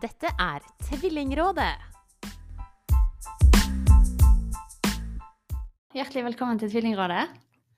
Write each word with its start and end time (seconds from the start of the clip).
Dette 0.00 0.30
er 0.40 0.62
Tvillingrådet. 0.86 1.74
Hjertelig 5.92 6.22
velkommen 6.30 6.60
til 6.62 6.70
Tvillingrådet. 6.72 7.26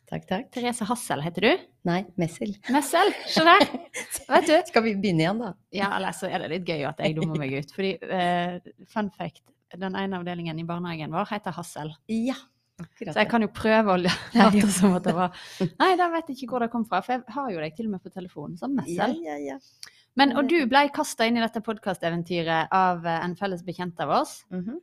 Takk, 0.06 0.28
takk. 0.28 0.44
Therese 0.54 0.86
Hassel 0.86 1.24
heter 1.24 1.46
du. 1.48 1.64
Nei, 1.88 2.04
Messel. 2.20 2.52
Messel, 2.70 3.10
se 3.26 3.42
der! 3.48 3.64
Vet 4.36 4.46
du? 4.46 4.54
Skal 4.68 4.84
vi 4.86 4.92
begynne 5.00 5.24
igjen, 5.24 5.40
da? 5.42 5.50
Ja, 5.74 5.88
eller 5.96 6.14
så 6.14 6.30
er 6.30 6.44
det 6.44 6.52
litt 6.52 6.68
gøy 6.68 6.84
at 6.92 7.02
jeg 7.02 7.16
dummer 7.16 7.42
meg 7.42 7.56
ut. 7.58 7.74
Fordi, 7.74 7.96
uh, 8.06 8.84
fun 8.92 9.10
fact, 9.16 9.42
den 9.74 9.98
ene 9.98 10.20
avdelingen 10.20 10.60
i 10.62 10.66
barnehagen 10.68 11.10
vår 11.16 11.26
heter 11.32 11.56
Hassel. 11.58 11.90
Ja, 12.12 12.36
akkurat. 12.78 13.16
Så 13.16 13.24
jeg 13.24 13.32
kan 13.32 13.48
jo 13.48 13.50
prøve 13.56 13.96
å 13.96 14.02
late 14.04 14.70
som 14.70 14.94
at 15.00 15.10
det 15.10 15.16
var 15.18 15.34
Nei, 15.58 15.90
da 15.98 16.06
vet 16.14 16.30
jeg 16.30 16.38
ikke 16.38 16.54
hvor 16.54 16.68
det 16.68 16.70
kom 16.76 16.86
fra, 16.86 17.02
for 17.02 17.18
jeg 17.18 17.26
har 17.40 17.50
jo 17.56 17.66
deg 17.66 17.74
til 17.80 17.90
og 17.90 17.96
med 17.96 18.06
på 18.06 18.14
telefonen 18.14 18.54
som 18.62 18.78
Messel. 18.78 19.18
ja, 19.26 19.34
ja, 19.40 19.56
ja. 19.56 19.98
Men, 20.16 20.34
og 20.36 20.48
du 20.48 20.66
ble 20.68 20.88
kasta 20.92 21.24
inn 21.26 21.36
i 21.38 21.40
dette 21.40 21.62
podkasteventyret 21.64 22.68
av 22.72 23.06
eh, 23.06 23.24
en 23.24 23.34
felles 23.36 23.62
bekjent 23.64 23.98
av 24.00 24.10
oss, 24.20 24.44
Mhm. 24.50 24.78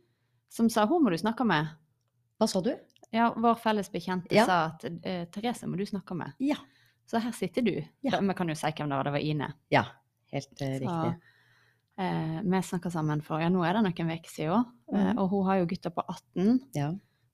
som 0.49 0.69
sa 0.69 0.85
hun 0.87 1.03
må 1.03 1.09
du 1.11 1.17
snakke 1.17 1.45
med. 1.45 1.67
Hva 2.39 2.47
sa 2.49 2.61
du? 2.61 2.71
Ja, 3.13 3.31
vår 3.35 3.55
felles 3.59 3.89
bekjente 3.91 4.31
Ja. 4.33 4.45
sa 4.45 4.65
at 4.65 4.85
eh, 5.03 5.25
Therese 5.25 5.63
må 5.67 5.77
du 5.77 5.85
snakke 5.85 6.15
med. 6.15 6.33
Ja. 6.39 6.55
Så 7.05 7.19
her 7.21 7.31
sitter 7.31 7.61
du. 7.61 7.83
Ja. 8.03 8.19
Vi 8.19 8.33
kan 8.33 8.47
jo 8.47 8.53
si 8.55 8.67
hvem 8.67 8.89
det 8.89 8.95
var, 8.97 9.03
det 9.03 9.11
var 9.13 9.19
Ine. 9.19 9.53
Ja, 9.71 9.83
helt 10.31 10.49
Så, 10.57 10.65
riktig. 10.79 11.15
eh, 11.97 12.41
vi 12.41 12.61
snakka 12.61 12.91
sammen 12.91 13.21
for 13.23 13.39
ja, 13.41 13.49
nå 13.49 13.63
er 13.65 13.73
det 13.73 13.83
noen 13.83 14.11
uker 14.17 14.29
siden, 14.29 14.65
eh, 14.93 15.13
Mhm. 15.13 15.17
og 15.19 15.29
hun 15.29 15.45
har 15.45 15.55
jo 15.59 15.65
gutter 15.65 15.89
på 15.91 16.03
18. 16.07 16.59
Ja. 16.75 16.91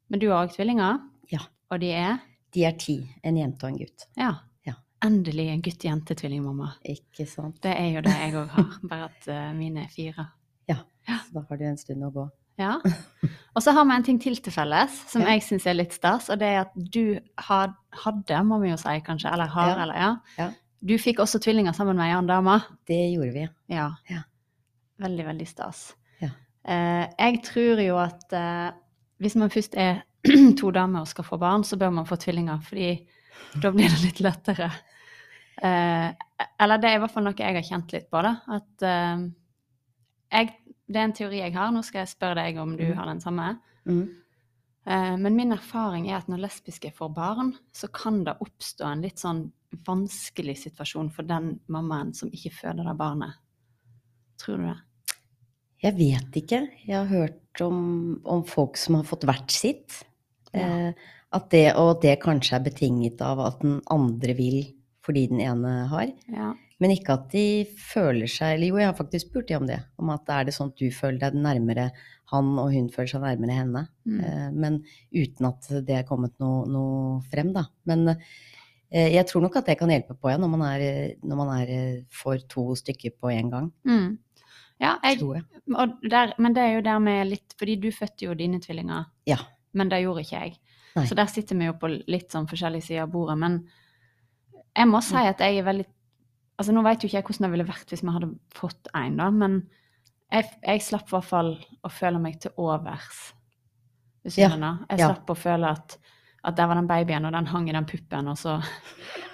Men 0.10 0.20
du 0.20 0.30
har 0.32 0.48
òg 0.48 0.54
tvillinger? 0.56 1.00
Ja. 1.32 1.40
Og 1.72 1.80
de 1.80 1.92
er? 1.92 2.20
De 2.52 2.64
er 2.66 2.72
ti. 2.78 3.10
En 3.24 3.36
jente 3.36 3.64
og 3.66 3.70
en 3.72 3.78
gutt. 3.78 4.06
Ja. 4.18 4.34
Ja. 5.06 5.10
Endelig 5.10 5.46
en 5.54 5.62
gutt-jente-tvillingmamma. 5.62 6.72
Ikke 6.90 7.28
sant? 7.30 7.62
Det 7.64 7.72
er 7.78 7.92
jo 7.94 8.02
det 8.06 8.16
jeg 8.18 8.34
òg 8.42 8.50
har, 8.58 8.74
bare 8.90 9.06
at 9.12 9.28
eh, 9.30 9.54
mine 9.54 9.86
er 9.86 9.94
fire. 9.94 10.28
Så 11.06 11.36
da 11.36 11.42
har 11.48 11.58
du 11.60 11.64
en 11.68 11.78
stund 11.78 12.02
å 12.02 12.10
gå. 12.10 12.24
Ja. 12.58 12.80
Og 13.56 13.62
så 13.62 13.72
har 13.76 13.86
vi 13.86 13.94
en 13.94 14.04
ting 14.08 14.18
til 14.24 14.36
til 14.42 14.52
felles, 14.56 14.96
som 15.12 15.22
Ja. 15.22 15.36
jeg 15.36 15.44
syns 15.46 15.68
er 15.70 15.76
litt 15.78 15.94
stas, 15.94 16.30
og 16.34 16.40
det 16.42 16.48
er 16.50 16.62
at 16.64 16.72
du 16.76 17.20
had, 17.38 17.76
hadde, 18.04 18.40
må 18.48 18.58
vi 18.64 18.72
jo 18.72 18.78
si 18.82 18.96
kanskje, 19.06 19.30
eller 19.32 19.52
har, 19.54 19.70
Ja. 19.70 19.84
eller 19.84 20.00
ja. 20.02 20.10
Ja. 20.40 20.48
Du 20.82 20.96
fikk 20.98 21.20
også 21.22 21.40
tvillinger 21.40 21.74
sammen 21.78 21.96
med 21.96 22.08
ei 22.08 22.16
annen 22.16 22.28
dame. 22.32 22.58
Det 22.88 22.98
gjorde 23.14 23.34
vi. 23.34 23.46
Ja. 23.70 23.92
Ja. 24.10 24.24
Veldig, 25.00 25.26
veldig 25.30 25.48
stas. 25.48 25.84
Ja. 26.24 26.30
Eh, 26.66 27.06
jeg 27.20 27.44
tror 27.44 27.80
jo 27.86 27.98
at 28.02 28.34
eh, 28.34 28.72
hvis 29.22 29.36
man 29.36 29.50
først 29.54 29.76
er 29.78 30.02
to 30.60 30.72
damer 30.72 31.02
og 31.06 31.08
skal 31.08 31.24
få 31.28 31.38
barn, 31.38 31.64
så 31.64 31.78
bør 31.78 31.94
man 31.94 32.06
få 32.10 32.18
tvillinger, 32.18 32.60
fordi 32.66 32.96
da 33.62 33.70
blir 33.72 33.90
det 33.94 34.02
litt 34.08 34.20
lettere. 34.26 34.72
Eh, 35.64 36.10
eller 36.60 36.82
det 36.82 36.90
er 36.90 36.98
i 36.98 37.02
hvert 37.04 37.14
fall 37.14 37.26
noe 37.28 37.40
jeg 37.40 37.58
har 37.58 37.66
kjent 37.66 37.96
litt 37.96 38.10
på, 38.12 38.22
da. 38.26 38.36
At 38.58 38.86
eh, 38.86 39.26
jeg, 40.36 40.54
det 40.86 41.02
er 41.02 41.08
en 41.08 41.18
teori 41.18 41.42
jeg 41.42 41.56
har, 41.56 41.74
nå 41.74 41.84
skal 41.86 42.04
jeg 42.04 42.14
spørre 42.14 42.44
deg 42.44 42.62
om 42.62 42.76
du 42.78 42.86
mm. 42.90 42.96
har 43.00 43.12
den 43.12 43.24
samme. 43.24 43.52
Mm. 43.88 44.06
Eh, 44.86 45.14
men 45.22 45.38
min 45.38 45.56
erfaring 45.56 46.10
er 46.10 46.20
at 46.20 46.32
når 46.32 46.44
lesbiske 46.46 46.92
får 46.96 47.14
barn, 47.16 47.54
så 47.74 47.90
kan 47.94 48.24
det 48.28 48.38
oppstå 48.44 48.90
en 48.90 49.06
litt 49.06 49.22
sånn 49.22 49.48
vanskelig 49.86 50.60
situasjon 50.62 51.10
for 51.12 51.28
den 51.28 51.56
mammaen 51.72 52.14
som 52.16 52.32
ikke 52.34 52.54
føder 52.62 52.88
det 52.88 52.98
barnet. 53.00 53.42
Tror 54.42 54.62
du 54.62 54.70
det? 54.70 54.78
Jeg 55.86 55.98
vet 55.98 56.38
ikke. 56.40 56.62
Jeg 56.86 56.96
har 56.96 57.10
hørt 57.10 57.62
om, 57.64 57.82
om 58.24 58.44
folk 58.48 58.80
som 58.80 59.00
har 59.00 59.08
fått 59.08 59.26
hvert 59.28 59.52
sitt. 59.54 60.02
Ja. 60.56 60.90
Eh, 60.92 61.12
at 61.36 61.50
det, 61.52 61.66
og 61.76 62.00
det 62.04 62.20
kanskje 62.24 62.56
er 62.56 62.64
betinget 62.70 63.22
av 63.26 63.42
at 63.44 63.64
den 63.64 63.82
andre 63.92 64.36
vil 64.38 64.62
fordi 65.06 65.28
den 65.32 65.42
ene 65.46 65.74
har. 65.92 66.10
Ja. 66.34 66.54
Men 66.82 66.92
ikke 66.92 67.14
at 67.16 67.30
de 67.32 67.64
føler 67.80 68.28
seg 68.28 68.58
Eller 68.58 68.68
jo, 68.68 68.78
jeg 68.82 68.90
har 68.90 68.98
faktisk 68.98 69.30
spurt 69.30 69.48
de 69.48 69.56
om 69.56 69.68
det. 69.70 69.78
Om 70.02 70.10
at 70.12 70.28
er 70.34 70.48
det 70.50 70.56
sånn 70.58 70.74
at 70.74 70.82
du 70.82 70.90
føler 70.92 71.22
deg 71.22 71.38
nærmere 71.40 71.86
han, 72.34 72.50
og 72.60 72.74
hun 72.74 72.90
føler 72.92 73.08
seg 73.14 73.24
nærmere 73.24 73.56
henne. 73.62 73.86
Mm. 74.04 74.20
Eh, 74.20 74.50
Men 74.52 74.80
uten 75.16 75.48
at 75.52 75.70
det 75.88 75.96
er 76.02 76.08
kommet 76.10 76.34
noe, 76.44 76.66
noe 76.68 77.22
frem, 77.32 77.54
da. 77.56 77.64
Men 77.88 78.10
eh, 78.12 79.14
jeg 79.14 79.24
tror 79.30 79.46
nok 79.46 79.56
at 79.62 79.70
det 79.72 79.78
kan 79.80 79.94
hjelpe 79.94 80.18
på, 80.20 80.34
ja, 80.34 80.38
når 80.42 80.52
man, 80.52 80.66
er, 80.68 81.16
når 81.24 81.40
man 81.40 81.54
er, 81.62 81.72
for 82.12 82.36
får 82.42 82.48
to 82.52 82.66
stykker 82.82 83.16
på 83.22 83.32
en 83.32 83.54
gang. 83.54 83.72
Mm. 83.88 84.18
Ja, 84.84 84.98
jeg, 85.06 85.22
Tror 85.22 85.38
jeg. 85.38 85.46
der, 86.12 86.34
men 86.44 86.54
det 86.58 86.64
er 86.66 86.74
jo 86.76 86.82
der 86.84 87.00
med 87.00 87.30
litt 87.30 87.54
Fordi 87.56 87.78
du 87.80 87.86
fødte 87.96 88.26
jo 88.28 88.34
dine 88.36 88.60
tvillinger, 88.60 89.06
Ja. 89.30 89.38
men 89.72 89.88
det 89.88 90.02
gjorde 90.04 90.26
ikke 90.26 90.42
jeg. 90.42 90.58
Nei. 90.98 91.06
Så 91.08 91.16
der 91.16 91.32
sitter 91.32 91.56
vi 91.56 91.70
jo 91.70 91.78
på 91.80 91.88
litt 92.12 92.32
sånn 92.36 92.48
forskjellige 92.52 92.84
sider 92.90 93.06
av 93.06 93.14
bordet. 93.14 93.38
Men 93.40 93.62
jeg 94.76 94.90
må 94.92 95.02
si 95.04 95.20
at 95.22 95.42
jeg 95.44 95.62
er 95.62 95.68
veldig 95.68 95.86
Altså 96.56 96.72
nå 96.72 96.86
vet 96.86 97.02
jo 97.04 97.10
ikke 97.10 97.18
jeg 97.18 97.26
hvordan 97.28 97.44
det 97.44 97.52
ville 97.52 97.68
vært 97.68 97.90
hvis 97.92 98.02
vi 98.06 98.12
hadde 98.16 98.28
fått 98.56 98.88
en, 98.96 99.18
da, 99.20 99.26
men 99.28 99.58
jeg, 100.32 100.46
jeg 100.64 100.84
slapp 100.86 101.10
i 101.10 101.14
hvert 101.18 101.28
fall 101.28 101.50
å 101.84 101.92
føle 101.92 102.22
meg 102.24 102.38
til 102.46 102.54
overs. 102.64 103.18
Hvis 104.24 104.38
du 104.38 104.40
Ja, 104.40 104.54
skjønner? 104.54 104.86
Jeg 104.88 105.02
ja. 105.02 105.10
slapp 105.12 105.34
å 105.34 105.36
føle 105.36 105.74
at, 105.76 105.98
at 106.48 106.56
der 106.56 106.70
var 106.72 106.80
den 106.80 106.88
babyen, 106.88 107.28
og 107.28 107.36
den 107.36 107.50
hang 107.52 107.68
i 107.68 107.76
den 107.76 107.90
puppen, 107.90 108.32
og 108.32 108.40
så 108.40 108.56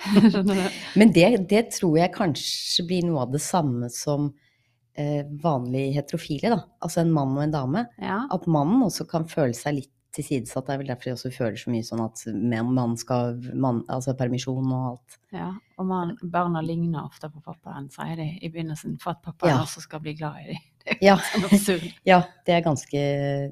Men 1.00 1.14
det, 1.14 1.28
det 1.52 1.68
tror 1.78 2.00
jeg 2.02 2.16
kanskje 2.16 2.88
blir 2.90 3.06
noe 3.06 3.28
av 3.28 3.38
det 3.38 3.44
samme 3.46 3.92
som 3.94 4.32
eh, 4.98 5.22
vanlig 5.46 5.92
heterofile, 6.00 6.56
da. 6.56 6.62
Altså 6.82 7.04
en 7.04 7.14
mann 7.14 7.38
og 7.38 7.46
en 7.46 7.54
dame. 7.54 7.86
Ja. 8.02 8.24
At 8.34 8.50
mannen 8.50 8.82
også 8.88 9.06
kan 9.10 9.30
føle 9.30 9.54
seg 9.58 9.78
litt 9.78 9.94
tilsidesatt. 10.16 10.66
Det 10.68 10.74
er 10.74 10.80
vel 10.82 10.90
derfor 10.92 11.10
jeg 11.10 11.18
også 11.18 11.32
føler 11.36 11.60
så 11.60 11.72
mye 11.74 11.86
sånn 11.88 12.02
at 12.04 12.24
man 12.68 12.98
skal 13.00 13.38
man, 13.56 13.82
Altså 13.92 14.16
permisjon 14.20 14.68
og 14.72 14.88
alt. 14.92 15.18
Ja, 15.36 15.52
og 15.80 15.88
man, 15.88 16.16
barna 16.34 16.62
ligner 16.66 17.06
ofte 17.06 17.30
på 17.32 17.42
pappaen, 17.46 17.88
sier 17.94 18.20
de 18.20 18.28
i 18.42 18.50
begynnelsen, 18.52 18.98
for 19.02 19.16
at 19.16 19.22
pappaen 19.24 19.54
Ja. 19.56 19.62
også 19.64 19.84
skal 19.86 20.04
bli 20.04 20.16
glad 20.20 20.42
i 20.44 20.52
dem. 20.52 20.68
Ja, 21.06 21.14
Sånn 21.62 21.84
ja 22.10 22.24
det, 22.46 22.56
er 22.56 22.64
ganske, 22.66 23.02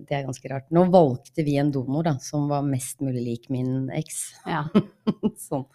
det 0.01 0.15
er 0.17 0.25
ganske 0.25 0.49
rart. 0.49 0.67
Nå 0.73 0.87
valgte 0.89 1.45
vi 1.45 1.57
en 1.61 1.71
donor 1.71 2.03
da, 2.07 2.15
som 2.19 2.47
var 2.49 2.65
mest 2.65 3.03
mulig 3.05 3.21
lik 3.23 3.49
min 3.53 3.89
eks. 3.93 4.19
Ja. 4.49 4.63
sånn. 5.49 5.67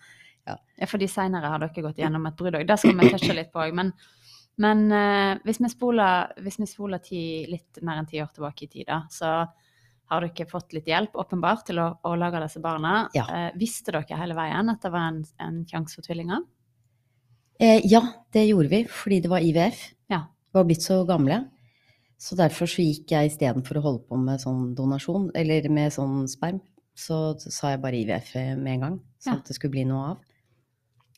ja, 0.51 0.59
fordi 0.91 1.09
seinere 1.09 1.53
har 1.53 1.63
dere 1.63 1.87
gått 1.87 2.03
gjennom 2.03 2.27
et 2.27 2.37
brudd 2.37 2.59
òg. 2.59 2.67
Det 2.69 2.79
skal 2.83 2.99
vi 2.99 3.11
touche 3.13 3.37
litt 3.39 3.53
på 3.55 3.63
òg. 3.63 3.77
Men, 3.79 3.93
men 4.61 4.83
uh, 4.91 5.39
hvis 5.47 5.63
vi 5.63 5.71
spoler, 5.73 6.35
hvis 6.43 6.59
vi 6.61 6.67
spoler 6.69 7.01
ti, 7.07 7.23
litt 7.49 7.81
mer 7.87 8.03
enn 8.03 8.11
ti 8.11 8.21
år 8.23 8.35
tilbake 8.35 8.67
i 8.67 8.73
tid, 8.75 8.91
da, 8.91 9.05
så 9.11 9.37
har 10.11 10.21
dere 10.27 10.47
fått 10.51 10.75
litt 10.77 10.89
hjelp, 10.91 11.15
åpenbart, 11.17 11.65
til 11.69 11.81
å, 11.81 11.87
å 12.05 12.15
lage 12.21 12.43
disse 12.43 12.61
barna. 12.63 13.09
Ja. 13.17 13.25
Eh, 13.31 13.51
visste 13.61 13.95
dere 13.95 14.19
hele 14.21 14.37
veien 14.37 14.69
at 14.73 14.83
det 14.85 14.93
var 14.93 15.09
en, 15.13 15.23
en 15.41 15.63
sjanse 15.69 15.97
for 15.97 16.07
tvillinger? 16.07 16.45
Eh, 17.63 17.81
ja, 17.89 18.03
det 18.35 18.47
gjorde 18.49 18.71
vi 18.73 18.83
fordi 18.91 19.21
det 19.25 19.31
var 19.33 19.45
IVF. 19.47 19.81
Ja. 20.13 20.25
Vi 20.51 20.59
var 20.59 20.69
blitt 20.69 20.85
så 20.85 21.01
gamle. 21.09 21.45
Så 22.21 22.37
derfor 22.39 22.69
så 22.71 22.85
gikk 22.85 23.11
jeg 23.13 23.33
istedenfor 23.33 23.79
å 23.81 23.85
holde 23.85 24.05
på 24.09 24.19
med 24.21 24.41
sånn 24.43 24.71
donasjon, 24.77 25.31
eller 25.37 25.67
med 25.73 25.93
sånn 25.93 26.25
sperm, 26.31 26.61
så 26.95 27.35
sa 27.43 27.73
jeg 27.73 27.83
bare 27.83 27.99
IVF 28.01 28.35
med 28.61 28.71
en 28.77 28.85
gang, 28.87 28.97
så 29.19 29.33
Ja. 29.33 29.39
at 29.41 29.49
det 29.49 29.57
skulle 29.57 29.75
bli 29.75 29.85
noe 29.89 30.13
av. 30.15 30.19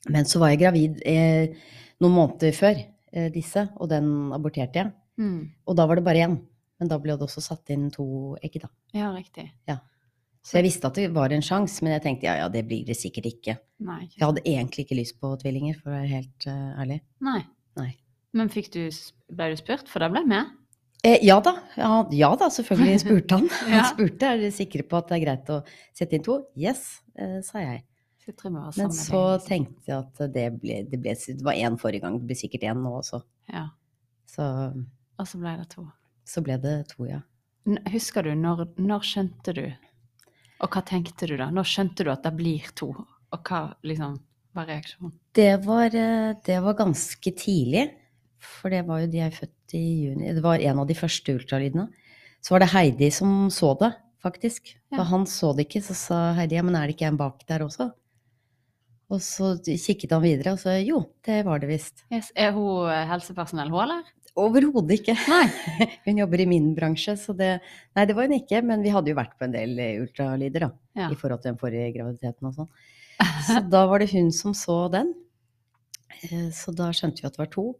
Men 0.08 0.24
så 0.24 0.38
var 0.40 0.54
jeg 0.54 0.62
gravid 0.62 1.02
eh, 1.04 1.52
noen 2.00 2.14
måneder 2.14 2.54
før 2.56 2.78
eh, 3.12 3.28
disse, 3.34 3.66
og 3.76 3.90
den 3.90 4.32
aborterte 4.32 4.80
jeg. 4.80 4.92
Mm. 5.18 5.50
Og 5.66 5.76
da 5.76 5.86
var 5.86 5.96
det 5.98 6.04
bare 6.06 6.22
én. 6.26 6.36
Men 6.80 6.90
da 6.92 6.98
ble 7.00 7.16
det 7.16 7.24
også 7.24 7.42
satt 7.44 7.72
inn 7.72 7.88
to 7.94 8.06
egg, 8.44 8.58
da. 8.62 8.68
Ja, 8.96 9.10
riktig. 9.14 9.48
Så 10.46 10.60
jeg 10.60 10.68
visste 10.68 10.86
at 10.86 10.98
det 10.98 11.08
var 11.14 11.32
en 11.34 11.42
sjanse, 11.42 11.82
men 11.82 11.96
jeg 11.96 12.04
tenkte 12.04 12.28
ja, 12.28 12.36
ja, 12.44 12.50
det 12.52 12.62
blir 12.68 12.84
det 12.86 12.94
sikkert 12.98 13.26
ikke. 13.32 13.56
Nei. 13.82 14.04
ikke 14.04 14.20
Jeg 14.20 14.26
hadde 14.28 14.44
egentlig 14.46 14.84
ikke 14.86 14.98
lyst 15.00 15.16
på 15.22 15.32
tvillinger, 15.40 15.78
for 15.80 15.90
å 15.90 15.96
være 15.96 16.10
helt 16.12 16.46
uh, 16.46 16.76
ærlig. 16.84 17.00
Nei. 17.26 17.40
Nei. 17.80 17.88
Men 18.36 18.52
du, 18.52 18.84
ble 19.34 19.50
du 19.50 19.58
spurt? 19.58 19.90
For 19.90 20.04
da 20.04 20.10
ble 20.12 20.22
jeg 20.22 20.30
med. 20.30 20.54
Eh, 21.06 21.18
ja 21.26 21.40
da, 21.44 21.56
ja, 21.78 21.90
ja 22.14 22.30
da, 22.38 22.48
selvfølgelig 22.52 23.00
spurte 23.04 23.40
han. 23.40 23.50
ja. 23.66 23.80
Han 23.80 23.90
spurte 23.90 24.30
er 24.30 24.40
dere 24.44 24.54
sikre 24.54 24.86
på 24.86 25.00
at 25.00 25.10
det 25.10 25.18
er 25.18 25.24
greit 25.24 25.52
å 25.52 25.60
sette 25.96 26.18
inn 26.18 26.24
to. 26.26 26.38
Yes, 26.58 26.86
eh, 27.18 27.40
sa 27.46 27.64
jeg. 27.64 27.82
Så 28.22 28.32
jeg 28.32 28.54
var 28.54 28.78
Men 28.78 28.94
så 28.94 29.20
tenkte 29.42 29.90
jeg 29.90 29.98
at 30.00 30.22
det 30.34 30.48
ble, 30.58 30.80
det 30.90 30.98
ble 30.98 31.12
Det 31.14 31.44
var 31.46 31.58
én 31.58 31.76
forrige 31.78 32.02
gang, 32.02 32.16
det 32.18 32.30
blir 32.30 32.38
sikkert 32.38 32.70
én 32.70 32.80
nå 32.82 32.96
også. 32.98 33.20
Ja. 33.50 33.68
Så, 34.26 34.46
Og 35.18 35.28
så 35.30 35.38
ble 35.38 35.58
det 35.60 35.68
to. 35.74 35.86
Så 36.26 36.42
ble 36.44 36.58
det 36.62 36.76
to, 36.92 37.06
ja. 37.08 37.22
Husker 37.90 38.26
du, 38.26 38.32
når, 38.38 38.68
når 38.78 39.04
skjønte 39.06 39.54
du, 39.56 39.64
og 40.62 40.72
hva 40.72 40.82
tenkte 40.86 41.28
du 41.28 41.34
da? 41.38 41.50
Når 41.52 41.68
skjønte 41.68 42.06
du 42.06 42.12
at 42.12 42.24
det 42.24 42.32
blir 42.38 42.70
to, 42.78 42.92
og 42.94 43.50
hva 43.50 43.62
liksom 43.86 44.16
var 44.56 44.70
reaksjonen? 44.70 45.12
Det 45.36 45.52
var, 45.66 45.94
eh, 45.94 46.32
det 46.46 46.58
var 46.64 46.78
ganske 46.78 47.32
tidlig, 47.36 47.90
for 48.40 48.72
det 48.72 48.84
var 48.86 49.02
jo 49.02 49.10
de 49.12 49.20
jeg 49.20 49.32
er 49.32 49.36
født 49.36 49.76
i 49.76 49.84
juni. 50.06 50.32
Det 50.32 50.44
var 50.44 50.62
en 50.62 50.80
av 50.82 50.88
de 50.88 50.96
første 50.96 51.34
ultralydene. 51.36 51.88
Så 52.40 52.54
var 52.54 52.62
det 52.62 52.72
Heidi 52.72 53.10
som 53.10 53.50
så 53.50 53.74
det, 53.80 53.92
faktisk. 54.22 54.76
Ja. 54.90 54.98
For 54.98 55.10
han 55.10 55.26
så 55.28 55.52
det 55.56 55.66
ikke, 55.66 55.84
så 55.84 55.96
sa 55.98 56.20
Heidi 56.38 56.56
ja, 56.56 56.64
men 56.64 56.78
er 56.78 56.86
det 56.86 56.96
ikke 56.96 57.10
en 57.10 57.20
bak 57.20 57.42
der 57.48 57.66
også? 57.66 57.90
Og 59.12 59.22
så 59.22 59.52
kikket 59.62 60.14
han 60.14 60.24
videre 60.24 60.56
og 60.56 60.62
sa 60.62 60.74
jo, 60.80 61.04
det 61.26 61.44
var 61.46 61.60
det 61.62 61.70
visst. 61.70 62.06
Yes. 62.10 62.32
Er 62.34 62.54
hun 62.56 62.88
eh, 62.90 63.04
helsepersonell, 63.10 63.70
hun, 63.70 63.84
eller? 63.84 64.08
Overhodet 64.36 64.98
ikke. 65.00 65.14
Nei. 65.30 65.46
Hun 66.06 66.20
jobber 66.20 66.42
i 66.42 66.48
min 66.50 66.72
bransje, 66.76 67.14
så 67.20 67.34
det 67.36 67.54
Nei, 67.96 68.04
det 68.08 68.16
var 68.18 68.28
hun 68.28 68.36
ikke, 68.36 68.60
men 68.66 68.82
vi 68.84 68.92
hadde 68.92 69.12
jo 69.12 69.16
vært 69.18 69.36
på 69.38 69.46
en 69.48 69.54
del 69.54 69.72
eh, 69.80 70.00
ultralyder, 70.02 70.66
da. 70.66 70.70
Ja. 71.00 71.08
I 71.12 71.18
forhold 71.18 71.42
til 71.42 71.52
den 71.54 71.60
forrige 71.60 71.92
graviditeten 71.96 72.50
og 72.50 72.58
sånn. 72.58 72.70
Så 73.48 73.62
da 73.72 73.86
var 73.88 74.02
det 74.04 74.10
hun 74.12 74.28
som 74.34 74.52
så 74.56 74.82
den. 74.92 75.14
Eh, 76.22 76.50
Så 76.52 76.74
da 76.76 76.90
skjønte 76.92 77.22
vi 77.24 77.28
at 77.30 77.36
det 77.38 77.42
var 77.46 77.52
to. 77.54 77.70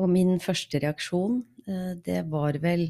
Og 0.00 0.08
min 0.12 0.36
første 0.42 0.80
reaksjon 0.80 1.42
Eh, 1.68 1.94
Det 2.04 2.22
var 2.30 2.56
vel 2.62 2.86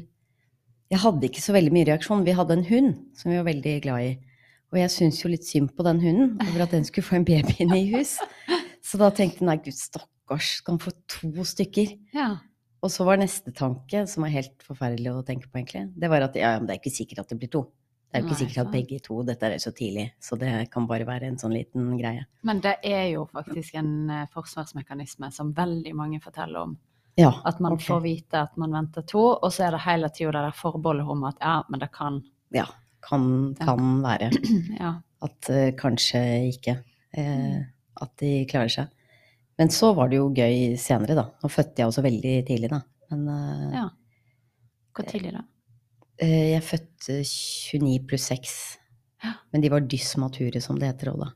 Jeg 0.91 0.99
hadde 0.99 1.27
ikke 1.27 1.41
så 1.43 1.53
veldig 1.55 1.71
mye 1.75 1.87
reaksjon. 1.87 2.25
Vi 2.27 2.33
hadde 2.35 2.55
en 2.57 2.65
hund 2.67 2.93
som 3.15 3.31
vi 3.31 3.37
var 3.37 3.45
veldig 3.47 3.73
glad 3.83 4.05
i. 4.09 4.11
Og 4.71 4.79
jeg 4.79 4.91
syns 4.91 5.21
jo 5.23 5.29
litt 5.31 5.45
synd 5.47 5.69
på 5.75 5.83
den 5.87 5.99
hunden 6.03 6.33
over 6.47 6.63
at 6.65 6.71
den 6.75 6.83
skulle 6.87 7.07
få 7.07 7.15
en 7.19 7.27
baby 7.27 7.55
inne 7.63 7.77
i 7.79 7.89
hus. 7.93 8.17
Så 8.87 8.99
da 8.99 9.07
tenkte 9.15 9.39
jeg 9.39 9.47
nei, 9.47 9.55
gud 9.63 9.75
stakkars, 9.77 10.49
skal 10.59 10.75
han 10.75 10.81
få 10.83 10.91
to 11.11 11.45
stykker? 11.47 11.93
Ja. 12.15 12.29
Og 12.81 12.89
så 12.89 13.05
var 13.05 13.19
neste 13.21 13.53
tanke, 13.53 14.05
som 14.09 14.25
er 14.25 14.33
helt 14.33 14.65
forferdelig 14.65 15.13
å 15.13 15.21
tenke 15.25 15.49
på, 15.49 15.59
egentlig, 15.59 15.85
det 16.01 16.09
var 16.09 16.25
at 16.25 16.37
ja, 16.39 16.55
men 16.57 16.65
det 16.67 16.75
er 16.75 16.81
ikke 16.81 16.93
sikkert 16.95 17.23
at 17.23 17.33
det 17.33 17.37
blir 17.41 17.51
to. 17.53 17.67
Det 18.11 18.17
er 18.17 18.23
jo 18.23 18.27
ikke 18.27 18.35
Nei, 18.35 18.39
sikkert 18.41 18.61
at 18.65 18.71
begge 18.73 18.97
to 19.05 19.17
Dette 19.23 19.47
er 19.47 19.61
så 19.63 19.71
tidlig, 19.71 20.03
så 20.19 20.35
det 20.35 20.49
kan 20.73 20.87
bare 20.89 21.05
være 21.07 21.29
en 21.31 21.37
sånn 21.39 21.53
liten 21.55 21.93
greie. 21.95 22.25
Men 22.43 22.59
det 22.63 22.73
er 22.83 23.05
jo 23.13 23.23
faktisk 23.31 23.77
en 23.79 23.93
eh, 24.11 24.25
forsvarsmekanisme 24.33 25.29
som 25.31 25.53
veldig 25.55 25.93
mange 25.95 26.19
forteller 26.23 26.65
om. 26.65 26.73
Ja. 27.15 27.31
At 27.47 27.61
man 27.63 27.77
okay. 27.77 27.85
får 27.87 28.01
vite 28.03 28.41
at 28.49 28.57
man 28.59 28.75
venter 28.75 29.05
to, 29.07 29.23
og 29.37 29.47
så 29.53 29.67
er 29.67 29.77
det 29.77 29.83
hele 29.85 30.09
tida 30.11 30.33
det 30.35 30.43
der 30.49 30.57
forbeholdet 30.57 31.07
om 31.13 31.23
at 31.29 31.39
ja, 31.39 31.57
men 31.69 31.83
det 31.83 31.91
kan 31.95 32.19
Ja. 32.51 32.67
Kan, 33.01 33.55
kan 33.57 34.01
være. 34.03 34.29
Ja. 34.83 34.95
At 35.21 35.49
uh, 35.53 35.69
kanskje 35.77 36.19
ikke. 36.49 36.81
eh, 37.17 37.61
at 38.01 38.11
de 38.19 38.45
klarer 38.49 38.71
seg. 38.73 38.91
Men 39.61 39.69
så 39.69 39.91
var 39.93 40.09
det 40.09 40.17
jo 40.17 40.31
gøy 40.33 40.73
senere, 40.81 41.13
da. 41.13 41.27
Nå 41.37 41.49
fødte 41.53 41.83
jeg 41.83 41.91
også 41.91 42.01
veldig 42.01 42.33
tidlig, 42.47 42.71
da. 42.71 42.79
Men 43.13 43.27
eh, 43.29 43.75
ja. 43.77 43.83
Hvor 44.97 45.05
tidlig 45.05 45.35
da? 45.35 45.43
eh, 46.17 46.47
jeg 46.55 46.63
fødte 46.65 47.19
29 47.21 48.07
pluss 48.09 48.25
6. 48.31 48.55
Ja. 49.21 49.35
Men 49.53 49.61
de 49.61 49.69
var 49.69 49.85
dysmature, 49.85 50.63
som 50.65 50.81
det 50.81 50.89
heter 50.89 51.13
òg, 51.13 51.21
da. 51.27 51.29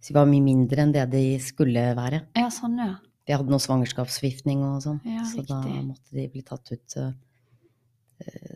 Så 0.00 0.14
de 0.14 0.16
var 0.16 0.30
mye 0.32 0.46
mindre 0.46 0.86
enn 0.86 0.96
det 0.96 1.04
de 1.12 1.24
skulle 1.44 1.84
være. 1.98 2.24
Ja, 2.40 2.48
sånn, 2.54 2.80
ja. 2.80 2.94
Vi 3.28 3.36
hadde 3.36 3.52
noe 3.52 3.60
svangerskapsforgiftning 3.60 4.64
og 4.64 4.80
sånn, 4.86 5.02
Ja, 5.04 5.28
så 5.28 5.44
da 5.44 5.60
måtte 5.60 6.16
de 6.16 6.30
bli 6.32 6.40
tatt 6.46 6.72
ut 6.72 6.96
eh, 6.96 7.12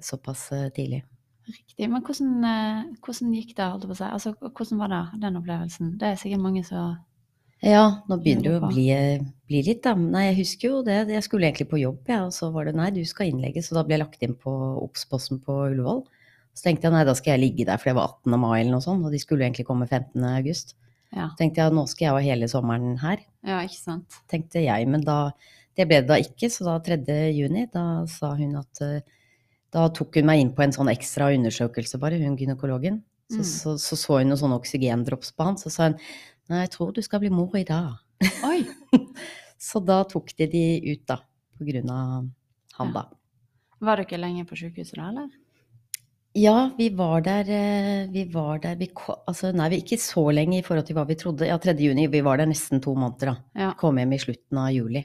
såpass 0.00 0.48
tidlig. 0.74 1.04
Riktig. 1.44 1.90
Men 1.92 2.00
hvordan, 2.00 2.36
uh, 2.40 3.00
hvordan 3.04 3.34
gikk 3.36 3.52
det, 3.58 3.68
holdt 3.68 3.84
jeg 3.84 3.90
på 3.90 3.98
å 3.98 4.00
si? 4.00 4.06
Altså, 4.16 4.32
hvordan 4.40 4.80
var 4.80 4.94
det, 4.94 5.02
den 5.26 5.36
opplevelsen? 5.42 5.98
Det 6.00 6.08
er 6.08 6.16
sikkert 6.16 6.40
mange 6.48 6.64
som 6.64 6.96
Ja, 7.64 7.84
nå 8.10 8.18
begynner 8.20 8.44
det 8.44 8.50
jo 8.52 8.58
å 8.60 8.68
bli, 8.68 8.86
bli 9.48 9.60
litt, 9.64 9.80
da. 9.86 9.94
Nei, 9.96 10.26
jeg 10.28 10.36
husker 10.42 10.68
jo 10.68 10.80
det. 10.84 10.98
Jeg 11.14 11.24
skulle 11.24 11.48
egentlig 11.48 11.68
på 11.70 11.80
jobb, 11.80 12.02
jeg, 12.10 12.26
og 12.26 12.34
så 12.36 12.50
var 12.52 12.68
det 12.68 12.74
nei, 12.76 12.90
du 12.92 13.00
skal 13.08 13.30
innlegges. 13.30 13.70
Og 13.72 13.78
da 13.78 13.84
ble 13.88 13.96
jeg 13.96 14.02
lagt 14.04 14.26
inn 14.26 14.34
på 14.36 14.52
Obs-posten 14.82 15.40
på 15.44 15.56
Ullevål. 15.70 16.02
Så 16.54 16.66
tenkte 16.68 16.86
jeg 16.90 16.94
nei, 16.94 17.04
da 17.08 17.14
skal 17.18 17.34
jeg 17.34 17.42
ligge 17.46 17.66
der, 17.66 17.80
for 17.80 17.90
det 17.90 17.96
var 17.98 18.12
18. 18.20 18.36
mai 18.38 18.58
eller 18.60 18.74
noe 18.76 18.84
sånt, 18.84 19.06
og 19.06 19.14
de 19.14 19.18
skulle 19.22 19.46
egentlig 19.46 19.66
komme 19.66 19.88
15. 19.88 20.20
august. 20.34 20.76
Ja, 21.14 21.28
tenkte 21.38 21.62
jeg 21.62 21.74
nå 21.74 21.84
skal 21.86 22.08
jeg 22.08 22.14
ha 22.16 22.22
hele 22.26 22.46
sommeren 22.50 22.96
her, 22.98 23.20
ja 23.46 23.60
ikke 23.62 23.78
sant? 23.78 24.16
tenkte 24.30 24.62
jeg. 24.64 24.86
Men 24.90 25.04
da, 25.06 25.16
det 25.78 25.86
ble 25.86 26.00
det 26.02 26.08
da 26.10 26.16
ikke, 26.18 26.50
så 26.50 26.66
da 26.66 26.76
3. 26.82 26.98
juni, 27.36 27.68
da 27.70 28.02
sa 28.10 28.32
hun 28.34 28.56
at 28.58 28.82
eh, 28.82 29.00
da 29.74 29.86
tok 29.94 30.18
hun 30.18 30.26
meg 30.30 30.42
inn 30.42 30.50
på 30.56 30.64
en 30.66 30.74
sånn 30.74 30.90
ekstra 30.90 31.30
undersøkelse 31.34 32.00
bare, 32.02 32.18
hun 32.22 32.36
gynekologen. 32.38 33.00
Så 33.32 33.40
Mm. 33.40 33.44
så, 33.48 33.70
så, 33.80 33.96
så 33.96 34.18
hun 34.20 34.28
noen 34.28 34.36
sånne 34.36 34.58
oksygendrops 34.60 35.30
på 35.32 35.46
han, 35.46 35.56
så 35.56 35.70
sa 35.72 35.86
hun 35.88 35.94
nei, 36.50 36.64
jeg 36.64 36.74
tror 36.74 36.92
du 36.94 37.02
skal 37.04 37.22
bli 37.22 37.30
mor 37.32 37.54
i 37.58 37.64
dag. 37.68 37.96
Oi! 38.46 38.64
Så 39.64 39.80
da 39.80 40.02
tok 40.08 40.34
de 40.38 40.48
de 40.50 40.64
ut, 40.90 41.04
da. 41.08 41.20
På 41.54 41.64
grunn 41.64 41.90
av 41.92 42.28
han, 42.78 42.92
da. 42.92 43.06
Var 43.84 44.02
dere 44.02 44.20
lenge 44.20 44.44
på 44.48 44.58
sykehuset 44.58 44.98
da, 44.98 45.08
eller? 45.12 45.32
Ja, 46.34 46.56
vi 46.74 46.88
var 46.98 47.22
der 47.22 47.46
eh, 47.54 48.08
Vi 48.10 48.24
var 48.32 48.58
der 48.58 48.74
vi 48.80 48.88
Altså, 48.90 49.52
nei, 49.54 49.68
vi 49.70 49.78
ikke 49.84 50.00
så 50.02 50.24
lenge 50.34 50.58
i 50.58 50.64
forhold 50.66 50.88
til 50.88 50.98
hva 50.98 51.04
vi 51.06 51.16
trodde. 51.20 51.46
Ja, 51.46 51.60
3. 51.62 51.76
juni. 51.78 52.08
Vi 52.10 52.24
var 52.26 52.42
der 52.42 52.50
nesten 52.50 52.82
to 52.82 52.96
måneder, 52.98 53.34
da. 53.34 53.36
Ja. 53.66 53.74
Kom 53.78 54.00
hjem 54.02 54.16
i 54.16 54.18
slutten 54.18 54.58
av 54.58 54.72
juli. 54.74 55.04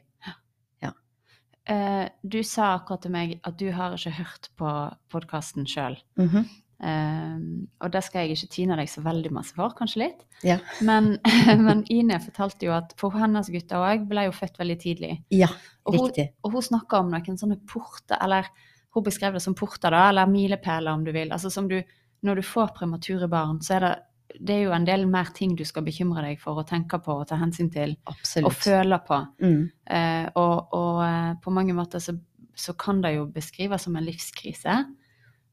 Uh, 1.69 2.09
du 2.25 2.39
sa 2.41 2.71
akkurat 2.79 3.03
til 3.05 3.13
meg 3.13 3.35
at 3.45 3.59
du 3.61 3.67
har 3.75 3.93
ikke 3.93 4.15
hørt 4.17 4.47
på 4.57 4.69
podkasten 5.13 5.67
sjøl. 5.69 5.99
Mhm. 6.17 6.47
Eh, 6.79 7.39
og 7.83 7.91
det 7.91 8.01
skal 8.05 8.23
jeg 8.23 8.37
ikke 8.37 8.51
tine 8.53 8.77
deg 8.79 8.87
så 8.87 9.03
veldig 9.03 9.31
masse 9.35 9.55
for, 9.55 9.73
kanskje 9.75 10.03
litt. 10.05 10.25
Ja. 10.47 10.59
Men, 10.87 11.17
men 11.67 11.83
Ine 11.91 12.21
fortalte 12.23 12.69
jo 12.69 12.73
at 12.77 12.93
for 12.99 13.15
hennes 13.19 13.51
gutter 13.51 13.83
òg 13.83 14.05
ble 14.09 14.27
jo 14.29 14.35
født 14.35 14.59
veldig 14.61 14.77
tidlig. 14.79 15.13
Ja, 15.35 15.51
Og 15.83 15.97
hun, 15.97 16.03
riktig. 16.07 16.29
og 16.43 16.55
hun 16.55 16.67
snakka 16.69 17.03
om 17.03 17.09
noen 17.11 17.39
sånne 17.39 17.59
porter, 17.67 18.19
eller 18.23 18.47
hun 18.95 19.05
beskrev 19.05 19.35
det 19.35 19.43
som 19.43 19.57
porter, 19.57 19.91
da, 19.93 20.07
eller 20.09 20.29
milepæler, 20.31 20.91
om 20.93 21.03
du 21.05 21.11
vil. 21.15 21.33
Altså 21.35 21.51
som 21.53 21.67
du 21.69 21.81
Når 22.21 22.35
du 22.35 22.41
får 22.43 22.73
premature 22.75 23.29
barn, 23.31 23.61
så 23.63 23.77
er 23.77 23.79
det 23.79 23.95
det 24.39 24.53
er 24.53 24.65
jo 24.65 24.73
en 24.75 24.85
del 24.85 25.05
mer 25.07 25.31
ting 25.33 25.55
du 25.57 25.63
skal 25.65 25.85
bekymre 25.85 26.21
deg 26.21 26.41
for 26.41 26.59
og 26.59 26.67
tenke 26.67 26.99
på 27.01 27.13
og 27.21 27.27
ta 27.29 27.37
hensyn 27.39 27.69
til 27.73 27.95
og 28.43 28.51
føle 28.53 28.99
på. 29.07 29.17
Mm. 29.41 29.63
Uh, 29.89 30.27
og 30.35 30.75
og 30.75 30.99
uh, 31.01 31.31
på 31.41 31.49
mange 31.49 31.73
måter 31.73 32.03
så, 32.03 32.13
så 32.53 32.75
kan 32.77 33.01
det 33.01 33.15
jo 33.15 33.25
beskrives 33.25 33.87
som 33.87 33.95
en 33.95 34.05
livskrise. 34.05 34.75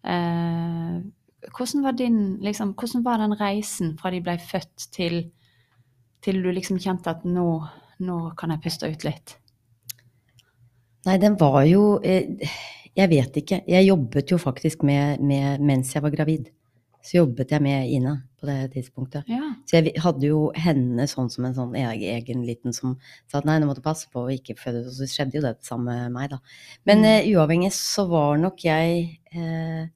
Eh, 0.06 0.98
hvordan 1.56 1.82
var 1.84 1.96
din 1.98 2.20
liksom, 2.42 2.74
hvordan 2.74 3.04
var 3.04 3.18
den 3.22 3.36
reisen 3.38 3.96
fra 4.00 4.10
de 4.10 4.20
ble 4.24 4.38
født 4.40 4.88
til, 4.94 5.18
til 6.24 6.42
du 6.42 6.50
liksom 6.50 6.78
kjente 6.82 7.12
at 7.12 7.24
nå, 7.28 7.48
nå 8.00 8.18
kan 8.38 8.54
jeg 8.54 8.62
puste 8.64 8.88
ut 8.90 9.04
litt? 9.06 9.36
Nei, 11.06 11.18
den 11.22 11.36
var 11.38 11.62
jo 11.68 12.00
eh, 12.02 12.48
Jeg 12.96 13.10
vet 13.12 13.36
ikke. 13.38 13.60
Jeg 13.68 13.86
jobbet 13.86 14.30
jo 14.32 14.38
faktisk 14.40 14.82
med, 14.82 15.20
med 15.20 15.60
Mens 15.62 15.92
jeg 15.94 16.02
var 16.02 16.10
gravid, 16.10 16.48
så 17.04 17.18
jobbet 17.20 17.52
jeg 17.52 17.62
med 17.62 17.90
Ina 17.92 18.14
på 18.40 18.48
det 18.48 18.72
tidspunktet. 18.72 19.28
Ja. 19.30 19.52
Så 19.68 19.78
jeg 19.78 19.92
hadde 20.02 20.26
jo 20.26 20.48
henne 20.56 21.06
sånn 21.06 21.28
som 21.30 21.44
en 21.46 21.54
sånn 21.54 21.76
egen, 21.78 22.08
egen 22.16 22.42
liten 22.48 22.74
som 22.74 22.96
sa 23.30 23.38
at 23.38 23.46
nei, 23.46 23.58
nå 23.60 23.68
må 23.68 23.76
du 23.76 23.82
passe 23.84 24.08
på 24.10 24.24
å 24.24 24.32
ikke 24.32 24.56
føde. 24.58 24.82
Og 24.88 24.96
så 24.96 25.06
skjedde 25.12 25.38
jo 25.38 25.44
det 25.44 25.54
samme 25.64 25.92
med 25.92 26.16
meg, 26.16 26.32
da. 26.34 26.40
Men 26.88 27.04
Mm. 27.04 27.06
uh, 27.12 27.28
uavhengig 27.36 27.70
så 27.76 28.08
var 28.10 28.40
nok 28.42 28.64
jeg 28.64 29.20
eh, 29.30 29.86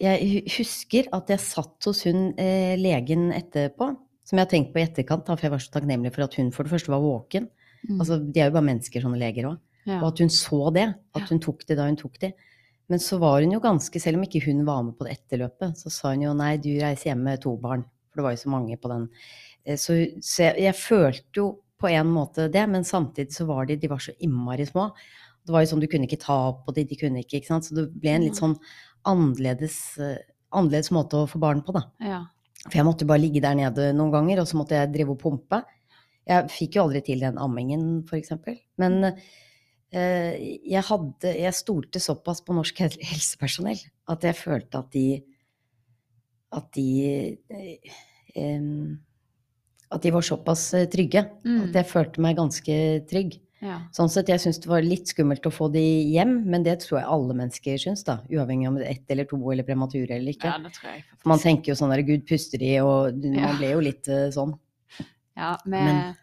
Jeg 0.00 0.44
husker 0.56 1.08
at 1.12 1.28
jeg 1.28 1.42
satt 1.44 1.88
hos 1.90 2.04
hun 2.08 2.30
eh, 2.40 2.76
legen 2.80 3.30
etterpå, 3.36 3.90
som 4.24 4.38
jeg 4.38 4.46
har 4.46 4.50
tenkt 4.52 4.70
på 4.72 4.80
i 4.80 4.84
etterkant, 4.86 5.26
da, 5.26 5.34
for 5.36 5.46
jeg 5.48 5.52
var 5.52 5.62
så 5.64 5.74
takknemlig 5.74 6.12
for 6.14 6.24
at 6.24 6.36
hun 6.38 6.52
for 6.54 6.64
det 6.64 6.72
første 6.72 6.92
var 6.92 7.02
våken. 7.04 7.48
Mm. 7.88 7.98
Altså, 7.98 8.18
de 8.20 8.40
er 8.40 8.48
jo 8.48 8.54
bare 8.56 8.68
mennesker, 8.70 9.04
sånne 9.04 9.20
leger 9.20 9.50
òg. 9.50 9.58
ja. 9.88 9.98
Og 10.00 10.10
at 10.12 10.22
hun 10.24 10.32
så 10.32 10.62
det. 10.76 10.86
At 11.16 11.28
hun 11.32 11.40
tok 11.42 11.66
det 11.68 11.76
da 11.78 11.86
hun 11.88 11.98
tok 12.00 12.18
det. 12.22 12.32
Men 12.90 12.98
så 13.02 13.20
var 13.22 13.40
hun 13.44 13.52
jo 13.54 13.60
ganske, 13.62 14.00
selv 14.02 14.18
om 14.18 14.24
ikke 14.26 14.42
hun 14.48 14.64
var 14.66 14.82
med 14.82 14.96
på 14.98 15.06
det 15.06 15.14
etterløpet, 15.18 15.78
så 15.78 15.92
sa 15.94 16.10
hun 16.14 16.24
jo 16.26 16.34
nei, 16.34 16.56
du 16.58 16.72
reiser 16.80 17.12
hjem 17.12 17.24
med 17.28 17.42
to 17.44 17.54
barn. 17.60 17.84
For 18.10 18.20
det 18.20 18.26
var 18.26 18.34
jo 18.34 18.42
så 18.42 18.50
mange 18.52 18.76
på 18.80 18.90
den. 18.90 19.08
Eh, 19.64 19.76
Så, 19.78 19.98
så 20.24 20.48
jeg, 20.48 20.62
jeg 20.64 20.74
følte 20.80 21.42
jo 21.42 21.48
på 21.80 21.88
en 21.88 22.10
måte 22.12 22.48
det, 22.52 22.64
men 22.68 22.84
samtidig 22.84 23.32
så 23.32 23.46
var 23.48 23.66
de, 23.68 23.76
de 23.80 23.88
var 23.88 24.02
så 24.04 24.12
innmari 24.20 24.66
små. 24.68 24.90
Det 25.46 25.54
var 25.54 25.62
jo 25.64 25.70
sånn, 25.70 25.80
du 25.80 25.88
kunne 25.88 26.04
ikke 26.04 26.20
ta 26.20 26.34
opp 26.50 26.66
på 26.66 26.74
de, 26.76 26.84
de 26.84 26.98
kunne 27.00 27.22
ikke, 27.22 27.38
ikke 27.40 27.48
sant. 27.54 27.64
Så 27.64 27.76
det 27.78 27.86
ble 27.94 28.12
en 28.12 28.26
litt 28.26 28.36
sånn 28.36 28.58
annerledes, 29.08 29.78
eh, 29.98 30.18
annerledes 30.52 30.92
måte 30.94 31.22
å 31.22 31.30
få 31.30 31.40
barn 31.42 31.64
på, 31.66 31.76
da. 31.76 31.86
ja. 32.04 32.20
For 32.66 32.76
jeg 32.76 32.84
måtte 32.84 33.06
bare 33.08 33.22
ligge 33.22 33.40
der 33.40 33.56
nede 33.56 33.90
noen 33.96 34.12
ganger, 34.12 34.42
og 34.42 34.48
så 34.50 34.58
måtte 34.58 34.76
jeg 34.76 34.92
drive 34.92 35.14
og 35.14 35.22
pumpe. 35.22 35.62
Jeg 36.28 36.50
fikk 36.52 36.76
jo 36.76 36.84
aldri 36.84 37.00
til 37.06 37.22
den 37.24 37.38
ammingen, 37.40 37.84
eksempel. 38.18 38.58
Men 38.80 39.00
eh, 39.08 40.58
jeg 40.68 40.82
hadde 40.86 41.32
Jeg 41.40 41.56
stolte 41.56 42.02
såpass 42.02 42.44
på 42.44 42.54
norsk 42.54 42.82
helsepersonell 42.84 43.80
at 44.12 44.26
jeg 44.28 44.38
følte 44.38 44.82
at 44.84 44.92
de 44.92 45.06
At 46.52 46.68
de 46.76 46.86
eh, 47.48 48.60
At 49.90 50.04
de 50.04 50.12
var 50.14 50.26
såpass 50.26 50.74
eh, 50.74 50.88
trygge. 50.92 51.24
Mm. 51.42 51.70
At 51.70 51.80
jeg 51.80 51.90
følte 51.90 52.22
meg 52.22 52.38
ganske 52.38 52.76
trygg. 53.10 53.40
Ja. 53.62 53.78
Sånn 53.92 54.08
sett, 54.08 54.28
jeg 54.32 54.40
syns 54.40 54.58
det 54.62 54.68
var 54.70 54.82
litt 54.82 55.08
skummelt 55.12 55.44
å 55.46 55.52
få 55.52 55.68
de 55.72 55.82
hjem, 56.14 56.44
men 56.48 56.62
det 56.64 56.78
tror 56.80 57.00
jeg 57.00 57.08
alle 57.08 57.34
mennesker 57.36 57.76
syns, 57.82 58.02
da. 58.06 58.18
Uavhengig 58.32 58.68
om 58.68 58.78
det 58.80 58.86
er 58.86 58.94
ett 58.94 59.10
eller 59.12 59.24
to 59.28 59.36
eller 59.52 59.62
premature 59.68 60.10
eller 60.16 60.32
ikke. 60.32 60.48
ja, 60.48 60.58
det 60.58 60.72
tror 60.76 60.90
jeg 60.92 61.04
faktisk. 61.04 61.26
Man 61.26 61.38
tenker 61.38 61.72
jo 61.72 61.76
sånn 61.80 61.90
der, 61.94 62.02
Gud 62.08 62.26
puster 62.26 62.58
de, 62.58 62.72
og 62.80 63.14
man 63.24 63.34
Ja. 63.38 63.52
ble 63.58 63.70
jo 63.74 63.80
litt 63.80 64.08
eh, 64.08 64.30
sånn. 64.32 64.58
Ja, 65.36 65.56
vi, 65.64 65.70
Men- 65.70 66.16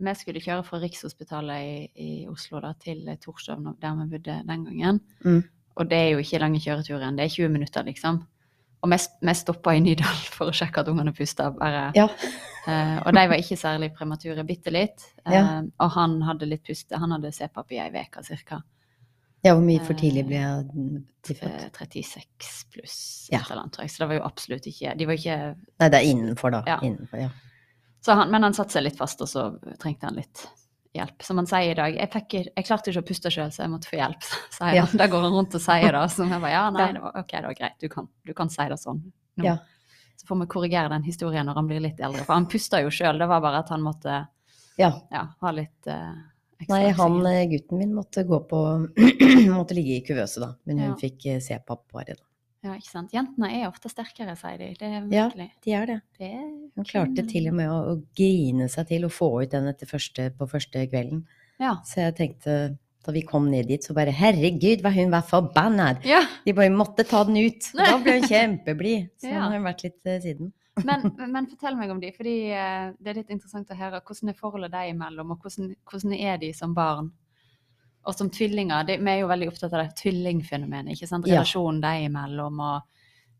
vi 0.00 0.14
skulle 0.14 0.40
kjøre 0.40 0.64
fra 0.64 0.78
Rikshospitalet 0.78 1.60
i, 1.60 1.90
i 2.22 2.26
Oslo 2.30 2.60
da, 2.60 2.72
til 2.78 3.04
Torshov, 3.20 3.64
der 3.80 3.94
vi 3.98 4.06
bodde 4.18 4.42
den 4.46 4.64
gangen. 4.64 5.00
Mm. 5.24 5.42
Og 5.78 5.88
det 5.88 5.98
er 5.98 6.10
jo 6.12 6.18
ikke 6.22 6.40
lange 6.40 6.58
kjøreturen, 6.62 7.16
det 7.16 7.24
er 7.24 7.34
20 7.34 7.48
minutter, 7.50 7.82
liksom. 7.84 8.22
Og 8.82 8.90
vi, 8.92 9.34
stoppa 9.34 9.72
i 9.74 9.80
Nydal 9.82 10.20
for 10.36 10.50
å 10.50 10.54
sjekke 10.54 10.80
at 10.84 10.88
ungene 10.92 11.12
pusta. 11.16 11.50
Bare. 11.56 11.90
Ja. 11.98 12.08
Eh, 12.68 12.98
og 13.00 13.14
de 13.16 13.22
var 13.30 13.40
ikke 13.40 13.56
særlig 13.56 13.86
premature, 13.96 14.42
bitte 14.44 14.68
litt. 14.68 15.00
Eh, 15.24 15.32
Ja. 15.32 15.62
Og 15.80 15.90
han 15.94 16.18
hadde 16.26 16.44
litt 16.50 16.66
puste. 16.66 16.98
Han 17.00 17.14
hadde 17.14 17.30
CPAP 17.32 17.70
i 17.72 17.78
ei 17.80 17.86
uke 17.94 18.20
ca. 18.44 18.58
Ja, 19.40 19.54
hvor 19.54 19.62
mye 19.64 19.80
for 19.80 19.94
Eh, 19.94 20.00
tidlig 20.02 20.26
ble 20.28 20.36
jeg 20.36 20.66
tilfødt? 21.24 21.70
36 21.78 22.66
pluss 22.74 23.28
Ja. 23.32 23.38
et 23.38 23.48
eller 23.50 23.62
annet, 23.62 23.72
tror 23.72 23.86
jeg. 23.86 23.90
Så 23.94 24.02
det 24.02 24.08
var 24.10 24.14
jo 24.18 24.26
absolutt 24.26 24.66
ikke 24.68 24.92
De 24.98 25.06
var 25.06 25.14
ikke 25.16 25.38
Nei, 25.80 25.88
det 25.88 25.94
er 26.02 26.10
innenfor, 26.10 26.50
da. 26.50 26.62
Ja. 26.66 26.76
Innenfor, 26.82 27.22
ja. 27.22 27.30
Så 28.04 28.14
han, 28.20 28.30
men 28.30 28.42
han 28.42 28.52
satte 28.52 28.76
seg 28.76 28.84
litt 28.84 28.98
fast, 29.00 29.22
og 29.24 29.28
så 29.32 29.46
trengte 29.80 30.04
han 30.10 30.20
litt 30.20 30.44
hjelp. 30.96 31.22
Som 31.22 31.40
han 31.40 31.48
sier 31.48 31.72
i 31.72 31.78
dag. 31.78 31.96
Jeg, 31.96 32.10
fikk, 32.12 32.36
jeg 32.48 32.66
klarte 32.66 32.92
ikke 32.92 33.02
å 33.02 33.08
puste 33.08 33.32
sjøl, 33.32 33.50
så 33.54 33.64
jeg 33.64 33.72
måtte 33.72 33.90
få 33.90 33.98
hjelp. 33.98 34.28
sier 34.58 34.78
Ja. 34.80 34.86
Da 35.00 35.08
går 35.10 35.26
han 35.26 35.36
rundt 35.36 35.58
og 35.58 35.64
sier 35.64 35.98
det. 35.98 36.04
Så 36.14 36.26
jeg 36.26 36.42
bare 36.44 36.54
ja, 36.54 36.64
nei, 36.74 36.88
det 36.96 37.02
var, 37.04 37.18
ok, 37.22 37.34
det 37.34 37.50
var 37.50 37.58
greit. 37.60 37.76
Du 37.82 37.92
kan, 37.92 38.08
du 38.28 38.34
kan 38.36 38.52
si 38.52 38.68
det 38.70 38.80
sånn. 38.80 39.02
Ja. 39.44 39.58
Så 40.18 40.26
får 40.26 40.40
vi 40.40 40.48
korrigere 40.50 40.90
den 40.94 41.06
historien 41.06 41.46
når 41.46 41.60
han 41.60 41.68
blir 41.70 41.84
litt 41.84 42.00
eldre. 42.02 42.24
For 42.26 42.34
han 42.34 42.48
pusta 42.50 42.82
jo 42.82 42.90
sjøl, 42.94 43.20
det 43.20 43.28
var 43.30 43.44
bare 43.44 43.62
at 43.62 43.70
han 43.74 43.84
måtte 43.84 44.22
ja. 44.78 44.92
ja, 45.10 45.24
ha 45.40 45.52
litt 45.54 45.90
uh, 45.90 46.14
ekstra 46.58 46.74
Nei, 46.74 46.90
han 46.98 47.18
eh, 47.26 47.44
gutten 47.50 47.80
min 47.80 47.94
måtte 47.94 48.24
gå 48.26 48.40
på 48.50 48.62
Måtte 49.58 49.76
ligge 49.78 49.98
i 49.98 50.02
kuvøse, 50.06 50.42
da. 50.42 50.52
Men 50.66 50.82
hun 50.84 50.96
fikk 51.00 51.28
se 51.38 51.40
C-pap 51.54 51.84
bare, 51.94 52.18
da. 52.18 52.24
Ja, 52.64 52.72
ikke 52.74 52.90
sant. 52.90 53.12
Jentene 53.14 53.52
er 53.54 53.68
ofte 53.68 53.90
sterkere, 53.92 54.34
sier 54.38 54.58
de. 54.58 54.72
Det 54.80 54.88
er 54.88 55.06
Ja. 55.14 55.28
De 55.30 55.72
er 55.72 55.86
det. 55.86 56.00
Det 56.18 56.26
er 56.34 56.48
Hun 56.74 56.84
klarte 56.84 57.24
til 57.28 57.46
og 57.48 57.54
med 57.54 57.68
å, 57.70 57.78
å 57.92 58.02
grine 58.18 58.66
seg 58.68 58.88
til 58.88 59.04
å 59.06 59.10
få 59.12 59.28
ut 59.44 59.50
den 59.54 59.70
første, 59.86 60.30
på 60.36 60.48
første 60.50 60.82
kvelden. 60.90 61.24
Ja. 61.60 61.76
Så 61.86 62.00
jeg 62.02 62.16
tenkte, 62.18 62.56
da 63.06 63.12
vi 63.14 63.22
kom 63.22 63.46
ned 63.50 63.68
dit, 63.70 63.82
så 63.84 63.94
bare 63.94 64.10
herregud, 64.10 64.82
hva 64.82 64.90
hun 64.94 65.10
var 65.14 65.22
forbanna! 65.22 65.92
ja. 66.04 66.24
De 66.44 66.52
bare 66.52 66.70
måtte 66.74 67.06
ta 67.06 67.22
den 67.24 67.36
ut. 67.46 67.70
Da 67.78 67.96
ble 68.02 68.18
hun 68.18 68.26
kjempeblid. 68.28 69.08
Så 69.22 69.30
Ja. 69.30 69.42
har 69.46 69.54
hun 69.54 69.62
vært 69.66 69.84
litt 69.86 70.06
eh, 70.06 70.18
siden. 70.20 70.52
Men, 70.86 71.08
men 71.18 71.46
fortell 71.50 71.74
meg 71.74 71.90
om 71.90 71.98
de, 71.98 72.12
fordi 72.14 72.52
eh, 72.54 72.92
det 73.02 73.10
er 73.10 73.16
litt 73.18 73.30
interessant 73.34 73.70
å 73.70 73.78
høre. 73.78 73.98
Hvordan 74.06 74.28
er 74.30 74.36
forholdet 74.38 74.70
deg 74.70 74.92
imellom, 74.92 75.32
og 75.34 75.40
hvordan, 75.42 75.72
hvordan 75.90 76.12
er 76.14 76.36
de 76.38 76.52
som 76.54 76.74
barn? 76.74 77.08
Og 78.08 78.16
som 78.16 78.30
tvillinger. 78.32 78.86
Det, 78.88 78.96
vi 79.04 79.12
er 79.12 79.20
jo 79.20 79.28
veldig 79.28 79.50
opptatt 79.50 79.74
av 79.74 79.82
det 79.82 79.98
tvillingfenomenet, 80.00 80.96
ikke 80.96 81.08
sant? 81.10 81.28
Ja. 81.28 81.42
Relasjonen 81.42 81.82
deg 81.84 82.06
imellom 82.06 82.62
og 82.64 82.78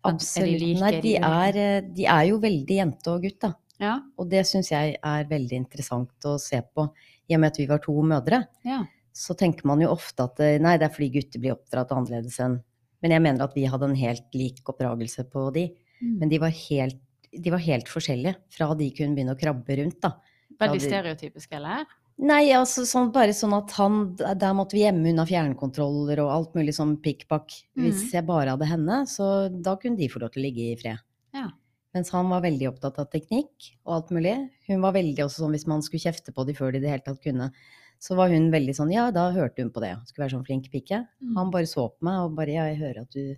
sant? 0.04 0.26
De 0.44 0.58
like, 0.60 0.82
Nei, 0.82 0.92
de 1.04 1.14
er, 1.16 1.58
eh, 1.62 1.88
de 1.96 2.04
er 2.04 2.28
jo 2.28 2.40
veldig 2.42 2.78
jente 2.82 3.14
og 3.14 3.24
gutt, 3.24 3.40
da. 3.46 3.54
Ja. 3.78 3.96
Og 4.18 4.28
det 4.30 4.42
syns 4.48 4.72
jeg 4.72 4.96
er 4.96 5.26
veldig 5.30 5.60
interessant 5.62 6.28
å 6.28 6.36
se 6.42 6.60
på. 6.60 6.88
I 7.30 7.36
og 7.36 7.42
med 7.42 7.52
at 7.52 7.60
vi 7.60 7.68
var 7.70 7.80
to 7.84 7.94
mødre, 8.02 8.42
ja. 8.66 8.82
så 9.14 9.36
tenker 9.38 9.68
man 9.70 9.82
jo 9.84 9.92
ofte 9.94 10.26
at 10.26 10.40
eh, 10.44 10.56
nei, 10.62 10.76
det 10.80 10.88
er 10.88 10.94
fordi 10.94 11.12
gutter 11.16 11.42
blir 11.42 11.54
oppdratt 11.56 11.94
annerledes 11.94 12.40
enn 12.44 12.58
Men 12.98 13.12
jeg 13.14 13.22
mener 13.22 13.44
at 13.44 13.54
vi 13.54 13.68
hadde 13.70 13.86
en 13.86 13.94
helt 13.94 14.34
lik 14.34 14.64
oppdragelse 14.66 15.28
på 15.30 15.44
de. 15.54 15.68
Mm. 16.02 16.14
Men 16.18 16.32
de 16.32 16.40
var 16.42 16.50
helt, 16.50 16.98
de 17.30 17.52
var 17.54 17.62
helt 17.62 17.88
forskjellige 17.88 18.34
fra 18.50 18.72
de 18.74 18.88
kunne 18.96 19.14
begynne 19.14 19.36
å 19.36 19.38
krabbe 19.38 19.76
rundt, 19.78 20.00
da. 20.02 20.16
Veldig 20.58 20.80
stereotypisk, 20.82 21.52
eller? 21.54 21.86
Nei, 22.18 22.48
altså 22.50 22.82
sånn, 22.82 23.12
bare 23.14 23.30
sånn 23.36 23.52
at 23.54 23.70
han 23.78 24.16
Der 24.18 24.54
måtte 24.56 24.74
vi 24.74 24.80
gjemme 24.82 25.12
unna 25.12 25.22
fjernkontroller 25.28 26.18
og 26.24 26.32
alt 26.34 26.56
mulig 26.58 26.74
sånn 26.74 26.96
pikkpakk. 27.02 27.52
Hvis 27.78 28.08
Mhm. 28.08 28.12
jeg 28.12 28.26
bare 28.26 28.50
hadde 28.56 28.66
henne, 28.66 29.06
så 29.06 29.48
da 29.62 29.76
kunne 29.76 29.96
de 29.96 30.08
få 30.08 30.20
lov 30.20 30.32
til 30.32 30.42
å 30.42 30.46
ligge 30.46 30.72
i 30.72 30.76
fred. 30.76 30.98
Ja. 31.32 31.50
Mens 31.94 32.10
han 32.10 32.28
var 32.28 32.42
veldig 32.42 32.68
opptatt 32.72 32.98
av 32.98 33.08
teknikk 33.10 33.70
og 33.86 33.94
alt 33.94 34.08
mulig. 34.10 34.50
Hun 34.66 34.80
var 34.80 34.92
veldig 34.92 35.16
også 35.24 35.44
sånn 35.46 35.52
hvis 35.54 35.66
man 35.66 35.80
skulle 35.80 36.02
kjefte 36.12 36.34
på 36.34 36.44
de 36.44 36.54
før 36.54 36.72
de 36.72 36.78
i 36.78 36.80
det 36.80 36.90
hele 36.90 37.06
tatt 37.06 37.22
kunne, 37.22 37.52
så 38.00 38.14
var 38.16 38.28
hun 38.30 38.50
veldig 38.50 38.74
sånn 38.74 38.92
ja, 38.92 39.10
da 39.10 39.30
hørte 39.32 39.62
hun 39.62 39.70
på 39.70 39.80
det. 39.80 39.94
Skulle 40.06 40.26
være 40.28 40.36
sånn 40.38 40.46
flink 40.46 40.70
pike. 40.70 41.06
Mm. 41.22 41.36
Han 41.36 41.50
bare 41.50 41.66
så 41.66 41.88
på 41.88 42.02
meg 42.02 42.18
og 42.24 42.34
bare 42.36 42.52
ja, 42.52 42.64
jeg 42.66 42.78
hører 42.82 43.00
at 43.02 43.10
du, 43.10 43.36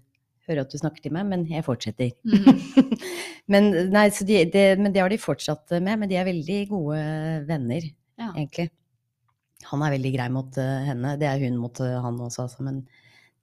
hører 0.48 0.60
at 0.62 0.70
du 0.70 0.78
snakker 0.78 1.02
til 1.02 1.12
meg, 1.12 1.26
men 1.26 1.46
jeg 1.46 1.64
fortsetter. 1.64 2.12
Mm. 2.24 2.98
men 3.52 3.70
nei, 3.92 4.08
så 4.08 4.24
de, 4.26 4.44
det, 4.50 4.78
men 4.78 4.92
det 4.92 5.00
har 5.02 5.08
de 5.12 5.16
fortsatt 5.20 5.70
med, 5.80 5.98
men 6.00 6.08
de 6.08 6.16
er 6.16 6.24
veldig 6.24 6.68
gode 6.68 7.46
venner, 7.46 7.82
Ja. 8.30 8.42
egentlig. 8.42 8.70
Han 9.70 9.82
er 9.84 9.94
veldig 9.94 10.12
grei 10.14 10.28
mot 10.32 10.58
eh, 10.58 10.84
henne, 10.88 11.16
det 11.20 11.28
er 11.28 11.42
hun 11.44 11.58
mot 11.60 11.80
eh, 11.84 11.96
han 12.00 12.20
også, 12.20 12.46
altså, 12.46 12.64
men 12.64 12.84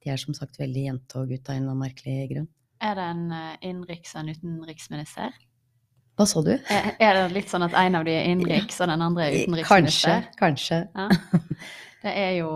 de 0.02 0.10
er 0.12 0.18
som 0.20 0.34
sagt 0.34 0.58
veldig 0.58 0.86
jente 0.88 1.20
og 1.20 1.30
gutt 1.30 1.48
av 1.48 1.54
en 1.54 1.62
eller 1.62 1.74
annen 1.74 1.84
merkelig 1.84 2.16
grunn. 2.32 2.48
Er 2.82 2.96
det 2.98 3.04
en 3.12 3.22
eh, 3.34 3.52
innenriks- 3.70 4.16
og 4.16 4.24
en 4.24 4.32
utenriksminister? 4.34 5.36
Hva 6.18 6.26
så 6.26 6.42
du? 6.42 6.56
Er, 6.56 6.88
er 6.98 7.14
det 7.14 7.28
litt 7.36 7.52
sånn 7.52 7.62
at 7.68 7.76
en 7.78 8.00
av 8.00 8.06
de 8.06 8.16
er 8.16 8.26
innenriks, 8.32 8.80
og 8.82 8.90
den 8.90 9.04
andre 9.06 9.28
er 9.28 9.36
utenriksminister? 9.44 10.26
kanskje. 10.40 10.82
Ja. 10.94 11.08
Det 12.02 12.12
er 12.14 12.36
jo 12.38 12.50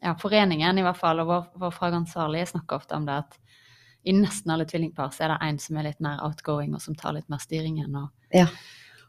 ja, 0.00 0.14
foreningen 0.16 0.78
i 0.80 0.84
hvert 0.84 0.96
fall, 0.96 1.20
og 1.20 1.28
vår, 1.28 1.42
vår 1.60 1.74
fagansvarlige 1.76 2.48
snakker 2.54 2.80
ofte 2.80 2.96
om 2.96 3.04
det 3.04 3.18
at 3.20 3.36
i 4.06 4.14
nesten 4.14 4.52
alle 4.54 4.66
tvillingpar 4.68 5.10
så 5.14 5.26
er 5.26 5.34
det 5.34 5.38
en 5.48 5.58
som 5.60 5.78
er 5.80 5.88
litt 5.88 6.02
mer 6.04 6.20
outgoing, 6.24 6.74
og 6.76 6.82
som 6.82 6.94
tar 6.98 7.16
litt 7.16 7.28
mer 7.32 7.42
styringen. 7.42 7.96
Og, 7.98 8.10
Ja. 8.34 8.46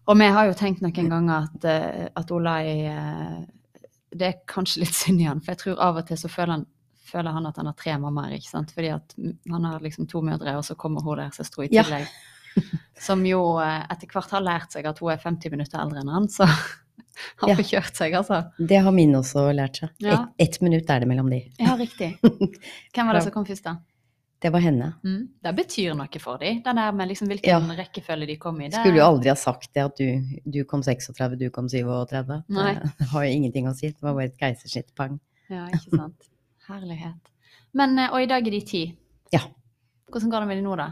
Og 0.07 0.17
vi 0.19 0.27
har 0.33 0.47
jo 0.49 0.55
tenkt 0.57 0.81
noen 0.81 1.09
ganger 1.11 1.45
at, 1.49 1.65
eh, 1.67 2.07
at 2.15 2.31
Olai 2.31 2.63
eh, 2.87 3.37
Det 4.17 4.27
er 4.27 4.37
kanskje 4.47 4.81
litt 4.85 4.95
synd 4.95 5.21
i 5.21 5.27
han, 5.27 5.41
for 5.43 5.51
jeg 5.53 5.61
tror 5.65 5.81
av 5.83 5.97
og 6.01 6.07
til 6.07 6.17
så 6.17 6.29
føler 6.31 6.53
han, 6.55 6.65
føler 7.07 7.31
han 7.35 7.45
at 7.49 7.57
han 7.59 7.67
har 7.69 7.75
tre 7.77 7.97
mammaer, 8.01 8.33
ikke 8.37 8.49
sant. 8.49 8.71
Fordi 8.73 8.89
at 8.95 9.13
han 9.51 9.67
har 9.67 9.79
liksom 9.83 10.07
to 10.09 10.21
mødre, 10.25 10.55
og 10.57 10.63
så 10.65 10.75
kommer 10.79 11.03
hun 11.05 11.17
der 11.19 11.29
søstera 11.35 11.65
i 11.67 11.69
Ja. 11.75 11.83
tillegg. 11.83 12.07
Som 13.07 13.21
jo 13.27 13.41
eh, 13.61 13.83
etter 13.93 14.07
hvert 14.09 14.31
har 14.33 14.41
lært 14.41 14.71
seg 14.73 14.87
at 14.89 14.97
hun 15.03 15.11
er 15.13 15.21
50 15.21 15.51
minutter 15.53 15.79
eldre 15.83 16.01
enn 16.01 16.09
han, 16.09 16.27
så 16.31 16.47
han 17.43 17.49
Ja. 17.51 17.55
kjørt 17.59 17.95
seg, 17.99 18.15
altså. 18.17 18.39
Det 18.57 18.79
har 18.87 18.91
min 18.95 19.13
også 19.19 19.43
lært 19.53 19.77
seg. 19.83 19.89
Ja. 20.01 20.23
Ett 20.39 20.55
et 20.57 20.61
minutt 20.65 20.89
er 20.89 21.03
det 21.03 21.07
mellom 21.11 21.29
de. 21.29 21.43
Ja, 21.59 21.75
riktig. 21.77 22.15
Hvem 22.95 23.07
var 23.11 23.13
det 23.19 23.23
som 23.27 23.35
kom 23.35 23.45
først, 23.45 23.63
da? 23.67 23.75
Det 24.39 24.51
var 24.53 24.61
henne. 24.61 24.91
Mm. 25.03 25.21
Det 25.41 25.53
betyr 25.57 25.95
noe 25.97 26.19
for 26.21 26.37
dem, 26.37 26.59
den 26.65 26.77
der 26.77 26.91
med 26.93 27.09
liksom 27.09 27.27
hvilken 27.31 27.49
Ja. 27.49 27.75
rekkefølge 27.79 28.27
de 28.29 28.35
kom 28.37 28.59
i. 28.61 28.67
Det, 28.69 28.77
Skulle 28.83 28.99
jo 28.99 29.05
aldri 29.07 29.29
ha 29.31 29.35
sagt 29.35 29.71
det 29.73 29.81
at 29.87 29.97
du, 29.97 30.21
du 30.45 30.63
kom 30.69 30.83
36, 30.85 31.37
du 31.39 31.49
kom 31.49 31.67
37. 31.67 32.43
Nei. 32.53 32.73
Det 32.99 33.07
har 33.13 33.25
jo 33.25 33.31
ingenting 33.33 33.67
å 33.67 33.73
si. 33.73 33.89
Det 33.89 34.01
var 34.05 34.13
bare 34.13 34.29
et 34.29 34.37
keisersnitt. 34.37 34.93
Pang. 34.95 35.19
Ja, 35.49 35.65
ikke 35.73 35.97
sant. 35.97 36.29
Herlighet. 36.67 37.33
Men, 37.73 37.97
eh, 37.97 38.13
og 38.13 38.21
i 38.21 38.29
dag 38.29 38.45
er 38.47 38.51
de 38.51 38.61
ti. 38.61 38.83
Ja. 39.33 39.41
Hvordan 40.11 40.29
går 40.31 40.45
det 40.45 40.47
med 40.53 40.61
de 40.61 40.65
nå, 40.69 40.77
da? 40.77 40.91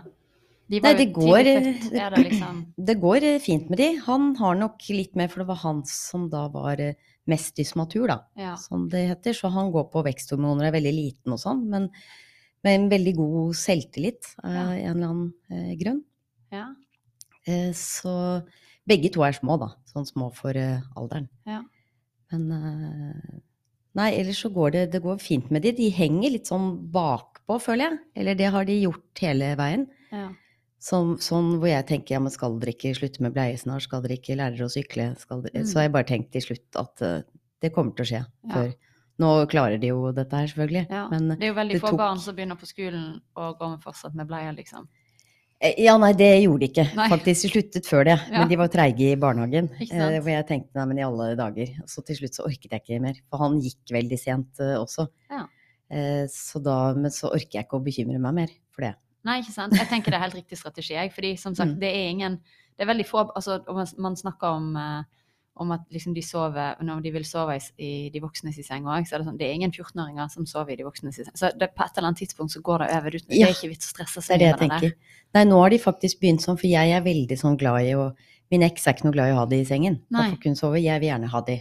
De 0.66 0.80
Nei, 0.80 0.82
var 0.82 0.96
jo 0.96 0.98
det 1.04 1.12
går. 1.14 1.44
Det 1.46 2.24
liksom 2.25 2.62
Det 2.90 2.98
går 3.06 3.24
eh, 3.30 3.40
fint 3.44 3.70
med 3.70 3.78
de. 3.78 3.92
Han 4.08 4.32
har 4.42 4.56
nok 4.58 4.90
litt 4.90 5.14
mer, 5.16 5.30
for 5.30 5.44
det 5.44 5.50
var 5.54 5.62
han 5.62 5.84
som 5.86 6.25
da 6.34 6.48
var 6.50 6.82
eh, 6.82 6.98
mest 7.30 7.54
dysmatur, 7.62 8.08
da, 8.10 8.20
Ja. 8.42 8.56
som 8.58 8.90
det 8.90 9.06
heter. 9.12 9.38
Så 9.38 9.54
han 9.54 9.70
går 9.72 9.92
på 9.94 10.02
veksthormoner, 10.10 10.66
er 10.72 10.80
veldig 10.80 10.96
liten 10.98 11.36
og 11.38 11.42
sånn, 11.46 11.68
men 11.70 11.92
med 12.66 12.80
en 12.80 12.88
veldig 12.92 13.14
god 13.20 13.56
selvtillit 13.60 14.32
av 14.44 14.54
Ja. 14.56 14.66
en 14.74 14.96
eller 14.98 15.08
annen 15.12 15.34
eh, 15.54 15.74
grunn. 15.80 16.04
ja. 16.52 16.68
Eh, 17.48 17.72
så 17.78 18.42
begge 18.90 19.12
to 19.14 19.22
er 19.22 19.36
små, 19.38 19.60
da. 19.62 19.68
Sånn 19.92 20.08
små 20.10 20.32
for 20.34 20.58
eh, 20.58 20.82
alderen. 20.98 21.28
Ja. 21.46 21.60
Men 22.34 22.48
eh, 22.52 23.42
Nei, 23.96 24.10
ellers 24.20 24.42
så 24.44 24.50
går 24.52 24.72
det, 24.74 24.80
det 24.92 25.00
går 25.06 25.22
fint 25.24 25.52
med 25.56 25.62
de. 25.64 25.72
De 25.78 25.86
henger 25.96 26.34
litt 26.34 26.50
sånn 26.50 26.74
bakpå, 26.92 27.56
føler 27.64 27.86
jeg. 27.86 28.00
Eller 28.20 28.36
det 28.36 28.50
har 28.52 28.66
de 28.68 28.74
gjort 28.82 29.22
hele 29.24 29.54
veien. 29.56 29.86
ja. 30.12 30.32
Sånn, 30.86 31.16
sånn 31.24 31.56
hvor 31.58 31.66
jeg 31.70 31.86
tenker 31.90 32.14
ja, 32.14 32.20
men 32.22 32.30
skal 32.30 32.60
dere 32.62 32.74
ikke 32.76 32.92
slutte 32.94 33.24
med 33.24 33.34
bleie 33.34 33.56
snart? 33.58 33.82
Skal 33.88 34.04
dere 34.04 34.18
ikke 34.20 34.36
lære 34.38 34.54
dere 34.58 34.68
å 34.68 34.74
sykle? 34.74 35.06
Mm. 35.16 35.64
Så 35.66 35.80
har 35.80 35.86
jeg 35.88 35.94
bare 35.96 36.06
tenkt 36.12 36.28
til 36.36 36.44
slutt 36.44 36.78
at 36.78 37.02
uh, 37.02 37.22
det 37.64 37.72
kommer 37.74 37.96
til 37.98 38.06
å 38.06 38.10
skje 38.12 38.20
Ja. 38.22 38.52
før. 38.52 38.74
Nå 39.22 39.30
klarer 39.48 39.80
de 39.80 39.88
jo 39.94 40.12
dette 40.12 40.36
her, 40.36 40.48
selvfølgelig. 40.52 40.88
ja. 40.92 41.08
Men 41.12 41.30
det 41.38 41.44
er 41.48 41.54
jo 41.54 41.58
veldig 41.62 41.80
få 41.80 41.92
tok- 41.94 41.98
barn 42.02 42.20
som 42.20 42.36
begynner 42.36 42.58
på 42.60 42.68
skolen 42.68 43.22
og 43.40 43.58
går 43.60 43.70
med 43.76 43.84
fortsatt 43.86 44.16
med 44.16 44.28
bleier, 44.28 44.52
liksom. 44.58 44.88
Eh, 45.62 45.74
Ja, 45.86 45.94
nei, 45.98 46.12
det 46.14 46.44
gjorde 46.44 46.60
de 46.60 46.68
ikke. 46.68 46.86
Nei. 46.98 47.08
Faktisk, 47.10 47.42
de 47.48 47.50
sluttet 47.54 47.88
før 47.88 48.04
det. 48.04 48.18
Ja. 48.30 48.40
Men 48.42 48.50
de 48.52 48.58
var 48.60 48.68
treige 48.74 49.14
i 49.14 49.16
barnehagen. 49.16 49.70
Eh, 49.80 50.20
hvor 50.20 50.32
jeg 50.34 50.48
tenkte 50.50 50.76
nei, 50.76 50.86
men 50.92 51.00
i 51.00 51.06
alle 51.08 51.30
dager. 51.40 51.72
Så 51.88 52.04
til 52.06 52.18
slutt 52.20 52.36
så 52.36 52.44
orket 52.44 52.72
jeg 52.76 52.82
ikke 52.84 53.00
mer. 53.02 53.16
For 53.32 53.40
han 53.40 53.56
gikk 53.64 53.94
veldig 53.96 54.20
sent 54.20 54.60
uh, 54.60 54.76
også. 54.84 55.08
Ja. 55.32 55.46
Eh, 55.90 56.26
så 56.28 56.60
da, 56.66 56.76
men 56.98 57.10
så 57.14 57.32
orker 57.32 57.60
jeg 57.62 57.66
ikke 57.70 57.80
å 57.80 57.86
bekymre 57.86 58.20
meg 58.20 58.34
mer 58.36 58.52
for 58.76 58.84
det. 58.90 58.96
Nei, 59.26 59.40
ikke 59.42 59.56
sant. 59.56 59.74
Jeg 59.80 59.88
tenker 59.88 60.12
det 60.12 60.20
er 60.20 60.26
helt 60.28 60.36
riktig 60.44 60.60
strategi, 60.60 60.94
jeg. 61.00 61.14
Fordi 61.16 61.32
som 61.40 61.56
sagt, 61.56 61.72
Mm. 61.78 61.80
det 61.80 61.94
er 61.96 62.10
ingen 62.12 62.40
Det 62.78 62.84
er 62.84 62.92
veldig 62.92 63.06
få 63.08 63.24
Altså, 63.32 63.62
man, 63.98 64.16
snakker 64.20 64.48
om 64.60 64.76
eh, 64.76 65.04
om 65.56 65.72
at 65.72 65.86
liksom 65.94 66.14
de 66.16 66.22
sover 66.26 66.82
når 66.84 67.04
de 67.06 67.12
vil 67.16 67.26
sove 67.28 67.56
i, 67.56 67.62
i 67.80 67.92
de 68.12 68.22
voksnes 68.24 68.58
i 68.60 68.66
seng 68.66 68.88
òg, 68.92 69.08
så 69.08 69.16
er 69.16 69.22
det 69.22 69.28
sånn 69.30 69.38
Det 69.40 69.48
er 69.48 69.56
ingen 69.56 69.72
14-åringer 69.72 70.32
som 70.34 70.48
sover 70.50 70.76
i 70.76 70.80
de 70.82 70.88
voksnes 70.88 71.20
i 71.22 71.24
seng. 71.24 71.36
Så 71.40 71.52
det, 71.56 71.70
på 71.76 71.86
et 71.86 71.96
eller 71.96 72.10
annet 72.10 72.24
tidspunkt 72.24 72.52
så 72.52 72.62
går 72.66 72.84
det 72.84 72.90
over. 72.98 73.18
Det 73.22 73.40
er 73.40 73.54
ikke 73.54 73.72
vits 73.72 73.88
å 73.88 73.94
stresse 73.94 74.20
Det 74.20 74.28
seg 74.28 74.36
er 74.36 74.42
det 74.42 74.50
jeg 74.50 74.60
med 74.60 74.74
det 74.74 74.90
der. 74.90 75.22
Nei, 75.38 75.44
nå 75.48 75.62
har 75.62 75.72
de 75.72 75.80
faktisk 75.80 76.20
begynt 76.24 76.44
sånn, 76.44 76.60
for 76.60 76.68
jeg 76.68 76.92
er 76.96 77.06
veldig 77.06 77.38
sånn 77.40 77.60
glad 77.62 77.88
i 77.88 77.96
å 78.00 78.10
Min 78.54 78.62
eks 78.62 78.84
er 78.86 78.94
ikke 78.94 79.08
noe 79.08 79.16
glad 79.16 79.32
i 79.32 79.34
å 79.34 79.38
ha 79.40 79.46
de 79.50 79.58
i 79.58 79.66
sengen. 79.66 79.96
Nei. 80.14 80.28
Da 80.28 80.36
får 80.36 80.52
hun 80.52 80.58
sove. 80.60 80.78
Jeg 80.78 81.02
vil 81.02 81.10
gjerne 81.10 81.30
ha 81.32 81.40
de. 81.48 81.56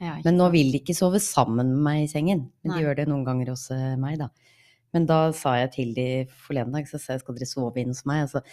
Ja, 0.00 0.14
Men 0.24 0.38
nå 0.40 0.46
vil 0.54 0.70
de 0.72 0.78
ikke 0.80 0.94
sove 0.96 1.20
sammen 1.20 1.74
med 1.74 1.82
meg 1.84 1.98
i 2.06 2.08
sengen. 2.08 2.46
Men 2.62 2.72
Nei. 2.72 2.78
de 2.78 2.86
gjør 2.86 2.96
det 3.02 3.04
noen 3.10 3.26
ganger 3.26 3.50
hos 3.52 3.66
eh, 3.74 3.92
meg, 4.00 4.16
da. 4.22 4.30
Men 4.96 5.04
da 5.10 5.18
sa 5.36 5.58
jeg 5.60 5.74
til 5.76 5.92
de 5.96 6.06
forleden 6.46 6.72
dag, 6.72 6.88
så 6.88 6.96
sa 6.96 7.18
jeg 7.18 7.20
skal 7.20 7.36
dere 7.36 7.50
sove 7.50 7.82
inne 7.82 7.92
hos 7.92 8.06
meg? 8.08 8.24
Og 8.24 8.32
så 8.32 8.40
«Ja, 8.40 8.48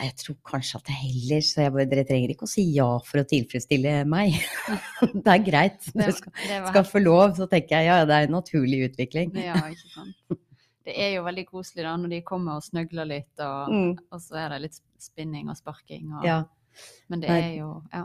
jeg 0.00 0.14
tror 0.18 0.36
kanskje 0.50 0.78
at 0.80 0.88
jeg 0.90 0.96
heller 1.02 1.40
Så 1.46 1.60
jeg 1.62 1.72
bare, 1.72 1.84
dere 1.86 2.04
trenger 2.08 2.32
ikke 2.34 2.46
å 2.48 2.50
si 2.50 2.64
ja 2.74 2.88
for 3.06 3.22
å 3.22 3.26
tilfredsstille 3.30 3.92
meg. 4.10 4.34
det 5.24 5.30
er 5.34 5.44
greit. 5.46 5.78
Det- 5.94 6.06
du 6.08 6.12
skal, 6.12 6.32
skal 6.72 6.84
få 6.90 7.02
lov. 7.04 7.36
Så 7.38 7.46
tenker 7.50 7.76
jeg 7.78 7.86
ja, 7.86 8.00
det 8.04 8.14
er 8.16 8.26
en 8.26 8.34
naturlig 8.34 8.80
utvikling. 8.90 9.30
Ja, 9.38 9.54
ikke 9.70 9.92
sant. 9.94 10.40
Det 10.86 10.94
er 11.02 11.16
jo 11.16 11.22
veldig 11.26 11.46
koselig 11.48 11.82
da 11.82 11.96
når 11.98 12.12
de 12.14 12.20
kommer 12.22 12.58
og 12.60 12.62
snøgler 12.66 13.06
litt, 13.10 13.32
og, 13.42 13.70
Mm. 13.72 13.96
og 14.12 14.20
så 14.22 14.36
er 14.44 14.48
det 14.54 14.60
litt 14.68 14.76
spinning 15.02 15.48
og 15.50 15.56
sparking. 15.58 16.12
Og, 16.14 16.24
Ja. 16.24 16.44
Men 17.08 17.20
det 17.20 17.30
er 17.30 17.54
jo 17.56 17.82
Ja. 17.92 18.04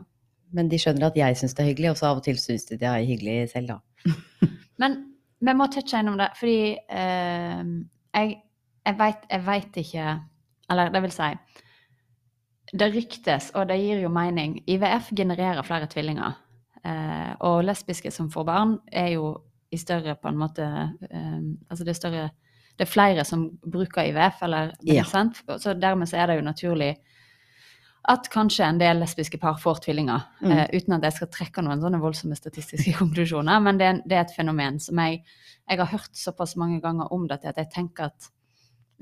Men 0.54 0.68
de 0.70 0.78
skjønner 0.78 1.08
at 1.08 1.16
jeg 1.16 1.36
syns 1.38 1.54
det 1.56 1.64
er 1.64 1.70
hyggelig, 1.74 1.90
og 1.92 1.98
så 1.98 2.06
av 2.12 2.18
og 2.18 2.24
til 2.24 2.36
syns 2.36 2.66
de 2.68 2.78
det 2.78 2.88
er 2.88 3.06
hyggelig 3.06 3.50
selv, 3.52 3.68
da. 3.68 3.80
Men 4.80 5.14
vi 5.40 5.54
må 5.54 5.68
touche 5.72 6.00
innom 6.00 6.18
det, 6.18 6.30
fordi 6.38 6.78
eh, 6.90 7.64
jeg, 8.14 8.42
jeg 8.86 9.46
veit 9.46 9.78
ikke 9.78 10.22
Eller 10.70 10.90
det 10.90 11.02
vil 11.02 11.12
si 11.12 11.30
Det 12.72 12.88
ryktes, 12.94 13.50
og 13.56 13.68
det 13.68 13.78
gir 13.82 14.00
jo 14.06 14.10
mening. 14.10 14.60
IVF 14.68 15.10
genererer 15.18 15.64
flere 15.68 15.88
tvillinger. 15.92 16.38
Eh, 16.88 17.34
og 17.46 17.64
lesbiske 17.68 18.12
som 18.12 18.30
får 18.32 18.46
barn, 18.48 18.78
er 18.92 19.12
jo 19.18 19.34
i 19.72 19.78
større 19.78 20.16
på 20.20 20.28
en 20.32 20.40
måte 20.40 20.64
eh, 20.66 21.36
Altså 21.70 21.86
det 21.86 21.92
er 21.94 22.00
større 22.00 22.24
Det 22.76 22.88
er 22.88 22.90
flere 22.92 23.24
som 23.28 23.44
bruker 23.62 24.08
IVF, 24.10 24.42
eller 24.44 24.72
Ja. 24.82 25.04
sant? 25.04 25.44
Så 25.60 25.74
dermed 25.80 26.08
så 26.10 26.18
er 26.18 26.28
det 26.28 26.36
jo 26.40 26.42
naturlig 26.48 26.96
at 28.10 28.30
kanskje 28.34 28.66
en 28.66 28.80
del 28.80 28.98
lesbiske 28.98 29.38
par 29.38 29.60
får 29.62 29.84
tvillinger. 29.86 30.24
Mm. 30.42 30.52
eh, 30.52 30.68
uten 30.74 30.94
at 30.96 31.04
jeg 31.04 31.14
skal 31.14 31.28
trekke 31.28 31.62
noen 31.62 31.82
sånne 31.84 32.00
voldsomme 32.02 32.36
statistiske 32.36 32.96
konklusjoner. 33.02 33.60
Men 33.62 33.78
det, 33.78 33.92
det 34.10 34.18
er 34.18 34.22
et 34.26 34.34
fenomen 34.36 34.80
som 34.82 34.98
jeg, 34.98 35.22
jeg 35.70 35.78
har 35.78 35.92
hørt 35.92 36.10
såpass 36.18 36.56
mange 36.58 36.82
ganger 36.82 37.14
om 37.14 37.28
det 37.28 37.44
at 37.46 37.58
jeg 37.58 37.70
tenker 37.76 38.10
at 38.10 38.32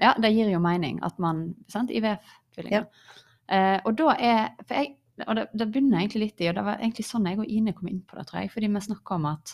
ja, 0.01 0.13
det 0.19 0.33
gir 0.35 0.49
jo 0.51 0.59
mening 0.59 0.99
at 1.03 1.17
man 1.19 1.53
sant, 1.71 1.91
IVF-tvillinger. 1.91 2.85
Eh, 3.49 3.77
og 3.85 3.95
da 3.97 4.15
er 4.15 4.41
jeg, 4.69 4.95
Og 5.27 5.35
det, 5.35 5.49
det 5.51 5.65
begynner 5.67 5.99
egentlig 5.99 6.21
litt 6.21 6.41
i, 6.41 6.47
og 6.47 6.55
det 6.55 6.63
var 6.63 6.77
egentlig 6.79 7.03
sånn 7.03 7.25
jeg 7.27 7.41
og 7.41 7.49
Ine 7.51 7.73
kom 7.75 7.89
inn 7.91 8.03
på 8.07 8.15
det, 8.15 8.23
tror 8.29 8.39
jeg. 8.39 8.51
Fordi 8.53 8.69
vi 8.71 8.81
snakka 8.85 9.17
om 9.17 9.25
at 9.27 9.51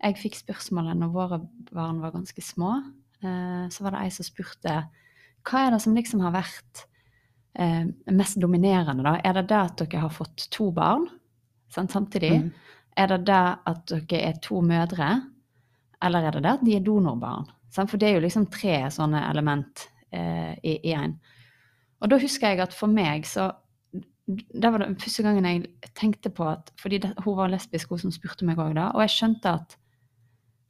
jeg 0.00 0.16
fikk 0.20 0.38
spørsmålet 0.38 0.96
når 0.96 1.12
våre 1.12 1.38
barn 1.68 2.00
var 2.00 2.14
ganske 2.14 2.42
små. 2.44 2.70
Eh, 3.20 3.66
så 3.72 3.84
var 3.84 3.92
det 3.92 4.04
ei 4.06 4.14
som 4.14 4.24
spurte 4.24 4.76
hva 5.46 5.62
er 5.62 5.74
det 5.74 5.82
som 5.84 5.94
liksom 5.94 6.22
har 6.24 6.32
vært 6.34 6.86
eh, 7.60 7.84
mest 8.12 8.40
dominerende, 8.42 9.04
da? 9.06 9.18
Er 9.20 9.36
det 9.38 9.46
det 9.52 9.60
at 9.60 9.76
dere 9.82 10.06
har 10.06 10.14
fått 10.14 10.48
to 10.52 10.70
barn 10.74 11.06
sant, 11.72 11.92
samtidig? 11.92 12.32
Mm. 12.40 12.50
Er 12.96 13.12
det 13.12 13.20
det 13.28 13.44
at 13.70 13.92
dere 13.92 14.22
er 14.32 14.40
to 14.42 14.62
mødre? 14.64 15.10
Eller 16.02 16.26
er 16.26 16.36
det 16.36 16.44
det 16.44 16.54
at 16.56 16.64
de 16.66 16.76
er 16.76 16.84
donorbarn? 16.84 17.46
Sant? 17.72 17.92
For 17.92 18.00
det 18.00 18.10
er 18.10 18.18
jo 18.18 18.24
liksom 18.26 18.48
tre 18.52 18.78
sånne 18.92 19.22
element 19.30 19.86
eh, 20.10 20.56
i 20.64 20.78
én. 20.96 21.16
Og 22.02 22.10
da 22.12 22.18
husker 22.20 22.52
jeg 22.52 22.60
at 22.64 22.74
for 22.76 22.92
meg 22.92 23.26
så 23.28 23.52
Det 24.26 24.72
var 24.72 24.82
den 24.82 24.96
første 24.98 25.22
gangen 25.22 25.44
jeg 25.46 25.90
tenkte 25.94 26.30
på 26.34 26.44
at 26.50 26.72
Fordi 26.82 26.98
det, 26.98 27.12
hun 27.24 27.36
var 27.38 27.48
lesbisk, 27.48 27.90
hun 27.90 27.98
som 27.98 28.10
spurte 28.10 28.44
meg 28.44 28.58
òg 28.58 28.74
da. 28.74 28.90
Og 28.94 29.04
jeg 29.04 29.14
skjønte 29.14 29.52
at 29.60 29.76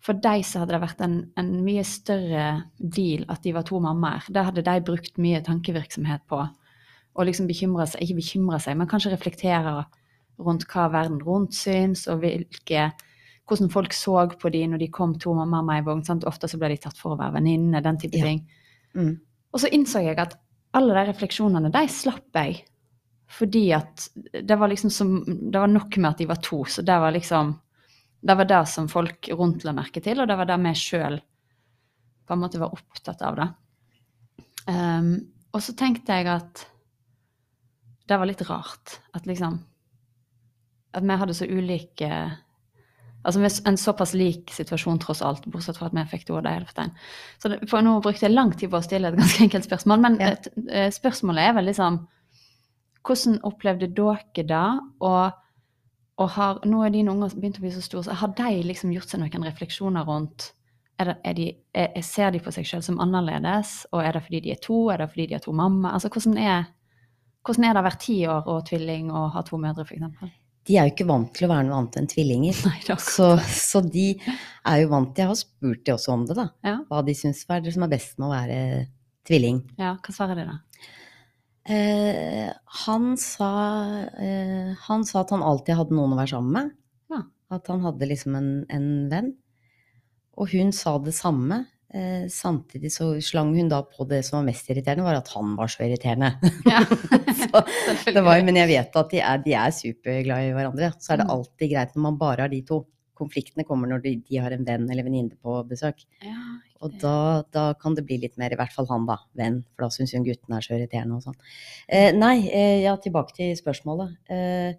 for 0.06 0.12
dem 0.22 0.42
så 0.46 0.60
hadde 0.62 0.76
det 0.76 0.82
vært 0.84 1.00
en, 1.02 1.14
en 1.40 1.48
mye 1.64 1.82
større 1.82 2.44
deal 2.78 3.24
at 3.32 3.42
de 3.42 3.54
var 3.56 3.64
to 3.66 3.80
mammaer. 3.82 4.28
Det 4.30 4.44
hadde 4.44 4.62
de 4.62 4.84
brukt 4.86 5.18
mye 5.18 5.40
tankevirksomhet 5.42 6.22
på. 6.30 6.44
Og 7.16 7.26
liksom 7.26 7.48
bekymre 7.48 7.88
seg, 7.90 8.04
ikke 8.04 8.20
bekymre 8.20 8.60
seg, 8.62 8.76
men 8.78 8.86
kanskje 8.86 9.10
reflektere 9.16 9.72
rundt 10.38 10.66
hva 10.70 10.86
verden 10.92 11.18
rundt 11.24 11.56
syns, 11.56 12.04
og 12.12 12.20
hvilke, 12.22 12.90
hvordan 13.48 13.72
folk 13.72 13.96
så 13.96 14.28
på 14.38 14.52
de 14.54 14.62
når 14.68 14.84
de 14.84 14.90
kom 14.94 15.16
to 15.18 15.34
mammaer 15.34 15.66
med 15.66 15.82
i 15.82 15.86
vogn. 15.88 16.04
Ofte 16.28 16.50
så 16.52 16.60
ble 16.60 16.74
de 16.74 16.80
tatt 16.86 17.00
for 17.00 17.16
å 17.16 17.20
være 17.20 17.40
venninne, 17.40 17.82
den 17.82 17.98
type 17.98 18.20
Ja. 18.20 18.24
ting. 18.30 18.44
Mm. 18.94 19.16
Og 19.52 19.60
så 19.60 19.72
innså 19.72 20.04
jeg 20.04 20.18
at 20.18 20.36
alle 20.76 20.96
de 20.96 21.04
refleksjonene, 21.10 21.72
de 21.72 21.84
slapp 21.90 22.36
jeg. 22.36 22.64
Fordi 23.36 23.64
at 23.74 24.08
det 24.46 24.56
var 24.56 24.70
liksom 24.70 24.90
som 24.94 25.16
Det 25.26 25.58
var 25.58 25.66
nok 25.66 25.96
med 25.98 26.10
at 26.12 26.20
de 26.22 26.28
var 26.30 26.38
to, 26.44 26.60
så 26.64 26.82
det 26.82 26.98
var 27.02 27.10
liksom 27.10 27.56
Det 28.20 28.34
var 28.34 28.44
det 28.44 28.60
som 28.70 28.88
folk 28.88 29.28
rundt 29.32 29.64
la 29.64 29.74
merke 29.74 30.00
til, 30.00 30.20
og 30.20 30.28
det 30.28 30.36
var 30.38 30.46
det 30.46 30.60
vi 30.62 30.74
sjøl 30.78 31.18
på 32.26 32.34
en 32.34 32.40
måte 32.42 32.58
var 32.58 32.74
opptatt 32.74 33.20
av, 33.22 33.36
da. 33.38 33.44
Um, 34.66 35.12
og 35.54 35.62
så 35.62 35.76
tenkte 35.78 36.16
jeg 36.16 36.26
at 36.26 36.64
det 38.06 38.18
var 38.18 38.26
litt 38.26 38.42
rart 38.48 38.96
at 39.14 39.26
liksom 39.26 39.60
At 40.96 41.06
vi 41.06 41.18
hadde 41.20 41.34
så 41.36 41.46
ulike 41.46 42.10
Altså 43.26 43.42
med 43.42 43.56
en 43.66 43.78
såpass 43.80 44.12
lik 44.14 44.52
situasjon 44.54 45.00
tross 45.02 45.22
alt, 45.26 45.46
bortsett 45.50 45.78
fra 45.80 45.88
at 45.90 45.96
vi 45.96 46.04
fikk 46.12 46.28
det 46.28 46.34
ordet 46.36 46.52
Elfstein. 46.60 46.92
Så 47.42 47.50
det, 47.50 47.64
for 47.70 47.82
nå 47.82 47.96
brukte 48.04 48.28
jeg 48.28 48.34
lang 48.34 48.52
tid 48.54 48.70
på 48.70 48.78
å 48.78 48.84
stille 48.86 49.10
et 49.10 49.18
ganske 49.22 49.42
enkelt 49.48 49.66
spørsmål, 49.66 50.04
men 50.04 50.20
Ja. 50.22 50.34
et, 50.36 50.46
et, 50.68 50.94
spørsmålet 50.94 51.48
er 51.48 51.58
vel 51.58 51.72
liksom 51.72 52.04
Hvordan 53.06 53.36
opplevde 53.46 53.86
dere 53.94 54.42
det? 54.42 54.68
Og, 55.06 55.34
og 56.18 56.30
har, 56.34 56.56
nå 56.66 56.80
er 56.82 56.90
dine 56.90 57.12
unger 57.12 57.36
begynt 57.36 57.60
å 57.60 57.62
bli 57.62 57.70
så 57.70 57.82
store, 57.84 58.02
så 58.02 58.16
har 58.18 58.32
de 58.34 58.62
liksom 58.66 58.90
gjort 58.90 59.12
seg 59.12 59.22
noen 59.22 59.46
refleksjoner 59.46 60.08
rundt 60.08 60.48
er 60.98 61.04
det, 61.10 61.16
er 61.24 61.36
de, 61.36 61.46
er, 61.74 62.00
Ser 62.02 62.32
de 62.32 62.40
på 62.40 62.52
seg 62.54 62.66
selv 62.68 62.86
som 62.86 63.00
annerledes? 63.02 63.84
Og 63.92 64.02
er 64.02 64.16
det 64.16 64.24
fordi 64.24 64.40
de 64.46 64.54
er 64.54 64.60
to? 64.64 64.86
Er 64.92 65.02
det 65.02 65.10
fordi 65.12 65.28
de 65.28 65.36
har 65.36 65.44
to 65.44 65.52
mamma? 65.52 65.92
Altså, 65.92 66.08
hvordan 66.08 66.38
er, 66.40 66.64
hvordan 67.44 67.68
er 67.68 67.76
det 67.76 67.82
å 67.82 67.86
være 67.86 68.02
ti 68.06 68.16
år 68.32 68.50
og 68.52 68.66
tvilling 68.70 69.12
og 69.12 69.30
ha 69.36 69.44
to 69.46 69.60
mødre, 69.60 69.84
f.eks.? 69.84 70.32
De 70.66 70.76
er 70.76 70.88
jo 70.88 70.94
ikke 70.94 71.06
vant 71.06 71.30
til 71.36 71.46
å 71.46 71.50
være 71.52 71.66
noe 71.68 71.78
annet 71.78 71.96
enn 72.00 72.08
tvillinger. 72.10 72.60
Nei, 72.66 72.96
Så, 73.02 73.28
så 73.54 73.82
de 73.84 74.08
er 74.18 74.80
jo 74.82 74.90
vant 74.90 75.12
til 75.14 75.22
Jeg 75.22 75.30
har 75.30 75.38
spurt 75.38 75.84
de 75.86 75.94
også 75.94 76.14
om 76.14 76.24
det, 76.26 76.36
da. 76.38 76.48
Ja. 76.66 76.76
Hva 76.88 77.02
de 77.06 77.14
syns 77.14 77.44
er 77.46 77.62
det 77.62 77.74
som 77.76 77.86
er 77.86 77.92
best 77.92 78.16
med 78.18 78.28
å 78.28 78.34
være 78.34 78.58
tvilling. 79.26 79.62
Ja, 79.78 79.94
hva 80.02 80.14
svarer 80.14 80.38
de 80.38 80.46
da? 80.48 80.58
Eh, 81.66 82.50
han, 82.84 83.06
sa, 83.18 83.50
eh, 84.22 84.74
han 84.86 85.06
sa 85.06 85.22
at 85.24 85.32
han 85.34 85.42
alltid 85.42 85.80
hadde 85.80 85.96
noen 85.98 86.14
å 86.14 86.20
være 86.20 86.34
sammen 86.34 86.54
med. 86.54 86.74
Ja. 87.14 87.22
At 87.56 87.70
han 87.72 87.82
hadde 87.86 88.10
liksom 88.10 88.36
en, 88.38 88.50
en 88.70 88.90
venn. 89.10 89.32
Og 90.36 90.52
hun 90.52 90.70
sa 90.76 90.96
det 91.02 91.14
samme. 91.16 91.64
Eh, 91.96 92.24
samtidig 92.32 92.90
så 92.92 93.06
slang 93.24 93.54
hun 93.56 93.70
da 93.72 93.78
på 93.88 94.04
det 94.10 94.18
som 94.26 94.38
var 94.40 94.48
mest 94.50 94.68
irriterende, 94.68 95.06
var 95.06 95.16
at 95.22 95.30
han 95.32 95.54
var 95.56 95.70
så 95.72 95.86
irriterende. 95.86 96.34
Ja. 96.68 96.82
så, 97.40 97.62
det 98.12 98.22
var, 98.26 98.42
men 98.44 98.58
jeg 98.60 98.68
vet 98.74 98.98
at 99.00 99.14
de 99.14 99.22
er, 99.24 99.40
de 99.46 99.54
er 99.56 99.72
superglade 99.72 100.50
i 100.50 100.52
hverandre. 100.56 100.92
Så 101.00 101.14
er 101.14 101.22
det 101.22 101.26
Mm. 101.30 101.32
alltid 101.38 101.72
greit 101.72 101.96
når 101.96 102.04
man 102.10 102.18
bare 102.20 102.44
har 102.46 102.52
de 102.52 102.60
to. 102.68 102.82
Konfliktene 103.16 103.64
kommer 103.64 103.88
når 103.88 104.02
de, 104.04 104.10
de 104.28 104.36
har 104.44 104.52
en 104.52 104.66
venn 104.66 104.82
eller 104.92 105.06
venninne 105.06 105.38
på 105.40 105.54
besøk. 105.70 106.02
Ja, 106.20 106.36
Og 106.84 106.98
da, 107.00 107.14
da 107.48 107.62
kan 107.80 107.94
det 107.96 108.04
bli 108.04 108.18
litt 108.20 108.34
mer, 108.36 108.52
i 108.52 108.58
hvert 108.60 108.74
fall 108.76 108.84
han 108.90 109.06
da, 109.08 109.16
venn, 109.40 109.62
for 109.72 109.86
da 109.86 109.94
syns 109.94 110.12
hun 110.12 110.26
gutten 110.26 110.52
er 110.52 110.60
så 110.66 110.74
irriterende 110.76 111.16
og 111.16 111.24
sånn. 111.24 111.38
Eh, 111.88 112.10
nei, 112.12 112.42
eh, 112.50 112.82
ja, 112.84 112.92
tilbake 113.00 113.32
til 113.38 113.54
spørsmålet. 113.56 114.18
Eh, 114.28 114.76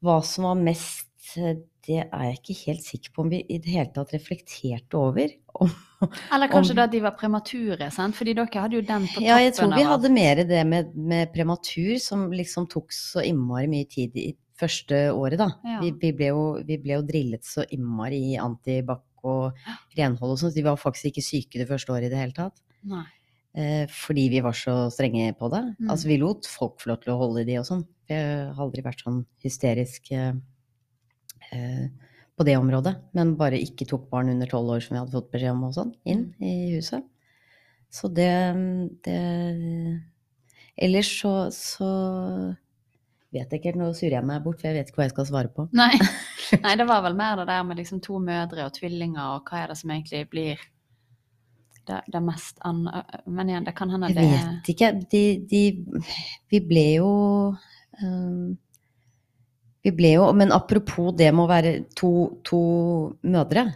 hva 0.00 0.16
som 0.24 0.48
var 0.48 0.56
mest, 0.56 1.10
eh, 1.36 1.58
det 1.86 2.00
er 2.06 2.24
jeg 2.30 2.38
ikke 2.40 2.56
helt 2.64 2.82
sikker 2.88 3.12
på 3.12 3.26
om 3.26 3.28
vi 3.34 3.42
i 3.44 3.60
det 3.60 3.74
hele 3.76 3.92
tatt 3.92 4.16
reflekterte 4.16 4.96
over. 4.96 5.36
Om, 5.56 5.70
Eller 6.34 6.50
kanskje 6.52 6.74
om- 6.74 6.80
da 6.80 6.86
de 6.92 7.00
var 7.00 7.14
premature, 7.16 7.90
sant? 7.94 8.16
Fordi 8.18 8.34
dere 8.36 8.62
hadde 8.62 8.76
jo 8.76 8.82
den 8.84 9.06
på 9.08 9.14
toppen 9.14 9.28
ja, 9.28 9.38
jeg 9.40 9.54
tror 9.56 9.72
vi 9.72 9.84
av 9.86 9.94
hadde 9.94 10.10
mer 10.12 10.42
det 10.44 10.64
med, 10.68 10.94
med 10.94 11.32
prematur 11.32 11.96
som 12.02 12.26
liksom 12.32 12.68
tok 12.68 12.92
så 12.92 13.24
innmari 13.24 13.70
mye 13.72 13.88
tid 13.88 14.16
i 14.20 14.28
første 14.60 15.00
året, 15.12 15.38
da. 15.40 15.50
Ja. 15.64 15.80
Vi, 15.82 15.92
vi, 16.00 16.12
ble 16.16 16.30
jo, 16.32 16.44
vi 16.64 16.78
ble 16.80 16.98
jo 16.98 17.04
drillet 17.06 17.44
så 17.44 17.64
innmari 17.72 18.20
i 18.32 18.38
antibac 18.40 19.04
og 19.26 19.56
renhold 19.98 20.36
og 20.36 20.40
sånn, 20.40 20.52
så 20.52 20.56
de 20.60 20.64
var 20.66 20.80
faktisk 20.80 21.10
ikke 21.10 21.24
syke 21.24 21.60
det 21.60 21.68
første 21.68 21.92
året 21.92 22.08
i 22.08 22.12
det 22.12 22.20
hele 22.20 22.36
tatt. 22.36 22.60
Nei. 22.86 23.04
Eh, 23.56 23.86
fordi 23.88 24.28
vi 24.28 24.42
var 24.44 24.56
så 24.56 24.90
strenge 24.92 25.30
på 25.38 25.48
det. 25.52 25.62
Mm. 25.80 25.90
Altså 25.92 26.10
vi 26.10 26.18
lot 26.20 26.48
folk 26.50 26.76
få 26.82 26.92
lov 26.92 27.00
til 27.02 27.14
å 27.14 27.20
holde 27.22 27.40
i 27.40 27.48
de 27.48 27.56
og 27.62 27.68
sånn. 27.68 27.86
Jeg 28.10 28.50
har 28.52 28.60
aldri 28.62 28.84
vært 28.84 29.00
sånn 29.02 29.22
hysterisk 29.42 30.10
eh, 30.12 30.34
eh, 31.56 31.86
på 32.36 32.44
det 32.44 32.56
området. 32.60 32.94
Men 33.16 33.34
bare 33.40 33.58
ikke 33.62 33.86
tok 33.88 34.08
barn 34.12 34.28
under 34.32 34.46
tolv 34.50 34.74
år 34.76 34.82
som 34.84 34.94
vi 34.96 35.00
hadde 35.00 35.14
fått 35.14 35.30
beskjed 35.32 35.54
om 35.54 35.64
og 35.70 35.74
sånn, 35.76 35.94
inn 36.04 36.26
Mm. 36.36 36.44
i 36.44 36.74
huset. 36.76 37.04
Så 37.90 38.08
det, 38.12 38.28
det 39.06 40.02
Ellers 40.76 41.08
så, 41.22 41.48
så 41.54 41.86
vet 43.32 43.48
jeg 43.48 43.60
ikke 43.60 43.70
helt, 43.72 43.80
nå 43.80 43.88
surrer 43.96 44.18
jeg 44.18 44.28
meg 44.28 44.42
bort, 44.44 44.60
for 44.60 44.68
jeg 44.68 44.76
vet 44.76 44.90
ikke 44.90 45.00
hva 45.00 45.06
jeg 45.06 45.14
skal 45.14 45.28
svare 45.30 45.52
på. 45.54 45.64
Nei. 45.76 45.92
Nei, 46.64 46.74
det 46.76 46.86
var 46.88 47.00
vel 47.06 47.16
mer 47.16 47.38
det 47.40 47.46
der 47.48 47.62
med 47.64 47.80
liksom 47.80 48.02
to 48.04 48.18
mødre 48.22 48.66
og 48.68 48.74
tvillinger, 48.76 49.38
og 49.38 49.48
hva 49.48 49.62
er 49.64 49.72
det 49.72 49.78
som 49.80 49.92
egentlig 49.94 50.26
blir 50.32 50.60
det, 51.86 52.02
det 52.12 52.22
mest 52.22 52.60
an... 52.66 52.84
Men 53.26 53.48
igjen, 53.48 53.64
det 53.66 53.74
kan 53.78 53.90
hende 53.94 54.10
det 54.12 54.24
Jeg 54.26 54.36
vet 54.36 54.70
ikke. 54.74 54.92
De, 55.12 55.24
de 55.48 55.62
Vi 56.52 56.60
ble 56.66 56.86
jo 56.98 57.10
øhm, 58.02 58.56
Vi 59.86 59.92
ble 59.94 60.14
jo 60.16 60.28
Men 60.34 60.50
apropos 60.54 61.12
det 61.16 61.28
med 61.32 61.44
å 61.46 61.50
være 61.50 61.72
to, 61.94 62.10
to 62.46 62.58
mødre. 63.22 63.68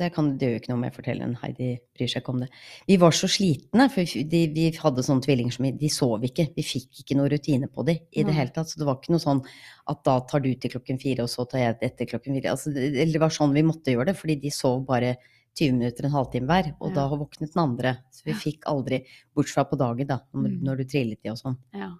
Det, 0.00 0.08
kan, 0.14 0.32
det 0.40 0.46
gjør 0.48 0.54
jo 0.56 0.60
ikke 0.62 0.70
noe 0.72 0.78
om 0.80 0.84
jeg 0.86 0.94
forteller 0.96 1.26
en 1.28 1.34
Heidi 1.42 1.66
bryr 1.94 2.08
seg 2.10 2.22
ikke 2.24 2.32
om 2.32 2.40
det. 2.42 2.48
Vi 2.88 2.96
var 2.98 3.12
så 3.14 3.28
slitne, 3.30 3.84
for 3.92 4.02
vi, 4.08 4.22
de, 4.26 4.40
vi 4.50 4.64
hadde 4.74 5.04
sånne 5.06 5.22
tvillinger 5.22 5.54
som 5.54 5.68
De 5.78 5.90
sov 5.92 6.24
ikke. 6.26 6.48
Vi 6.56 6.64
fikk 6.66 7.02
ikke 7.04 7.18
noe 7.20 7.30
rutine 7.30 7.68
på 7.70 7.84
dem 7.86 8.00
i 8.10 8.24
det 8.26 8.34
hele 8.34 8.50
tatt. 8.56 8.72
Så 8.72 8.80
det 8.80 8.88
var 8.88 8.96
ikke 8.98 9.12
noe 9.14 9.22
sånn 9.22 9.44
at 9.92 10.00
da 10.08 10.16
tar 10.26 10.42
du 10.42 10.48
til 10.56 10.72
klokken 10.74 10.98
fire, 10.98 11.22
og 11.28 11.30
så 11.30 11.44
tar 11.46 11.62
jeg 11.62 11.78
etter 11.92 12.08
klokken 12.10 12.34
fire. 12.40 12.56
Altså, 12.56 12.72
det, 12.74 12.90
det 13.12 13.22
var 13.22 13.30
sånn 13.36 13.54
vi 13.54 13.62
måtte 13.68 13.94
gjøre 13.94 14.10
det, 14.10 14.16
fordi 14.18 14.38
de 14.42 14.50
sov 14.56 14.82
bare 14.88 15.12
20 15.60 15.76
minutter, 15.78 16.08
en 16.08 16.16
halvtime 16.16 16.48
hver. 16.50 16.72
Og 16.80 16.88
Ja. 16.90 16.94
da 16.96 17.06
våknet 17.12 17.52
den 17.54 17.62
andre. 17.62 17.94
Så 18.10 18.24
vi 18.26 18.32
fikk 18.34 18.64
aldri 18.72 19.04
Bortsett 19.36 19.54
fra 19.60 19.68
på 19.68 19.78
dagen, 19.78 20.06
da, 20.08 20.18
når, 20.32 20.48
Mm. 20.56 20.62
når 20.66 20.76
du 20.82 20.84
trillet 20.96 21.22
de 21.22 21.30
og 21.30 21.38
sånn. 21.38 21.58
Ja. 21.76 21.92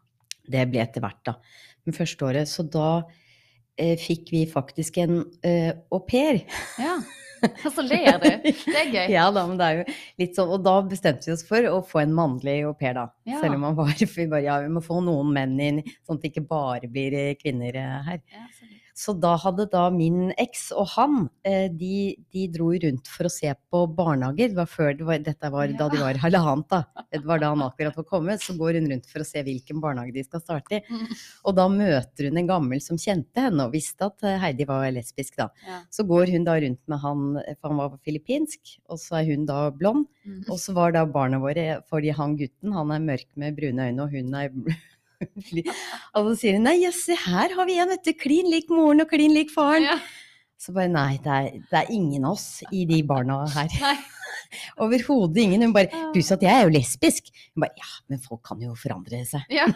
Det 0.48 0.64
ble 0.72 0.80
etter 0.82 1.04
hvert, 1.04 1.22
da. 1.28 1.36
Men 1.86 1.94
første 1.94 2.24
året. 2.26 2.48
Så 2.48 2.64
da 2.68 3.04
fikk 4.00 4.32
vi 4.34 4.44
faktisk 4.50 4.98
en 5.02 5.22
eh, 5.46 5.72
au 5.90 6.00
pair. 6.06 6.42
ja. 6.78 7.00
Og 7.42 7.72
så 7.76 7.82
ler 7.82 8.18
du. 8.22 8.28
Det 8.44 8.78
er 8.78 8.90
gøy. 8.92 9.06
Ja 9.12 9.26
da, 9.34 9.44
men 9.48 9.58
det 9.58 9.66
er 9.68 9.80
jo 9.80 9.96
litt 10.22 10.36
sånn. 10.38 10.52
Og 10.54 10.62
da 10.64 10.76
bestemte 10.86 11.28
vi 11.28 11.34
oss 11.34 11.44
for 11.46 11.66
å 11.70 11.80
få 11.86 12.02
en 12.04 12.14
mannlig 12.14 12.60
au 12.68 12.74
pair, 12.78 12.94
da. 12.98 13.08
Ja. 13.28 13.40
Selv 13.42 13.58
om 13.58 13.64
man 13.66 13.78
var 13.78 13.92
for 13.96 14.14
vi 14.22 14.28
bare, 14.30 14.44
ja, 14.46 14.58
vi 14.62 14.70
må 14.72 14.82
få 14.84 15.00
noen 15.04 15.32
menn 15.34 15.56
inn, 15.62 15.80
sånn 16.06 16.20
at 16.20 16.26
det 16.26 16.32
ikke 16.32 16.46
bare 16.50 16.90
blir 16.92 17.16
eh, 17.18 17.34
kvinner 17.40 17.78
eh, 17.78 17.98
her. 18.08 18.22
Ja, 18.32 18.46
så 18.92 19.14
da 19.16 19.32
hadde 19.40 19.64
da 19.72 19.86
min 19.92 20.32
eks 20.40 20.66
og 20.76 20.90
han, 20.92 21.14
eh, 21.48 21.68
de, 21.72 22.14
de 22.32 22.44
dro 22.52 22.68
rundt 22.82 23.08
for 23.08 23.28
å 23.28 23.32
se 23.32 23.48
på 23.72 23.82
barnehager. 23.96 24.52
Det 24.52 24.58
var 24.58 24.68
før 24.68 24.92
det 24.98 25.06
var, 25.08 25.22
dette 25.24 25.50
var 25.54 25.72
da 25.78 25.88
de 25.92 26.00
var 26.02 26.20
halvannet, 26.20 26.68
da. 26.68 27.06
Det 27.12 27.22
var 27.28 27.40
da 27.40 27.52
han 27.54 27.64
akkurat 27.64 27.96
var 27.96 28.06
kommet. 28.10 28.44
Så 28.44 28.56
går 28.60 28.76
hun 28.80 28.90
rundt 28.92 29.08
for 29.08 29.24
å 29.24 29.28
se 29.28 29.40
hvilken 29.46 29.80
barnehage 29.82 30.12
de 30.16 30.26
skal 30.26 30.44
starte 30.44 30.78
i. 30.78 30.82
Mm. 30.92 31.08
Og 31.48 31.56
da 31.56 31.66
møter 31.72 32.28
hun 32.28 32.42
en 32.42 32.52
gammel 32.52 32.84
som 32.84 33.00
kjente 33.00 33.46
henne 33.46 33.64
og 33.64 33.72
visste 33.76 34.10
at 34.10 34.28
eh, 34.28 34.38
Heidi 34.42 34.68
var 34.68 34.84
lesbisk, 34.92 35.40
da. 35.40 35.48
Så 35.92 36.04
går 36.08 36.34
hun 36.34 36.44
da 36.48 36.58
rundt 36.60 36.82
med 36.92 37.02
han, 37.02 37.26
for 37.58 37.72
han 37.72 37.80
var 37.80 37.98
filippinsk, 38.04 38.76
og 38.92 39.00
så 39.00 39.22
er 39.22 39.32
hun 39.32 39.48
da 39.48 39.64
blond. 39.72 40.04
Mm. 40.28 40.44
Og 40.52 40.58
så 40.60 40.76
var 40.76 40.92
da 40.94 41.06
barna 41.08 41.40
våre, 41.42 41.80
fordi 41.90 42.12
han 42.14 42.36
gutten, 42.38 42.76
han 42.76 42.92
er 42.94 43.06
mørk 43.08 43.30
med 43.40 43.56
brune 43.56 43.88
øyne, 43.88 44.04
og 44.04 44.12
hun 44.12 44.36
er, 44.36 44.52
Og 46.16 46.32
så 46.32 46.34
sier 46.40 46.58
hun 46.58 46.66
nei, 46.68 46.78
se 46.96 47.16
her 47.26 47.54
har 47.56 47.68
vi 47.68 47.78
en, 47.82 47.92
vet 47.92 48.06
du. 48.06 48.12
Klin 48.18 48.50
lik 48.52 48.72
moren 48.72 49.04
og 49.04 49.12
klin 49.12 49.34
lik 49.34 49.52
faren. 49.54 49.88
Ja. 49.90 50.00
Så 50.62 50.74
bare 50.76 50.92
nei, 50.92 51.16
det 51.22 51.32
er, 51.34 51.54
det 51.70 51.78
er 51.80 51.94
ingen 51.94 52.26
oss 52.28 52.62
i 52.70 52.84
de 52.86 53.00
barna 53.06 53.42
her. 53.50 53.72
Overhodet 54.82 55.42
ingen. 55.42 55.62
Hun 55.62 55.74
bare 55.74 55.90
Pluss 56.14 56.32
at 56.34 56.44
jeg 56.44 56.52
er 56.52 56.66
jo 56.66 56.74
lesbisk. 56.76 57.32
Hun 57.54 57.66
bare 57.66 57.76
ja, 57.78 57.90
men 58.10 58.22
folk 58.22 58.42
kan 58.46 58.62
jo 58.62 58.76
forandre 58.78 59.24
seg. 59.28 59.46
Ja. 59.52 59.68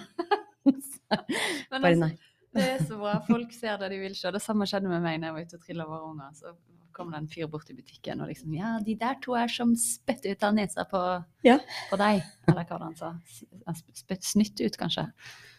Bare 0.66 1.78
altså, 1.78 2.00
nei. 2.00 2.12
det 2.56 2.64
er 2.72 2.80
så 2.84 3.00
bra. 3.00 3.18
Folk 3.26 3.52
ser 3.54 3.78
det 3.82 3.92
de 3.94 4.00
vil 4.02 4.16
se. 4.18 4.32
Det 4.34 4.42
samme 4.42 4.68
skjedde 4.68 4.90
med 4.90 5.04
meg 5.04 5.20
når 5.20 5.30
jeg 5.30 5.36
var 5.36 5.46
ute 5.46 5.60
og 5.60 5.66
trilla 5.68 5.88
våre 5.90 6.10
unger. 6.10 6.32
Så 6.38 6.54
kom 6.96 7.12
det 7.12 7.20
en 7.20 7.28
fyr 7.30 7.46
bort 7.52 7.68
i 7.70 7.76
butikken 7.76 8.22
og 8.24 8.30
liksom 8.32 8.54
Ja, 8.56 8.76
de 8.84 8.96
der 8.98 9.18
to 9.22 9.36
er 9.38 9.52
som 9.52 9.74
spytt 9.76 10.24
ut 10.26 10.42
av 10.48 10.56
nesa 10.56 10.86
på, 10.88 11.02
Ja. 11.46 11.58
på 11.90 11.98
deg. 12.00 12.22
Eller 12.48 12.64
hva 12.64 12.78
var 12.78 12.84
det 12.86 12.90
han 12.90 12.96
sa? 12.96 13.14
Spytt 13.94 14.24
snytt 14.24 14.60
ut, 14.64 14.76
kanskje. 14.80 15.06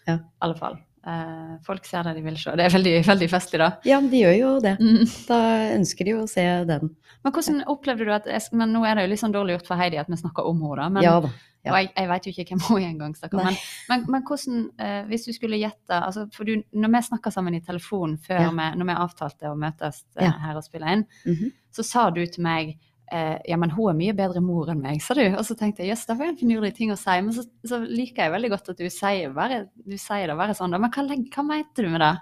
Ja. 0.07 0.17
I 0.17 0.19
alle 0.41 0.55
fall. 0.57 0.77
Eh, 1.07 1.57
folk 1.63 1.85
ser 1.87 2.03
det 2.03 2.15
de 2.17 2.21
vil 2.25 2.35
se. 2.39 2.51
Det 2.59 2.65
er 2.65 2.73
veldig, 2.73 2.95
veldig 3.07 3.27
festlig, 3.31 3.59
da. 3.61 3.69
Ja, 3.87 3.99
de 4.03 4.23
gjør 4.25 4.33
jo 4.37 4.49
det. 4.63 4.73
Mm. 4.81 5.05
Da 5.29 5.37
ønsker 5.77 6.03
de 6.07 6.15
jo 6.17 6.23
å 6.25 6.29
se 6.31 6.43
den. 6.67 6.89
Men 7.23 7.33
hvordan 7.35 7.61
opplevde 7.71 8.05
du 8.07 8.11
at 8.11 8.27
Men 8.53 8.73
nå 8.75 8.83
er 8.85 8.95
det 8.95 9.05
jo 9.05 9.11
litt 9.13 9.21
sånn 9.21 9.35
dårlig 9.35 9.57
gjort 9.57 9.67
for 9.69 9.79
Heidi 9.79 9.97
at 10.01 10.09
vi 10.11 10.19
snakker 10.19 10.47
om 10.47 10.59
henne, 10.61 10.75
da. 10.81 10.89
Men, 10.89 11.03
ja 11.03 11.19
da. 11.23 11.31
Ja. 11.67 11.73
Og 11.75 11.77
jeg, 11.83 11.91
jeg 11.99 12.09
vet 12.13 12.25
jo 12.27 12.33
ikke 12.33 12.47
hvem 12.55 12.63
hun 12.69 12.81
er 12.81 12.87
engang, 12.89 13.13
stakkar. 13.19 13.43
Men, 13.45 13.59
men, 13.91 14.05
men 14.15 14.25
hvordan, 14.27 14.65
eh, 14.79 15.03
hvis 15.11 15.27
du 15.27 15.31
skulle 15.35 15.59
gjette 15.61 15.99
altså, 16.01 16.25
For 16.33 16.47
du, 16.47 16.63
når 16.73 16.93
vi 16.95 17.01
snakka 17.11 17.31
sammen 17.35 17.55
i 17.59 17.61
telefon 17.67 18.17
før 18.23 18.41
Ja. 18.47 18.51
vi, 18.55 18.67
når 18.81 18.89
vi 18.91 18.97
avtalte 19.05 19.51
å 19.51 19.57
møtes 19.59 20.03
eh, 20.17 20.31
her 20.47 20.57
og 20.59 20.63
spille 20.65 20.93
inn, 20.97 21.05
Mhm. 21.27 21.51
så 21.77 21.83
sa 21.85 22.09
du 22.09 22.23
til 22.25 22.43
meg 22.47 22.77
eh, 23.11 23.37
ja, 23.47 23.55
men 23.55 23.69
hun 23.71 23.89
er 23.93 23.95
mye 23.99 24.13
bedre 24.17 24.41
mor 24.43 24.67
enn 24.73 24.81
meg, 24.83 24.97
sa 25.01 25.13
du. 25.15 25.21
Og 25.37 25.43
så 25.47 25.55
tenkte 25.55 25.79
jeg 25.85 25.93
jøss, 25.93 26.05
det 26.09 26.17
var 26.19 26.27
en 26.27 26.35
finurlig 26.39 26.73
ting 26.75 26.89
å 26.91 26.97
si. 26.99 27.13
Men 27.21 27.31
så, 27.35 27.45
så 27.63 27.77
liker 27.85 28.25
jeg 28.25 28.33
veldig 28.33 28.49
godt 28.51 28.69
at 28.73 28.81
du 28.81 28.89
sier, 28.91 29.29
bare, 29.35 29.61
du 29.85 29.95
sier 29.95 30.27
det 30.27 30.35
bare 30.35 30.55
sånn. 30.57 30.73
da. 30.75 30.77
Men 30.81 30.91
hva, 30.91 31.05
hva 31.07 31.45
mente 31.47 31.85
du 31.85 31.87
med 31.93 32.01
det? 32.03 32.15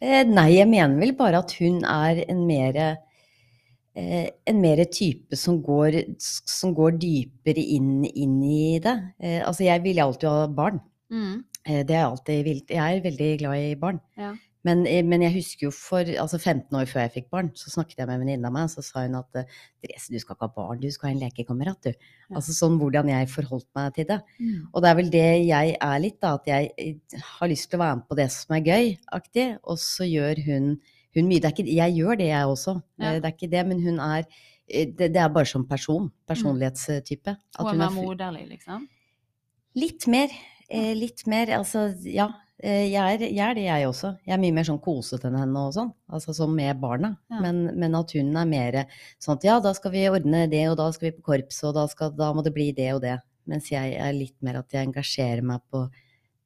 Eh, 0.00 0.22
nei, 0.24 0.52
jeg 0.54 0.68
mener 0.70 0.96
vel 1.00 1.12
bare 1.18 1.40
at 1.42 1.52
hun 1.58 1.80
er 1.84 2.22
en 2.30 2.44
mere 2.46 2.86
en 3.98 4.60
mer 4.62 4.84
type 4.92 5.36
som 5.38 5.60
går, 5.64 6.00
som 6.18 6.74
går 6.76 6.98
dypere 7.02 7.62
inn, 7.76 8.04
inn 8.08 8.36
i 8.44 8.78
det. 8.82 8.96
Eh, 9.18 9.40
altså, 9.42 9.64
jeg 9.66 9.82
vil 9.86 10.02
alltid 10.04 10.28
ha 10.30 10.46
barn. 10.46 10.80
Mm. 11.10 11.44
Eh, 11.64 11.80
det 11.86 11.96
har 11.96 12.04
jeg 12.04 12.10
alltid 12.10 12.44
villet. 12.46 12.76
Jeg 12.76 12.98
er 12.98 13.08
veldig 13.08 13.30
glad 13.42 13.64
i 13.64 13.80
barn. 13.80 14.00
Ja. 14.18 14.34
Men, 14.66 14.84
eh, 14.86 15.04
men 15.06 15.22
jeg 15.22 15.36
husker 15.38 15.68
jo 15.68 15.70
for 15.74 16.08
altså 16.20 16.38
15 16.38 16.74
år 16.76 16.88
før 16.90 17.04
jeg 17.04 17.14
fikk 17.14 17.28
barn, 17.32 17.50
så 17.56 17.70
snakket 17.72 18.00
jeg 18.00 18.08
med 18.08 18.18
en 18.18 18.24
venninne 18.24 18.50
av 18.50 18.54
meg, 18.56 18.70
så 18.72 18.82
sa 18.84 19.04
hun 19.04 19.16
at 19.20 19.38
eh, 19.38 19.56
Therese, 19.84 20.10
du 20.10 20.18
skal 20.18 20.34
ikke 20.34 20.48
ha 20.48 20.56
barn, 20.56 20.82
du 20.82 20.90
skal 20.92 21.08
ha 21.08 21.14
en 21.14 21.22
lekekamerat, 21.22 21.80
du. 21.86 21.92
Ja. 21.92 22.34
Altså 22.40 22.56
sånn 22.56 22.78
hvordan 22.80 23.10
jeg 23.12 23.30
forholdt 23.32 23.68
meg 23.78 23.94
til 23.96 24.08
det. 24.10 24.18
Mm. 24.40 24.68
Og 24.72 24.82
det 24.82 24.90
er 24.90 24.98
vel 25.00 25.10
det 25.14 25.26
jeg 25.46 25.74
er 25.88 26.02
litt, 26.02 26.18
da, 26.24 26.34
at 26.40 26.50
jeg 26.50 26.72
eh, 26.74 27.18
har 27.38 27.52
lyst 27.52 27.70
til 27.70 27.78
å 27.78 27.84
være 27.84 28.00
med 28.00 28.08
på 28.10 28.18
det 28.18 28.28
som 28.34 28.56
er 28.58 28.66
gøy-aktig, 28.66 29.48
og 29.62 29.82
så 29.82 30.08
gjør 30.08 30.42
hun, 30.48 30.70
hun 31.16 31.28
mye. 31.28 31.40
Det 31.40 31.48
er 31.50 31.56
ikke, 31.56 31.74
jeg 31.78 31.96
gjør 31.98 32.18
det, 32.20 32.28
jeg 32.30 32.52
også. 32.52 32.76
Ja. 32.98 33.12
Eh, 33.14 33.20
Det 33.20 33.24
er 33.30 33.36
ikke 33.36 33.50
det, 33.54 33.64
men 33.66 33.82
hun 33.84 34.00
er 34.04 34.24
eh, 34.68 34.86
det, 34.86 35.12
det 35.14 35.22
er 35.22 35.28
bare 35.32 35.46
som 35.48 35.64
person. 35.68 36.10
Personlighetstype. 36.28 37.36
At 37.36 37.64
Hun 37.64 37.72
er 37.74 37.78
mer 37.78 37.88
er 37.88 37.96
moderlig, 37.96 38.44
liksom? 38.56 38.88
Litt 39.78 40.06
mer. 40.10 40.28
Eh, 40.68 40.92
litt 40.98 41.26
mer. 41.26 41.54
Altså, 41.58 41.88
ja. 42.04 42.28
Eh, 42.58 42.88
jeg, 42.90 42.98
er, 42.98 43.22
jeg 43.30 43.44
er 43.44 43.54
det, 43.54 43.64
jeg 43.68 43.86
også. 43.88 44.12
Jeg 44.26 44.34
er 44.34 44.42
mye 44.42 44.56
mer 44.56 44.66
sånn 44.66 44.80
kosete 44.82 45.28
enn 45.30 45.38
henne 45.38 45.60
og 45.68 45.72
sånn. 45.76 45.92
Altså 46.10 46.34
sånn 46.34 46.56
med 46.56 46.80
barna. 46.82 47.14
Ja. 47.30 47.40
Men, 47.44 47.62
men 47.78 47.94
at 47.94 48.12
hun 48.18 48.34
er 48.36 48.48
mer 48.50 48.78
sånn 49.22 49.38
at 49.38 49.46
ja, 49.46 49.60
da 49.62 49.72
skal 49.78 49.94
vi 49.94 50.08
ordne 50.10 50.46
det, 50.50 50.64
og 50.72 50.76
da 50.80 50.88
skal 50.92 51.10
vi 51.10 51.16
på 51.20 51.26
korps, 51.30 51.62
og 51.68 51.76
da, 51.78 51.86
skal, 51.90 52.10
da 52.18 52.32
må 52.34 52.42
det 52.42 52.52
bli 52.56 52.72
det 52.74 52.90
og 52.96 53.04
det. 53.06 53.14
Mens 53.48 53.70
jeg 53.72 53.94
er 53.96 54.12
litt 54.12 54.36
mer 54.44 54.58
at 54.60 54.74
jeg 54.74 54.90
engasjerer 54.90 55.46
meg 55.46 55.62
på 55.70 55.86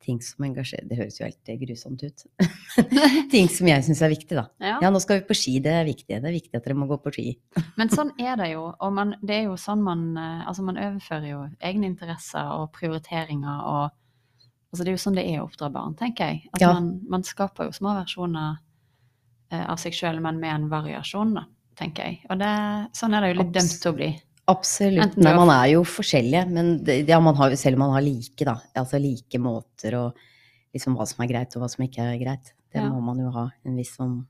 ting 0.03 0.19
som 0.25 0.45
engasjerer 0.45 0.89
Det 0.91 0.97
høres 0.99 1.17
jo 1.21 1.25
helt 1.29 1.49
eh, 1.53 1.57
grusomt 1.61 2.03
ut. 2.03 2.25
ting 3.33 3.49
som 3.53 3.69
jeg 3.71 3.85
syns 3.87 4.03
er 4.03 4.11
viktig, 4.13 4.35
da. 4.39 4.45
Ja. 4.63 4.77
Ja, 4.83 4.91
nå 4.93 5.01
skal 5.03 5.21
vi 5.21 5.27
på 5.29 5.37
ski, 5.39 5.55
det 5.63 5.73
er 5.79 5.87
viktig. 5.89 6.11
Det 6.19 6.29
er 6.29 6.35
viktig 6.37 6.59
at 6.59 6.67
dere 6.67 6.77
må 6.79 6.89
gå 6.91 6.99
på 7.05 7.13
ski. 7.15 7.27
Men 7.79 7.93
sånn 7.93 8.13
er 8.21 8.37
det 8.41 8.51
jo. 8.53 8.65
Og 8.83 8.93
man, 8.97 9.15
det 9.23 9.37
er 9.41 9.45
jo 9.49 9.57
sånn 9.61 9.83
man 9.87 10.05
eh, 10.19 10.43
Altså, 10.49 10.65
man 10.67 10.81
overfører 10.83 11.29
jo 11.31 11.41
egne 11.63 11.87
interesser 11.93 12.51
og 12.59 12.71
prioriteringer 12.77 13.67
og 13.73 13.91
Altså, 14.73 14.87
det 14.87 14.89
er 14.89 14.95
jo 14.97 15.01
sånn 15.03 15.17
det 15.19 15.23
er 15.29 15.41
å 15.43 15.47
oppdra 15.51 15.67
barn, 15.69 15.93
tenker 16.01 16.31
jeg. 16.31 16.47
At 16.57 16.63
Ja. 16.65 16.71
man, 16.73 16.87
man 17.13 17.25
skaper 17.29 17.67
jo 17.69 17.75
små 17.77 17.91
versjoner 17.99 18.55
eh, 19.53 19.67
av 19.69 19.77
seg 19.77 19.93
sjøl, 19.93 20.17
men 20.25 20.39
med 20.41 20.49
en 20.55 20.63
variasjon, 20.73 21.35
da, 21.37 21.43
tenker 21.77 22.07
jeg. 22.09 22.21
Og 22.33 22.39
det, 22.41 22.49
sånn 22.97 23.13
er 23.13 23.21
det 23.27 23.35
jo 23.35 23.37
litt 23.43 23.51
Abs- 23.51 23.59
dømt 23.69 23.83
til 23.83 23.91
å 23.93 23.97
bli. 23.99 24.09
Absolutt. 24.51 25.17
Nei, 25.23 25.33
man 25.39 25.51
er 25.55 25.69
jo 25.75 25.85
forskjellige, 25.87 26.47
men 26.51 26.73
det, 26.85 26.97
ja, 27.09 27.21
man 27.23 27.37
har 27.39 27.55
selv 27.57 27.79
om 27.79 27.85
man 27.87 27.93
har 27.97 28.03
like, 28.03 28.45
da. 28.45 28.57
Altså 28.79 28.99
like 29.01 29.39
måter 29.39 29.95
og 30.01 30.17
liksom 30.75 30.97
hva 30.99 31.07
som 31.07 31.23
er 31.23 31.31
greit 31.31 31.55
og 31.57 31.63
hva 31.63 31.69
som 31.71 31.85
ikke 31.87 32.03
er 32.15 32.19
greit. 32.21 32.53
Det 32.73 32.81
Ja. 32.81 32.89
må 32.89 33.01
man 33.05 33.19
jo 33.21 33.31
ha 33.31 33.51
en 33.65 33.77
viss 33.77 33.97
sånn 33.99 34.25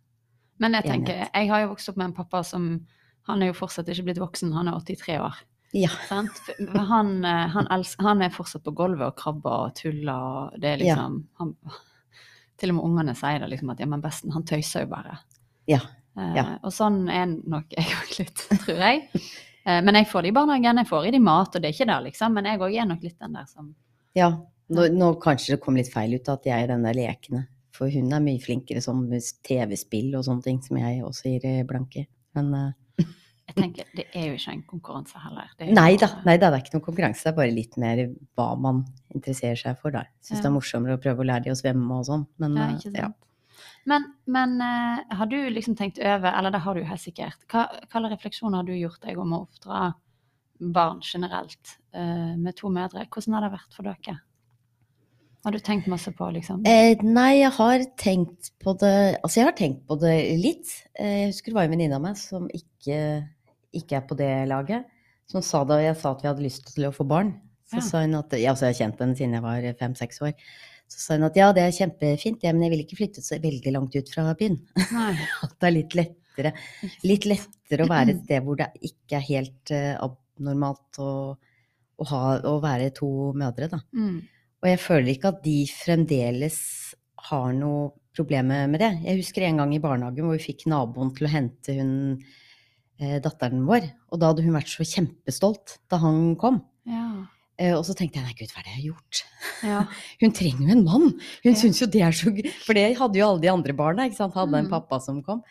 Men 0.59 0.72
jeg 0.75 0.85
tenker, 0.85 1.14
enhet. 1.14 1.31
jeg 1.35 1.48
har 1.48 1.61
jo 1.62 1.68
vokst 1.68 1.88
opp 1.88 1.96
med 1.96 2.05
en 2.11 2.12
pappa 2.12 2.42
som 2.44 2.87
Han 3.29 3.40
er 3.42 3.46
jo 3.53 3.53
fortsatt 3.55 3.87
ikke 3.88 4.03
blitt 4.09 4.18
voksen, 4.18 4.53
han 4.53 4.66
er 4.66 4.72
83 4.81 5.16
år. 5.22 5.35
Ja. 5.72 5.88
Han, 6.11 7.25
eh, 7.25 7.46
han, 7.55 7.68
elsker, 7.70 8.03
han 8.03 8.20
er 8.22 8.31
fortsatt 8.35 8.64
på 8.64 8.75
gulvet 8.75 9.07
og 9.07 9.16
krabber 9.16 9.68
og 9.68 9.75
tuller, 9.79 10.12
og 10.53 10.61
det 10.61 10.68
er 10.72 10.77
liksom 10.83 11.20
han, 11.38 11.55
Til 12.59 12.70
og 12.70 12.75
med 12.77 12.85
ungene 12.85 13.14
sier 13.16 13.38
det 13.38 13.48
liksom 13.51 13.70
at 13.70 13.79
ja, 13.81 13.87
men 13.87 14.03
besten, 14.03 14.33
han 14.33 14.42
tøyser 14.44 14.83
jo 14.85 14.90
bare. 14.90 15.18
Ja. 15.70 15.79
Eh, 16.18 16.59
Og 16.64 16.72
sånn 16.75 17.09
er 17.09 17.27
nok 17.27 17.70
jeg 17.70 17.87
òg 17.87 18.18
litt, 18.18 18.44
tror 18.66 18.77
jeg. 18.77 19.09
Eh, 19.64 19.81
men 19.85 19.94
jeg 20.01 20.09
får 20.11 20.22
det 20.27 20.33
i 20.33 20.37
barnehagen, 20.37 20.81
jeg 20.83 20.88
får 20.90 21.07
i 21.09 21.14
de 21.14 21.20
mat, 21.22 21.55
og 21.55 21.62
det 21.62 21.70
er 21.70 21.77
ikke 21.77 21.90
det, 21.92 21.98
liksom. 22.11 22.35
Men 22.38 22.48
jeg 22.51 22.59
òg 22.61 22.75
er 22.83 22.88
nok 22.90 23.03
litt 23.07 23.18
den 23.22 23.33
der 23.38 23.46
som 23.51 23.75
ja. 24.18 24.31
Nå, 24.72 24.87
nå 24.92 25.07
kanskje 25.20 25.55
det 25.55 25.61
kom 25.64 25.77
litt 25.77 25.90
feil 25.92 26.14
ut 26.16 26.29
at 26.33 26.44
jeg 26.48 26.64
er 26.64 26.70
den 26.70 26.85
der 26.87 26.96
lekne. 26.96 27.46
For 27.77 27.88
hun 27.92 28.12
er 28.12 28.20
mye 28.25 28.40
flinkere 28.40 28.81
som 28.85 29.03
TV-spill 29.44 30.14
og 30.16 30.25
sånne 30.25 30.44
ting, 30.44 30.61
som 30.64 30.79
jeg 30.81 31.03
også 31.05 31.29
gir 31.33 31.44
eh, 31.48 31.62
blanke. 31.68 32.07
Men 32.37 32.53
uh... 32.55 32.70
Jeg 33.53 33.57
tenker, 33.59 33.88
det 33.98 34.05
er 34.16 34.29
jo 34.31 34.37
ikke 34.38 34.53
en 34.55 34.62
konkurranse 34.70 35.18
heller. 35.20 35.48
Det 35.59 35.66
er 35.66 35.70
jo- 35.72 35.77
nei 35.77 35.96
da, 36.01 36.09
nei 36.25 36.37
da, 36.40 36.48
det 36.53 36.61
er 36.61 36.62
ikke 36.64 36.77
noen 36.77 36.85
konkurranse. 36.87 37.25
Det 37.27 37.33
er 37.33 37.37
bare 37.40 37.53
litt 37.53 37.75
mer 37.81 38.03
hva 38.38 38.46
man 38.57 38.85
interesserer 39.12 39.59
seg 39.61 39.81
for, 39.83 39.90
da. 39.92 40.05
Syns 40.22 40.38
Ja. 40.38 40.42
det 40.44 40.48
er 40.48 40.55
morsommere 40.55 40.96
å 40.96 41.03
prøve 41.03 41.25
å 41.25 41.27
lære 41.27 41.44
de 41.48 41.53
å 41.53 41.59
svømme 41.59 41.98
og 41.98 42.07
sånn. 42.07 42.25
Men 42.38 42.57
Ja, 42.57 42.68
ikke 42.77 42.92
sant? 42.92 42.96
ja. 43.03 43.11
Men, 43.88 44.05
men 44.31 44.57
uh, 44.62 45.16
har 45.18 45.27
du 45.27 45.38
liksom 45.51 45.75
tenkt 45.79 45.99
over, 45.99 46.31
eller 46.31 46.55
det 46.55 46.62
har 46.62 46.79
du 46.79 46.85
helt 46.87 47.03
sikkert, 47.03 47.40
hva 47.51 47.66
slags 47.90 48.12
refleksjoner 48.14 48.61
har 48.61 48.68
du 48.68 48.77
gjort 48.77 49.03
deg 49.03 49.18
om 49.18 49.35
å 49.35 49.45
oppdra 49.47 49.88
barn 50.62 51.01
generelt 51.03 51.79
uh, 51.97 52.37
med 52.38 52.55
to 52.59 52.71
mødre? 52.71 53.09
Hvordan 53.11 53.38
har 53.38 53.47
det 53.47 53.57
vært 53.57 53.75
for 53.79 53.90
dere? 53.90 54.21
Har 55.42 55.51
du 55.51 55.59
tenkt 55.59 55.88
masse 55.90 56.12
på, 56.14 56.29
liksom? 56.37 56.62
Eh, 56.71 57.01
nei, 57.03 57.40
jeg 57.40 57.51
har 57.57 57.83
tenkt 57.99 58.53
på 58.62 58.77
det 58.79 59.18
Altså, 59.18 59.40
jeg 59.40 59.49
har 59.49 59.57
tenkt 59.59 59.81
på 59.88 59.97
det 59.99 60.14
litt. 60.38 60.71
Eh, 60.95 61.25
jeg 61.25 61.33
husker 61.33 61.51
det 61.51 61.57
var 61.57 61.66
en 61.66 61.75
venninne 61.75 61.99
av 61.99 62.05
meg 62.05 62.21
som 62.21 62.47
ikke, 62.55 62.99
ikke 63.75 63.99
er 63.99 64.05
på 64.07 64.18
det 64.21 64.31
laget. 64.51 64.87
Som 65.27 65.42
sa 65.42 65.64
da 65.66 65.81
jeg 65.83 65.97
sa 65.99 66.12
at 66.14 66.23
vi 66.23 66.31
hadde 66.31 66.45
lyst 66.47 66.71
til 66.77 66.87
å 66.87 66.95
få 66.95 67.09
barn, 67.09 67.35
så 67.66 67.81
Ja. 67.81 67.87
sa 67.88 68.05
hun 68.05 68.14
at 68.14 68.31
Ja, 68.38 68.53
altså, 68.53 68.68
jeg 68.68 68.75
har 68.77 68.81
kjent 68.85 69.03
henne 69.03 69.16
siden 69.18 69.35
jeg 69.35 69.42
var 69.42 69.66
fem-seks 69.81 70.23
år. 70.23 70.33
Så 70.92 71.00
sa 71.00 71.16
hun 71.16 71.28
at 71.28 71.38
ja, 71.38 71.48
det 71.57 71.64
er 71.64 71.76
kjempefint, 71.76 72.42
ja, 72.44 72.52
men 72.52 72.66
jeg 72.66 72.74
vil 72.74 72.83
ikke 72.85 72.98
flytte 72.98 73.24
så 73.24 73.38
veldig 73.40 73.72
langt 73.72 73.96
ut 73.96 74.12
fra 74.12 74.26
byen. 74.38 74.59
At 75.46 75.55
det 75.57 75.68
er 75.68 75.74
litt 75.74 75.96
lettere, 75.96 76.52
litt 77.07 77.28
lettere 77.31 77.87
å 77.87 77.92
være 77.92 78.12
et 78.12 78.26
sted 78.26 78.44
hvor 78.44 78.61
det 78.61 78.68
ikke 78.90 79.16
er 79.16 79.24
helt 79.31 79.72
uh, 79.72 79.94
abnormalt 80.05 81.00
å, 81.00 81.11
å, 81.33 82.09
ha, 82.12 82.22
å 82.50 82.55
være 82.61 82.92
to 82.98 83.09
mødre, 83.38 83.70
da. 83.72 83.81
Mm. 83.96 84.20
Og 84.62 84.70
jeg 84.70 84.78
føler 84.78 85.14
ikke 85.14 85.33
at 85.33 85.40
de 85.42 85.57
fremdeles 85.72 86.61
har 87.31 87.50
noe 87.57 87.90
problemer 88.14 88.68
med 88.70 88.83
det. 88.83 88.92
Jeg 89.07 89.22
husker 89.22 89.46
en 89.46 89.62
gang 89.62 89.72
i 89.74 89.81
barnehagen 89.83 90.26
hvor 90.26 90.37
vi 90.37 90.44
fikk 90.44 90.66
naboen 90.70 91.12
til 91.16 91.26
å 91.26 91.33
hente 91.33 91.76
hun 91.78 91.94
eh, 93.00 93.18
datteren 93.24 93.64
vår. 93.68 93.88
Og 94.12 94.20
da 94.20 94.31
hadde 94.31 94.44
hun 94.44 94.57
vært 94.59 94.70
så 94.72 94.87
kjempestolt 94.87 95.78
da 95.90 96.00
han 96.02 96.35
kom. 96.40 96.61
Eh, 97.62 97.72
og 97.77 97.85
så 97.87 97.94
tenkte 97.94 98.18
jeg 98.18 98.27
nei, 98.27 98.35
gud, 98.40 98.51
hva 98.51 98.59
er 98.62 98.66
det 98.66 98.72
jeg 98.72 98.81
har 98.81 98.88
gjort? 98.90 99.22
ja. 99.62 99.81
Hun 100.25 100.35
trenger 100.35 100.66
jo 100.66 100.75
en 100.75 100.85
mann! 100.88 101.09
Hun 101.44 101.53
Ja. 101.53 101.59
syns 101.62 101.79
jo 101.83 101.87
det 101.94 102.03
er 102.03 102.16
så 102.18 102.33
gøy. 102.35 102.48
For 102.66 102.75
det 102.79 102.88
hadde 102.98 103.20
jo 103.20 103.29
alle 103.29 103.44
de 103.44 103.53
andre 103.53 103.77
barna, 103.79 104.09
ikke 104.11 104.18
sant. 104.18 104.35
Hadde 104.35 104.59
en 104.59 104.66
Mm. 104.66 104.72
pappa 104.75 104.98
som 105.05 105.22
kom. 105.22 105.42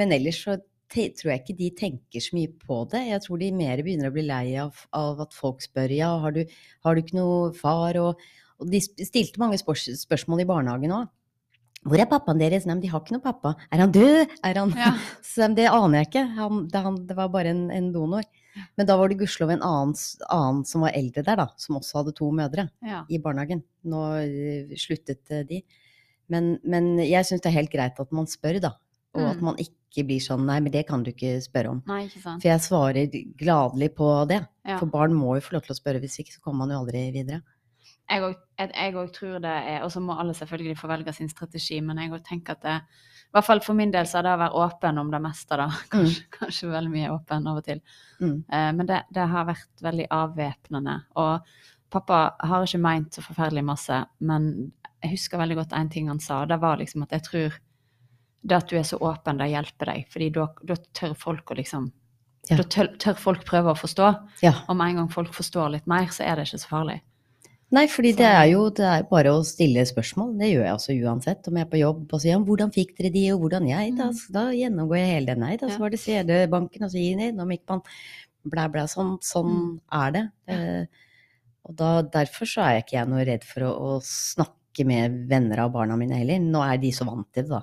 Men 0.00 0.12
ellers 0.16 0.40
så 0.46 0.56
tror 0.90 1.30
jeg 1.30 1.42
ikke 1.44 1.56
de 1.58 1.68
tenker 1.78 2.18
så 2.24 2.34
mye 2.34 2.50
på 2.64 2.80
det. 2.90 3.04
Jeg 3.12 3.22
tror 3.22 3.38
de 3.38 3.50
mer 3.54 3.82
begynner 3.84 4.08
å 4.10 4.14
bli 4.16 4.24
lei 4.26 4.56
av, 4.58 4.74
av 4.96 5.20
at 5.22 5.32
folk 5.36 5.60
spør 5.62 5.92
ja, 5.94 6.08
har 6.18 6.32
du, 6.34 6.44
har 6.84 6.94
du 6.96 7.02
ikke 7.02 7.14
noe 7.18 7.52
far? 7.54 7.94
Og, 8.00 8.18
og 8.58 8.70
de 8.72 8.80
stilte 8.80 9.38
mange 9.38 9.58
spør 9.60 9.78
spørsmål 9.78 10.42
i 10.42 10.48
barnehagen 10.50 10.90
òg. 10.96 11.08
Hvor 11.86 11.96
er 12.02 12.08
pappaen 12.10 12.40
deres? 12.42 12.66
Nei, 12.66 12.74
men 12.74 12.82
de 12.82 12.90
har 12.92 13.00
ikke 13.00 13.14
noe 13.14 13.22
pappa. 13.24 13.54
Er 13.72 13.80
han 13.84 13.92
død? 13.94 14.34
Er 14.44 14.58
han 14.58 14.74
Ja. 14.76 14.90
Så 15.24 15.46
det 15.54 15.68
aner 15.70 16.02
jeg 16.02 16.10
ikke. 16.10 16.24
Han, 16.36 16.66
det, 16.68 16.82
han, 16.84 16.98
det 17.06 17.16
var 17.16 17.28
bare 17.32 17.54
en, 17.54 17.70
en 17.70 17.92
donor. 17.94 18.26
Men 18.78 18.86
da 18.88 18.96
var 18.98 19.08
det 19.10 19.18
gudskjelov 19.20 19.52
en 19.54 19.62
annen, 19.66 19.94
annen 20.28 20.64
som 20.66 20.82
var 20.84 20.96
eldre 20.98 21.22
der, 21.26 21.38
da, 21.38 21.48
som 21.60 21.78
også 21.78 22.00
hadde 22.00 22.14
to 22.18 22.30
mødre 22.34 22.68
ja. 22.86 23.04
i 23.08 23.20
barnehagen. 23.22 23.62
Nå 23.86 24.04
eh, 24.24 24.72
sluttet 24.80 25.30
eh, 25.30 25.44
de. 25.46 25.60
Men, 26.30 26.56
men 26.62 26.96
jeg 27.02 27.26
syns 27.26 27.42
det 27.42 27.50
er 27.50 27.58
helt 27.58 27.72
greit 27.72 27.98
at 28.02 28.12
man 28.14 28.28
spør, 28.30 28.60
da. 28.62 28.74
Og 29.18 29.24
at 29.26 29.40
Mm. 29.40 29.44
man 29.44 29.56
ikke 29.58 30.04
blir 30.06 30.20
sånn 30.22 30.44
nei, 30.46 30.60
men 30.62 30.70
det 30.70 30.84
kan 30.86 31.02
du 31.02 31.10
ikke 31.10 31.40
spørre 31.42 31.70
om. 31.72 31.82
Nei, 31.86 32.04
ikke 32.06 32.20
sant. 32.22 32.42
For 32.42 32.48
jeg 32.48 32.62
svarer 32.62 33.16
gladelig 33.40 33.88
på 33.98 34.10
det. 34.30 34.46
Ja. 34.62 34.76
For 34.78 34.86
barn 34.86 35.16
må 35.18 35.34
jo 35.34 35.42
få 35.42 35.56
lov 35.56 35.64
til 35.66 35.74
å 35.74 35.78
spørre, 35.80 35.98
hvis 35.98 36.20
ikke 36.22 36.36
så 36.36 36.42
kommer 36.44 36.62
man 36.62 36.74
jo 36.76 36.84
aldri 36.84 37.10
videre. 37.10 37.40
jeg 38.10 38.94
òg 38.94 39.12
tror 39.14 39.40
det 39.42 39.50
er 39.50 39.82
Og 39.82 39.90
så 39.90 40.00
må 40.00 40.14
alle 40.18 40.34
selvfølgelig 40.34 40.78
få 40.78 40.88
velge 40.88 41.12
sin 41.14 41.28
strategi, 41.28 41.80
men 41.80 41.98
jeg 41.98 42.10
òg 42.10 42.22
tenker 42.24 42.52
at 42.52 42.62
det 42.62 42.80
I 43.30 43.36
hvert 43.36 43.46
fall 43.46 43.60
for 43.62 43.78
min 43.78 43.92
del 43.94 44.08
så 44.10 44.18
er 44.18 44.26
det 44.26 44.34
å 44.34 44.40
være 44.40 44.62
åpen 44.64 44.96
om 44.98 45.10
det 45.12 45.20
meste, 45.22 45.54
da. 45.54 45.68
Kanskje, 45.92 46.24
kanskje 46.34 46.70
veldig 46.72 46.90
mye 46.90 47.12
åpen 47.14 47.46
av 47.46 47.60
og 47.60 47.66
til. 47.68 47.82
Mm. 48.18 48.36
Eh, 48.42 48.70
men 48.74 48.88
det, 48.88 49.04
det 49.14 49.26
har 49.30 49.46
vært 49.46 49.84
veldig 49.86 50.08
avvæpnende. 50.16 50.96
Og 51.22 51.52
pappa 51.94 52.20
har 52.50 52.66
ikke 52.66 52.82
meint 52.82 53.14
så 53.14 53.22
forferdelig 53.22 53.62
masse, 53.66 54.00
men 54.26 54.50
jeg 55.00 55.14
husker 55.14 55.40
veldig 55.40 55.60
godt 55.60 55.76
en 55.78 55.90
ting 55.92 56.10
han 56.10 56.18
sa. 56.22 56.42
og 56.42 56.50
Det 56.50 56.58
var 56.60 56.80
liksom 56.80 57.06
at 57.06 57.14
jeg 57.14 57.26
tror 57.28 57.60
det 58.40 58.56
at 58.56 58.72
du 58.72 58.76
er 58.80 58.86
så 58.88 58.98
åpen, 59.04 59.38
det 59.38 59.50
hjelper 59.52 59.92
deg. 59.92 60.06
fordi 60.10 60.30
da, 60.34 60.48
da 60.66 60.76
tør 60.96 61.14
folk 61.14 61.50
å 61.50 61.58
liksom 61.60 61.90
Ja. 62.48 62.56
Da 62.56 62.64
tør, 62.64 62.88
tør 62.98 63.18
folk 63.20 63.44
prøve 63.46 63.70
å 63.70 63.78
forstå. 63.78 64.06
Ja. 64.42 64.54
Og 64.66 64.74
med 64.74 64.90
en 64.90 65.02
gang 65.02 65.08
folk 65.12 65.34
forstår 65.36 65.74
litt 65.76 65.86
mer, 65.86 66.08
så 66.10 66.24
er 66.24 66.38
det 66.40 66.48
ikke 66.48 66.58
så 66.62 66.70
farlig. 66.70 66.96
Nei, 67.70 67.84
fordi 67.86 68.10
det 68.18 68.26
er 68.26 68.46
jo 68.50 68.64
det 68.74 68.82
er 68.82 69.04
bare 69.06 69.30
å 69.30 69.42
stille 69.46 69.84
spørsmål. 69.86 70.32
Det 70.40 70.48
gjør 70.50 70.64
jeg 70.66 70.72
altså 70.74 70.94
uansett. 71.06 71.46
Om 71.46 71.58
jeg 71.60 71.66
er 71.66 71.70
på 71.70 71.78
jobb 71.80 72.14
og 72.16 72.20
sier 72.20 72.32
ja, 72.32 72.38
'hvordan 72.42 72.72
fikk 72.74 72.96
dere 72.98 73.10
de', 73.14 73.30
og 73.34 73.40
'hvordan 73.42 73.68
jeg', 73.70 73.96
da, 73.96 74.08
Mm. 74.10 74.32
da 74.32 74.42
gjennomgår 74.50 74.96
jeg 74.98 75.12
hele 75.14 75.26
den. 75.26 75.40
Nei, 75.40 75.56
da 75.56 75.66
Ja. 75.68 75.76
så 75.76 75.78
var 75.78 75.90
det 75.90 76.00
CD-banken, 76.00 76.82
og 76.82 76.90
så 76.90 76.98
gir 76.98 77.16
den 77.16 77.36
gikk 77.36 77.68
man 77.68 77.82
blæ, 78.44 78.66
blæ. 78.72 78.84
Sånn, 78.90 79.18
sånn 79.22 79.46
Mm. 79.46 79.80
er 79.92 80.10
det. 80.10 80.30
Eh, 80.48 80.86
og 81.64 81.76
da, 81.76 82.02
derfor 82.02 82.44
så 82.46 82.62
er 82.62 82.72
jeg 82.80 82.84
ikke 82.86 82.98
jeg 82.98 83.08
noe 83.08 83.24
redd 83.24 83.44
for 83.44 83.60
å, 83.60 83.70
å 83.78 84.00
snakke 84.02 84.84
med 84.84 85.28
venner 85.28 85.58
av 85.60 85.72
barna 85.72 85.96
mine 85.96 86.16
heller. 86.16 86.38
Nå 86.40 86.60
er 86.62 86.76
de 86.78 86.90
så 86.90 87.04
vant 87.06 87.32
til 87.32 87.44
det, 87.44 87.50
da. 87.50 87.62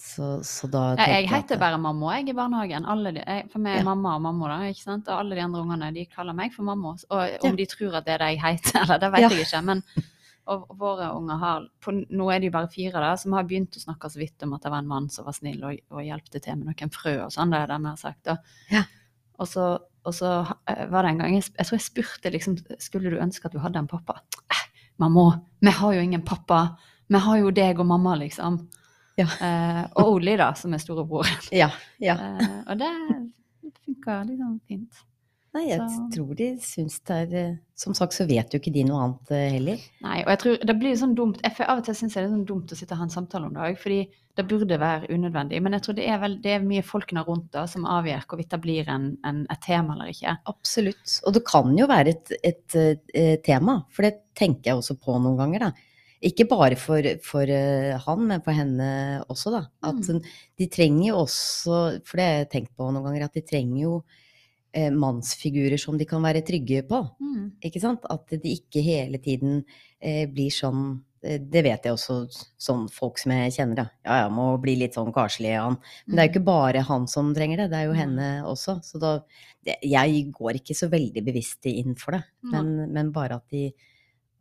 Så, 0.00 0.38
så 0.48 0.68
da 0.72 0.94
Ja, 0.96 1.06
jeg 1.20 1.28
heter 1.28 1.58
bare 1.60 1.76
mamma 1.78 2.14
jeg 2.16 2.30
i 2.32 2.36
barnehagen. 2.36 2.86
De, 3.04 3.20
jeg, 3.20 3.50
for 3.52 3.60
meg 3.60 3.74
er 3.74 3.82
Ja. 3.82 3.84
mamma 3.84 4.14
og 4.16 4.22
mamma, 4.24 4.48
da, 4.48 4.60
ikke 4.70 4.82
sant? 4.86 5.08
Og 5.12 5.18
alle 5.20 5.36
de 5.36 5.42
andre 5.44 5.60
ungene 5.60 5.90
de 5.94 6.06
kaller 6.06 6.32
meg 6.32 6.54
for 6.54 6.62
mamma. 6.64 6.94
Og 7.10 7.20
Ja. 7.28 7.36
om 7.44 7.56
de 7.56 7.66
tror 7.66 7.94
at 7.98 8.06
det 8.06 8.14
er 8.14 8.18
det 8.24 8.30
jeg 8.32 8.40
heter, 8.40 8.80
eller 8.82 8.98
det 8.98 9.10
vet 9.12 9.20
Ja. 9.20 9.28
jeg 9.28 9.44
ikke. 9.46 9.62
Men 9.64 9.82
og 10.50 10.64
våre 10.80 11.10
unger 11.14 11.36
har 11.38 11.68
på, 11.84 11.92
Nå 12.10 12.30
er 12.34 12.40
de 12.40 12.48
bare 12.50 12.66
fire, 12.72 12.92
da, 12.98 13.14
som 13.16 13.32
har 13.36 13.44
begynt 13.44 13.76
å 13.76 13.82
snakke 13.84 14.08
så 14.10 14.18
vidt 14.18 14.42
om 14.42 14.54
at 14.54 14.62
det 14.62 14.70
var 14.72 14.78
en 14.78 14.88
mann 14.88 15.08
som 15.10 15.24
var 15.26 15.32
snill 15.36 15.62
og, 15.62 15.76
og 15.92 16.00
hjelpte 16.02 16.40
til 16.42 16.56
med 16.56 16.66
noen 16.72 16.90
frø 16.90 17.12
og 17.26 17.30
sånn. 17.30 17.50
Det 17.52 17.60
er 17.60 17.66
det 17.66 17.78
vi 17.84 17.92
har 17.92 18.00
sagt. 18.00 18.26
Og, 18.32 18.38
Ja. 18.70 18.82
Og 19.38 19.46
så, 19.48 19.78
og 20.04 20.12
så 20.16 20.32
eh, 20.66 20.86
var 20.90 21.02
det 21.02 21.10
en 21.10 21.18
gang 21.18 21.34
jeg, 21.34 21.44
jeg 21.58 21.66
tror 21.66 21.76
jeg 21.78 21.84
spurte 21.86 22.32
liksom 22.32 22.56
Skulle 22.80 23.10
du 23.10 23.16
ønske 23.20 23.46
at 23.46 23.52
du 23.52 23.58
hadde 23.60 23.76
en 23.78 23.86
pappa? 23.88 24.16
Eh, 24.50 24.64
mamma, 24.98 25.40
vi 25.60 25.70
har 25.70 25.92
jo 25.94 26.00
ingen 26.00 26.22
pappa. 26.22 26.76
Vi 27.08 27.18
har 27.18 27.36
jo 27.38 27.50
deg 27.50 27.78
og 27.78 27.86
mamma, 27.86 28.16
liksom. 28.16 28.68
Ja. 29.20 29.28
Eh, 29.28 29.84
og 30.00 30.16
Oli, 30.16 30.34
da, 30.40 30.50
som 30.58 30.74
er 30.76 30.82
storebroren. 30.82 31.46
Ja. 31.54 31.70
ja. 32.02 32.16
Eh, 32.16 32.58
og 32.66 32.80
det 32.80 32.90
funka 33.84 34.22
liksom 34.30 34.58
fint. 34.68 35.06
Nei, 35.50 35.64
jeg 35.66 35.80
så- 35.82 36.04
tror 36.14 36.34
de 36.38 36.46
syns 36.62 37.00
det 37.08 37.14
er 37.16 37.32
eh, 37.34 37.54
Som 37.74 37.94
sagt 37.96 38.14
så 38.14 38.22
vet 38.28 38.52
jo 38.54 38.60
ikke 38.60 38.70
de 38.72 38.84
noe 38.86 39.00
annet 39.02 39.30
eh, 39.34 39.48
heller. 39.56 39.80
Nei, 40.04 40.20
og 40.22 40.28
jeg 40.30 40.38
tror 40.44 40.58
det 40.68 40.76
blir 40.78 40.94
sånn 41.00 41.14
dumt 41.18 41.40
jeg, 41.42 41.56
Av 41.66 41.80
og 41.80 41.84
til 41.88 41.96
syns 41.98 42.14
jeg 42.14 42.22
det 42.22 42.28
er 42.28 42.36
sånn 42.36 42.44
dumt 42.46 42.70
å 42.70 42.78
sitte 42.78 42.94
og 42.94 43.00
ha 43.00 43.06
en 43.08 43.10
samtale 43.10 43.48
om 43.48 43.56
det 43.56 43.64
òg, 43.66 43.78
fordi 43.82 43.98
det 44.38 44.44
burde 44.46 44.78
være 44.78 45.10
unødvendig. 45.10 45.58
Men 45.60 45.74
jeg 45.74 45.82
tror 45.82 45.96
det 45.98 46.06
er, 46.06 46.20
vel, 46.22 46.36
det 46.44 46.52
er 46.54 46.62
mye 46.62 46.84
folkene 46.86 47.24
rundt 47.26 47.50
da 47.56 47.64
som 47.66 47.88
avgjør 47.88 48.28
hvorvidt 48.30 48.54
det 48.54 48.60
blir 48.62 48.92
en, 48.94 49.08
en, 49.26 49.42
et 49.50 49.62
tema 49.66 49.96
eller 49.96 50.12
ikke. 50.14 50.36
Absolutt. 50.52 51.16
Og 51.26 51.34
det 51.34 51.42
kan 51.50 51.74
jo 51.76 51.88
være 51.90 52.14
et, 52.14 52.32
et, 52.46 52.78
et 53.10 53.42
tema, 53.42 53.80
for 53.90 54.06
det 54.06 54.20
tenker 54.38 54.70
jeg 54.70 54.78
også 54.78 55.00
på 55.02 55.18
noen 55.18 55.40
ganger, 55.40 55.66
da. 55.66 55.89
Ikke 56.22 56.44
bare 56.50 56.76
for, 56.76 57.00
for 57.24 57.48
eh, 57.48 57.94
han, 58.04 58.24
men 58.28 58.42
for 58.44 58.52
henne 58.52 58.88
også, 59.32 59.50
da. 59.54 59.62
At 59.88 60.00
Mm. 60.04 60.20
de 60.58 60.66
trenger 60.68 61.06
jo 61.08 61.20
også, 61.24 61.76
for 62.04 62.16
det 62.20 62.26
har 62.26 62.38
jeg 62.44 62.50
tenkt 62.50 62.74
på 62.76 62.90
noen 62.92 63.06
ganger, 63.06 63.24
at 63.24 63.32
de 63.38 63.40
trenger 63.40 63.78
jo 63.86 63.92
eh, 64.74 64.90
mannsfigurer 64.92 65.80
som 65.80 65.96
de 65.98 66.04
kan 66.04 66.20
være 66.22 66.42
trygge 66.46 66.82
på. 66.86 67.00
Mm. 67.20 67.46
Ikke 67.64 67.80
sant? 67.80 68.04
At 68.10 68.28
de 68.28 68.52
ikke 68.52 68.82
hele 68.84 69.18
tiden 69.18 69.64
eh, 70.00 70.26
blir 70.30 70.50
sånn 70.52 71.00
eh, 71.24 71.38
Det 71.40 71.62
vet 71.64 71.84
jeg 71.88 71.92
også, 71.96 72.18
sånn 72.60 72.84
folk 72.92 73.18
som 73.18 73.32
jeg 73.32 73.52
kjenner, 73.56 73.80
da. 73.80 73.86
Ja, 74.04 74.18
ja, 74.22 74.28
må 74.28 74.50
bli 74.60 74.76
litt 74.76 74.94
sånn 75.00 75.10
karslig, 75.16 75.56
han. 75.56 75.78
Men 76.06 76.16
det 76.16 76.22
er 76.22 76.28
jo 76.28 76.34
ikke 76.34 76.44
bare 76.52 76.84
han 76.86 77.08
som 77.08 77.32
trenger 77.34 77.64
det, 77.64 77.70
det 77.72 77.80
er 77.80 77.88
jo 77.88 77.96
henne 77.96 78.28
også. 78.44 78.76
Så 78.84 79.00
da 79.00 79.16
det, 79.64 79.78
Jeg 79.82 80.30
går 80.36 80.60
ikke 80.60 80.76
så 80.76 80.88
veldig 80.92 81.24
bevisst 81.24 81.64
inn 81.72 81.96
for 81.96 82.12
det, 82.12 82.22
men, 82.52 82.92
men 82.92 83.10
bare 83.10 83.40
at 83.40 83.48
de, 83.50 83.72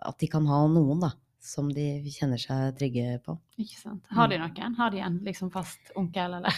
at 0.04 0.20
de 0.20 0.28
kan 0.28 0.46
ha 0.46 0.62
noen, 0.68 1.00
da. 1.08 1.12
Som 1.40 1.70
de 1.72 2.02
kjenner 2.12 2.42
seg 2.42 2.76
trygge 2.80 3.20
på. 3.24 3.38
Ikke 3.62 3.78
sant. 3.80 4.04
Har 4.12 4.28
de 4.32 4.40
noen? 4.42 4.76
Har 4.76 4.92
de 4.92 5.00
en 5.06 5.22
liksom 5.24 5.52
fast 5.54 5.94
onkel, 6.00 6.36
eller? 6.42 6.58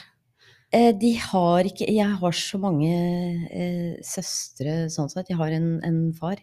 Eh, 0.72 0.94
de 0.96 1.12
har 1.20 1.68
ikke 1.68 1.90
Jeg 1.92 2.18
har 2.22 2.36
så 2.38 2.58
mange 2.62 2.92
eh, 3.52 4.00
søstre 4.08 4.88
sånn 4.94 5.12
sett. 5.12 5.30
Jeg 5.30 5.40
har 5.42 5.52
en, 5.52 5.74
en 5.84 6.00
far. 6.16 6.40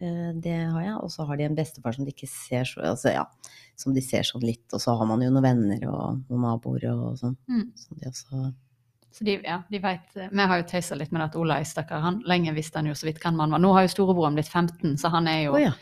Eh, 0.00 0.32
det 0.36 0.56
har 0.72 0.82
jeg. 0.84 0.96
Og 1.00 1.12
så 1.12 1.24
har 1.28 1.40
de 1.40 1.46
en 1.48 1.56
bestefar 1.56 1.96
som 1.96 2.04
de 2.04 2.12
ikke 2.12 2.28
ser 2.28 2.68
så 2.68 2.82
altså, 2.92 3.14
ja, 3.14 3.24
som 3.80 3.96
de 3.96 4.02
ser 4.04 4.26
sånn 4.28 4.44
litt. 4.44 4.66
Og 4.76 4.82
så 4.84 4.96
har 4.96 5.08
man 5.08 5.24
jo 5.24 5.30
noen 5.32 5.48
venner 5.48 5.86
og 5.88 6.20
noen 6.26 6.44
naboer 6.44 6.90
og 6.92 7.16
sånn. 7.20 7.38
Mm. 7.48 7.70
Som 7.80 8.00
de 8.02 8.10
også 8.12 8.50
Så 9.16 9.24
de, 9.26 9.38
ja, 9.42 9.62
de 9.72 9.80
vet, 9.82 10.12
Vi 10.14 10.48
har 10.52 10.60
jo 10.60 10.68
tøysa 10.70 11.00
litt 11.00 11.10
med 11.16 11.24
at 11.24 11.40
Olai, 11.40 11.62
stakkar, 11.66 12.04
han 12.04 12.20
lenge 12.28 12.52
visste 12.54 12.78
han 12.78 12.86
jo 12.86 12.94
så 12.94 13.08
vidt 13.08 13.18
hvem 13.24 13.40
han 13.42 13.56
var. 13.56 13.64
Nå 13.64 13.72
har 13.74 13.88
jo 13.88 13.94
storebroren 13.96 14.36
blitt 14.36 14.52
15, 14.52 15.00
så 15.00 15.10
han 15.16 15.26
er 15.26 15.46
jo 15.48 15.56
oh, 15.56 15.62
ja. 15.64 15.72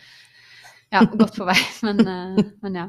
Ja, 0.94 1.04
godt 1.04 1.36
på 1.38 1.46
vei. 1.48 1.58
Men, 1.86 2.02
eh, 2.06 2.44
men 2.64 2.78
ja. 2.82 2.88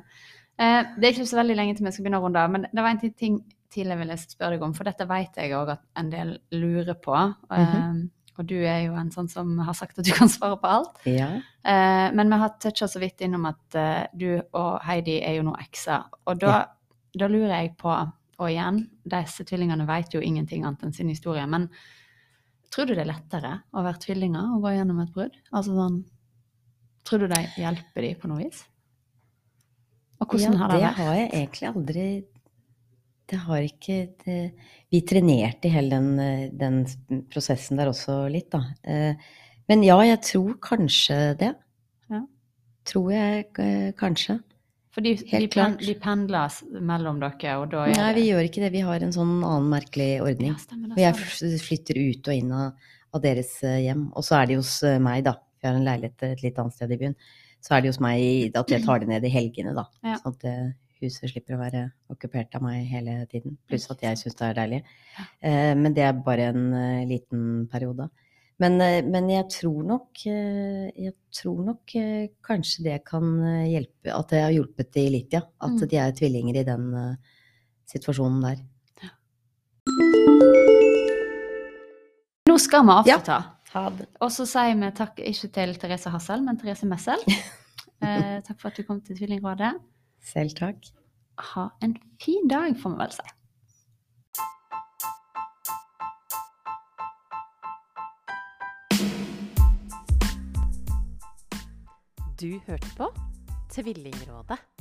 Eh, 0.59 0.81
det 0.99 1.07
er 1.07 1.13
ikke 1.15 1.29
så 1.29 1.39
veldig 1.39 1.55
lenge 1.55 1.75
til 1.77 1.88
vi 1.88 1.91
skal 1.95 2.03
begynne 2.05 2.19
å 2.19 2.25
runde 2.25 2.41
av, 2.41 2.51
men 2.51 2.65
det 2.67 2.83
var 2.83 2.91
en 2.91 2.99
ting- 3.15 3.43
til 3.69 3.91
jeg 3.91 3.99
ville 3.99 4.15
spørre 4.17 4.55
deg 4.55 4.63
om, 4.65 4.71
for 4.73 4.88
dette 4.89 5.05
vet 5.07 5.38
jeg 5.38 5.53
òg 5.53 5.69
at 5.75 5.83
en 6.01 6.09
del 6.09 6.31
lurer 6.57 6.97
på. 6.99 7.15
Eh, 7.53 7.99
og 8.39 8.47
du 8.47 8.55
er 8.57 8.85
jo 8.88 8.95
en 8.97 9.12
sånn 9.13 9.27
som 9.29 9.51
har 9.67 9.75
sagt 9.77 9.99
at 9.99 10.07
du 10.07 10.12
kan 10.17 10.31
svare 10.31 10.57
på 10.59 10.71
alt. 10.79 10.99
ja. 11.05 11.29
Eh, 11.69 12.07
men 12.15 12.31
vi 12.31 12.39
har 12.41 12.53
toucha 12.57 12.88
så 12.88 12.99
vidt 13.03 13.21
innom 13.21 13.45
at 13.49 13.75
eh, 13.77 14.07
du 14.15 14.41
og 14.41 14.79
Heidi 14.88 15.19
er 15.21 15.38
jo 15.38 15.45
nå 15.45 15.53
ekser. 15.59 16.07
Og 16.25 16.39
da, 16.41 16.63
da 17.13 17.27
lurer 17.29 17.55
jeg 17.59 17.75
på, 17.77 17.91
og 18.39 18.47
igjen, 18.49 18.85
disse 19.12 19.43
tvillingene 19.45 19.88
vet 19.88 20.15
jo 20.15 20.21
ingenting 20.23 20.63
annet 20.65 20.88
enn 20.88 20.95
sin 20.95 21.12
historie, 21.12 21.43
men 21.51 21.67
tror 22.73 22.88
du 22.88 22.95
det 22.95 23.03
er 23.03 23.12
lettere 23.12 23.53
å 23.75 23.83
være 23.85 24.01
tvillinger 24.05 24.55
og 24.55 24.63
gå 24.65 24.75
gjennom 24.77 25.03
et 25.03 25.13
brudd? 25.13 25.35
Altså 25.51 25.75
sånn 25.75 25.99
Tror 27.09 27.25
du 27.25 27.31
det 27.31 27.45
hjelper 27.57 28.05
de 28.05 28.09
på 28.21 28.29
noe 28.29 28.43
vis? 28.43 28.59
Og 30.19 30.27
hvordan 30.27 30.53
ja, 30.53 30.59
har 30.59 30.69
det 30.69 30.75
det 30.75 30.83
vært? 30.83 30.99
har 30.99 31.15
jeg 31.15 31.29
egentlig 31.29 31.69
aldri 31.69 32.03
Det 33.29 33.39
har 33.45 33.65
ikke 33.65 33.97
det, 34.25 34.37
Vi 34.91 35.01
trenerte 35.09 35.69
i 35.69 35.73
hele 35.73 35.97
den, 35.97 36.53
den 36.59 37.23
prosessen 37.31 37.79
der 37.79 37.89
også 37.89 38.21
litt, 38.29 38.51
da. 38.53 38.61
Eh, 38.83 39.15
Men 39.69 39.85
ja, 39.85 39.97
jeg 40.01 40.21
tror 40.25 40.55
kanskje 40.65 41.17
det. 41.39 41.53
Ja. 42.09 42.23
Tror 42.89 43.11
jeg 43.13 43.49
eh, 43.61 43.91
kanskje. 43.97 44.39
For 44.89 45.05
de, 45.05 45.13
de, 45.21 45.47
pen, 45.53 45.77
de 45.77 45.93
pendler 46.01 46.55
mellom 46.81 47.19
dere, 47.21 47.57
og 47.61 47.67
da 47.69 47.83
er 47.85 47.93
Nei, 47.93 48.07
det 48.09 48.17
vi 48.17 48.29
gjør 48.31 48.47
ikke 48.47 48.63
det. 48.65 48.71
Vi 48.73 48.81
har 48.87 49.05
en 49.05 49.13
sånn 49.13 49.35
annen 49.37 49.69
merkelig 49.69 50.09
ordning. 50.25 50.55
Ja, 50.55 50.63
stemmer, 50.63 50.95
Og 50.95 50.97
det 50.97 51.05
jeg 51.05 51.61
flytter 51.61 52.01
ut 52.01 52.31
og 52.31 52.41
inn 52.41 52.55
av, 52.57 52.89
av 53.13 53.21
deres 53.23 53.53
eh, 53.61 53.83
hjem. 53.85 54.07
Og 54.17 54.25
så 54.25 54.41
er 54.41 54.49
de 54.49 54.57
hos 54.57 54.73
meg, 55.05 55.21
da. 55.29 55.37
Vi 55.61 55.67
har 55.67 55.75
en 55.75 55.85
leilighet 55.87 56.23
et 56.23 56.43
litt 56.43 56.59
annet 56.61 56.73
sted 56.75 56.91
i 56.91 56.97
byen. 57.01 57.15
Så 57.61 57.75
er 57.75 57.81
det 57.83 57.89
hos 57.91 57.99
meg 57.99 58.55
at 58.55 58.69
jeg 58.71 58.85
tar 58.85 58.99
det 59.03 59.09
ned 59.09 59.25
i 59.27 59.31
helgene, 59.33 59.73
da. 59.75 59.83
Ja. 60.05 60.15
Sånn 60.21 60.35
at 60.37 60.45
eh, 60.47 60.69
huset 61.01 61.29
slipper 61.31 61.55
å 61.57 61.59
være 61.59 61.81
okkupert 62.11 62.55
av 62.55 62.63
meg 62.63 62.85
hele 62.87 63.25
tiden. 63.31 63.57
Pluss 63.67 63.89
at 63.91 64.01
jeg 64.03 64.17
syns 64.21 64.35
det 64.39 64.47
er 64.47 64.57
deilig. 64.61 64.79
Eh, 65.43 65.73
men 65.75 65.93
det 65.93 66.03
er 66.07 66.13
bare 66.23 66.49
en 66.53 66.73
eh, 66.73 67.05
liten 67.09 67.67
periode. 67.71 68.09
Men, 68.59 68.75
men 69.07 69.29
jeg 69.31 69.45
tror 69.55 69.85
nok 69.87 70.19
Jeg 70.25 71.13
tror 71.31 71.61
nok 71.63 71.93
kanskje 72.43 72.83
det 72.83 72.97
kan 73.07 73.23
hjelpe 73.71 74.11
At 74.11 74.33
det 74.33 74.41
har 74.43 74.51
hjulpet 74.51 74.89
de 74.97 75.05
litt, 75.13 75.31
ja. 75.31 75.45
At 75.63 75.77
Mm. 75.79 75.87
de 75.87 75.95
er 76.03 76.11
tvillinger 76.11 76.59
i 76.59 76.65
den 76.67 76.89
situasjonen 77.87 78.41
der. 78.43 78.59
Nå 82.49 82.57
skal 82.59 82.83
vi 82.83 82.91
avslutte. 82.97 83.37
Ha 83.73 83.89
det. 83.93 84.08
Og 84.23 84.32
så 84.34 84.47
sier 84.49 84.77
vi 84.79 84.89
takk 84.97 85.19
ikke 85.21 85.49
til 85.53 85.75
Therese 85.82 86.10
Hassel, 86.13 86.41
men 86.45 86.60
Therese 86.60 86.89
Messel. 86.89 87.25
Eh, 87.99 88.38
takk 88.47 88.62
for 88.62 88.69
at 88.69 88.77
du 88.79 88.86
kom 88.88 89.01
til 89.03 89.17
Tvillingrådet. 89.17 89.73
Selv 90.23 90.53
takk. 90.55 90.86
Ha 91.49 91.65
en 91.84 91.97
fin 92.23 92.47
dag, 92.47 92.71
får 92.79 92.93
vi 92.93 92.99
vel 93.01 93.12
si. 93.12 93.27
Du 102.39 102.60
hørte 102.71 102.95
på 102.95 103.12
Tvillingrådet. 103.75 104.78